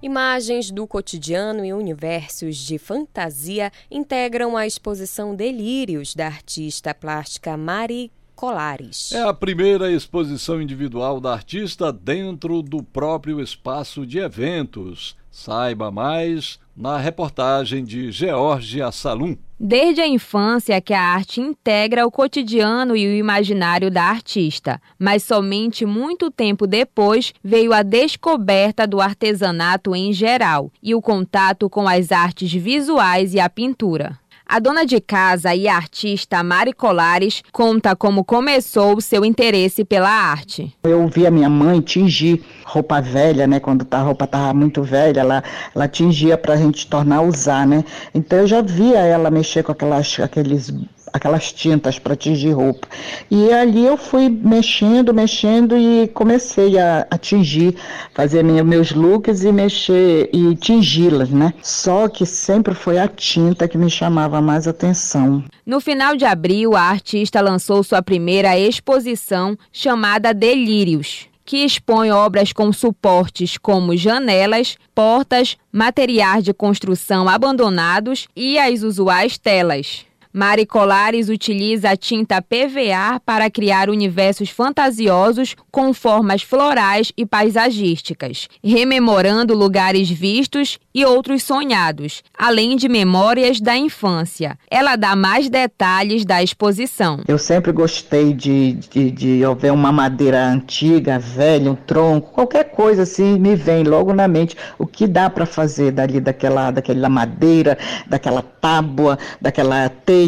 Imagens 0.02 0.70
do 0.70 0.86
cotidiano 0.86 1.64
e 1.64 1.72
universos 1.72 2.58
de 2.58 2.76
fantasia 2.76 3.72
integram 3.90 4.54
a 4.54 4.66
exposição 4.66 5.34
Delírios 5.34 6.14
da 6.14 6.26
artista 6.26 6.94
plástica 6.94 7.56
Mari 7.56 8.12
Colares. 8.34 9.12
É 9.12 9.22
a 9.22 9.32
primeira 9.32 9.90
exposição 9.90 10.60
individual 10.60 11.20
da 11.20 11.32
artista 11.32 11.92
dentro 11.92 12.62
do 12.62 12.82
próprio 12.82 13.40
espaço 13.40 14.06
de 14.06 14.18
eventos. 14.18 15.16
Saiba 15.30 15.90
mais 15.90 16.58
na 16.76 16.96
reportagem 16.96 17.84
de 17.84 18.10
Georgia 18.10 18.90
Salum. 18.90 19.36
Desde 19.58 20.00
a 20.00 20.06
infância 20.06 20.80
que 20.80 20.92
a 20.92 21.00
arte 21.00 21.40
integra 21.40 22.06
o 22.06 22.10
cotidiano 22.10 22.96
e 22.96 23.06
o 23.06 23.14
imaginário 23.14 23.90
da 23.90 24.02
artista, 24.02 24.80
mas 24.98 25.22
somente 25.22 25.86
muito 25.86 26.30
tempo 26.30 26.66
depois 26.66 27.32
veio 27.42 27.72
a 27.72 27.82
descoberta 27.82 28.86
do 28.86 29.00
artesanato 29.00 29.94
em 29.94 30.12
geral 30.12 30.70
e 30.82 30.94
o 30.94 31.00
contato 31.00 31.70
com 31.70 31.88
as 31.88 32.12
artes 32.12 32.52
visuais 32.52 33.32
e 33.32 33.40
a 33.40 33.48
pintura. 33.48 34.18
A 34.46 34.58
dona 34.58 34.84
de 34.84 35.00
casa 35.00 35.54
e 35.54 35.66
artista 35.66 36.42
Mari 36.42 36.74
Colares 36.74 37.42
conta 37.50 37.96
como 37.96 38.22
começou 38.22 38.96
o 38.96 39.00
seu 39.00 39.24
interesse 39.24 39.86
pela 39.86 40.10
arte. 40.10 40.70
Eu 40.84 41.08
vi 41.08 41.26
a 41.26 41.30
minha 41.30 41.48
mãe 41.48 41.80
tingir 41.80 42.44
roupa 42.62 43.00
velha, 43.00 43.46
né? 43.46 43.58
Quando 43.58 43.86
a 43.90 44.02
roupa 44.02 44.26
estava 44.26 44.52
muito 44.52 44.82
velha, 44.82 45.20
ela, 45.20 45.42
ela 45.74 45.88
tingia 45.88 46.36
para 46.36 46.54
a 46.54 46.56
gente 46.56 46.86
tornar 46.86 47.16
a 47.16 47.22
usar, 47.22 47.66
né? 47.66 47.84
Então 48.14 48.40
eu 48.40 48.46
já 48.46 48.60
via 48.60 48.98
ela 48.98 49.30
mexer 49.30 49.62
com 49.62 49.72
aquelas, 49.72 50.20
aqueles 50.20 50.70
aquelas 51.14 51.52
tintas 51.52 51.96
para 51.96 52.16
tingir 52.16 52.50
roupa. 52.50 52.88
E 53.30 53.52
ali 53.52 53.86
eu 53.86 53.96
fui 53.96 54.28
mexendo, 54.28 55.14
mexendo 55.14 55.78
e 55.78 56.08
comecei 56.08 56.76
a, 56.76 57.06
a 57.08 57.16
tingir, 57.16 57.76
fazer 58.12 58.42
meus 58.42 58.90
looks 58.90 59.44
e 59.44 59.52
mexer 59.52 60.28
e 60.32 60.56
tingi-las, 60.56 61.30
né? 61.30 61.54
Só 61.62 62.08
que 62.08 62.26
sempre 62.26 62.74
foi 62.74 62.98
a 62.98 63.06
tinta 63.06 63.68
que 63.68 63.78
me 63.78 63.88
chamava 63.88 64.40
mais 64.40 64.66
atenção. 64.66 65.44
No 65.64 65.80
final 65.80 66.16
de 66.16 66.24
abril, 66.24 66.74
a 66.74 66.82
artista 66.82 67.40
lançou 67.40 67.84
sua 67.84 68.02
primeira 68.02 68.58
exposição 68.58 69.56
chamada 69.72 70.34
Delírios 70.34 71.28
que 71.46 71.58
expõe 71.58 72.10
obras 72.10 72.54
com 72.54 72.72
suportes 72.72 73.58
como 73.58 73.94
janelas, 73.94 74.78
portas, 74.94 75.58
materiais 75.70 76.42
de 76.42 76.54
construção 76.54 77.28
abandonados 77.28 78.26
e 78.34 78.58
as 78.58 78.82
usuais 78.82 79.36
telas. 79.36 80.06
Mari 80.36 80.66
Colares 80.66 81.28
utiliza 81.28 81.90
a 81.90 81.96
tinta 81.96 82.42
PVA 82.42 83.20
para 83.24 83.48
criar 83.48 83.88
universos 83.88 84.50
fantasiosos 84.50 85.54
com 85.70 85.94
formas 85.94 86.42
florais 86.42 87.12
e 87.16 87.24
paisagísticas, 87.24 88.48
rememorando 88.60 89.54
lugares 89.54 90.10
vistos 90.10 90.80
e 90.92 91.04
outros 91.04 91.44
sonhados, 91.44 92.20
além 92.36 92.76
de 92.76 92.88
memórias 92.88 93.60
da 93.60 93.76
infância. 93.76 94.58
Ela 94.68 94.96
dá 94.96 95.14
mais 95.14 95.48
detalhes 95.48 96.24
da 96.24 96.42
exposição. 96.42 97.20
Eu 97.28 97.38
sempre 97.38 97.70
gostei 97.70 98.32
de, 98.32 98.72
de, 98.72 99.12
de 99.12 99.40
ver 99.60 99.70
uma 99.70 99.92
madeira 99.92 100.44
antiga, 100.44 101.16
velha, 101.16 101.70
um 101.70 101.76
tronco, 101.76 102.32
qualquer 102.32 102.72
coisa 102.72 103.04
assim 103.04 103.38
me 103.38 103.54
vem 103.54 103.84
logo 103.84 104.12
na 104.12 104.26
mente 104.26 104.56
o 104.80 104.84
que 104.84 105.06
dá 105.06 105.30
para 105.30 105.46
fazer 105.46 105.92
dali 105.92 106.18
daquela, 106.18 106.72
daquela 106.72 107.08
madeira, 107.08 107.78
daquela 108.08 108.42
tábua, 108.42 109.16
daquela 109.40 109.88
telha 109.88 110.23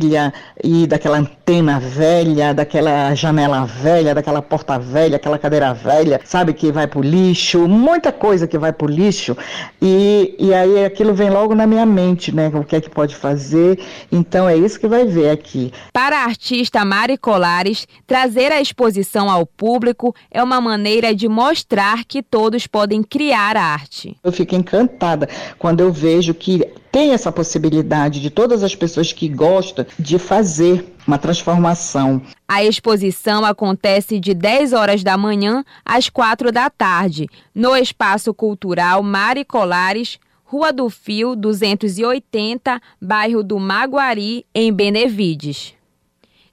e 0.63 0.87
daquela 0.87 1.19
antena 1.19 1.79
velha, 1.79 2.53
daquela 2.53 3.15
janela 3.15 3.65
velha, 3.65 4.15
daquela 4.15 4.43
porta 4.43 4.79
velha, 4.79 5.17
aquela 5.17 5.39
cadeira 5.39 5.73
velha, 5.73 6.21
sabe, 6.25 6.53
que 6.53 6.73
vai 6.73 6.87
pro 6.87 7.01
lixo, 7.01 7.67
muita 7.69 8.13
coisa 8.13 8.47
que 8.47 8.59
vai 8.59 8.73
pro 8.73 8.87
lixo. 8.87 9.37
E, 9.81 10.35
e 10.39 10.53
aí 10.53 10.85
aquilo 10.85 11.15
vem 11.15 11.31
logo 11.31 11.55
na 11.55 11.67
minha 11.67 11.87
mente, 11.87 12.35
né? 12.35 12.51
O 12.55 12.65
que 12.65 12.77
é 12.77 12.81
que 12.81 12.91
pode 12.91 13.15
fazer. 13.15 13.79
Então 14.11 14.49
é 14.49 14.57
isso 14.57 14.79
que 14.79 14.89
vai 14.89 15.07
ver 15.07 15.31
aqui. 15.31 15.73
Para 15.93 16.19
a 16.19 16.25
artista 16.25 16.85
Mari 16.85 17.17
Colares, 17.17 17.87
trazer 18.07 18.53
a 18.53 18.61
exposição 18.61 19.31
ao 19.31 19.47
público 19.47 20.15
é 20.31 20.43
uma 20.43 20.61
maneira 20.61 21.15
de 21.15 21.29
mostrar 21.29 22.05
que 22.05 22.23
todos 22.23 22.67
podem 22.67 23.03
criar 23.03 23.57
arte. 23.57 24.17
Eu 24.23 24.33
fico 24.33 24.55
encantada 24.55 25.29
quando 25.59 25.81
eu 25.81 25.93
vejo 25.93 26.35
que 26.35 26.67
tem 26.97 27.13
essa 27.13 27.31
possibilidade 27.31 28.23
de 28.23 28.31
todas 28.31 28.63
as 28.63 28.75
pessoas 28.75 29.13
que 29.13 29.29
gostam 29.29 29.85
de 29.99 30.19
fazer 30.19 30.95
uma 31.07 31.19
transformação. 31.19 32.23
A 32.49 32.65
exposição 32.65 33.45
acontece 33.45 34.19
de 34.19 34.33
10 34.33 34.73
horas 34.73 35.05
da 35.05 35.15
manhã 35.19 35.63
às 35.85 36.09
4 36.09 36.51
da 36.51 36.71
tarde, 36.71 37.29
no 37.55 37.77
Espaço 37.77 38.33
Cultural 38.33 39.03
Mari 39.03 39.45
Colares, 39.45 40.19
Rua 40.43 40.73
do 40.73 40.89
Fio 40.89 41.37
280, 41.37 42.81
bairro 42.99 43.43
do 43.43 43.61
Maguari, 43.61 44.47
em 44.55 44.73
Benevides. 44.73 45.75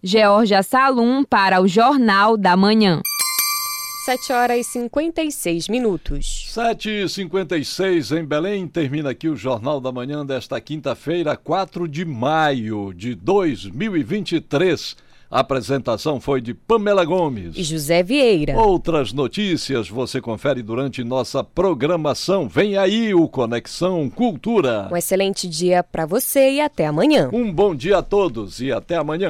Georgia 0.03 0.61
Salum 0.61 1.23
para 1.23 1.61
o 1.61 1.69
Jornal 1.69 2.35
da 2.35 2.57
Manhã. 2.57 2.99
7 4.03 4.33
horas 4.33 4.59
e 4.59 4.63
56 4.65 5.69
minutos. 5.69 6.47
7 6.49 6.89
e 6.89 7.07
56 7.07 8.11
em 8.11 8.25
Belém. 8.25 8.67
Termina 8.67 9.11
aqui 9.11 9.29
o 9.29 9.35
Jornal 9.35 9.79
da 9.79 9.93
Manhã 9.93 10.25
desta 10.25 10.59
quinta-feira, 10.59 11.37
4 11.37 11.87
de 11.87 12.03
maio 12.03 12.93
de 12.93 13.15
2023. 13.15 14.97
A 15.31 15.39
apresentação 15.39 16.19
foi 16.19 16.41
de 16.41 16.53
Pamela 16.53 17.05
Gomes 17.05 17.55
e 17.55 17.63
José 17.63 18.03
Vieira. 18.03 18.57
Outras 18.57 19.13
notícias 19.13 19.87
você 19.87 20.19
confere 20.19 20.61
durante 20.61 21.01
nossa 21.01 21.41
programação. 21.41 22.49
Vem 22.49 22.75
aí 22.77 23.13
o 23.15 23.29
Conexão 23.29 24.09
Cultura. 24.09 24.89
Um 24.91 24.97
excelente 24.97 25.47
dia 25.47 25.81
para 25.81 26.05
você 26.05 26.51
e 26.51 26.61
até 26.61 26.85
amanhã. 26.85 27.29
Um 27.31 27.51
bom 27.51 27.73
dia 27.73 27.99
a 27.99 28.03
todos 28.03 28.59
e 28.59 28.69
até 28.69 28.97
amanhã. 28.97 29.29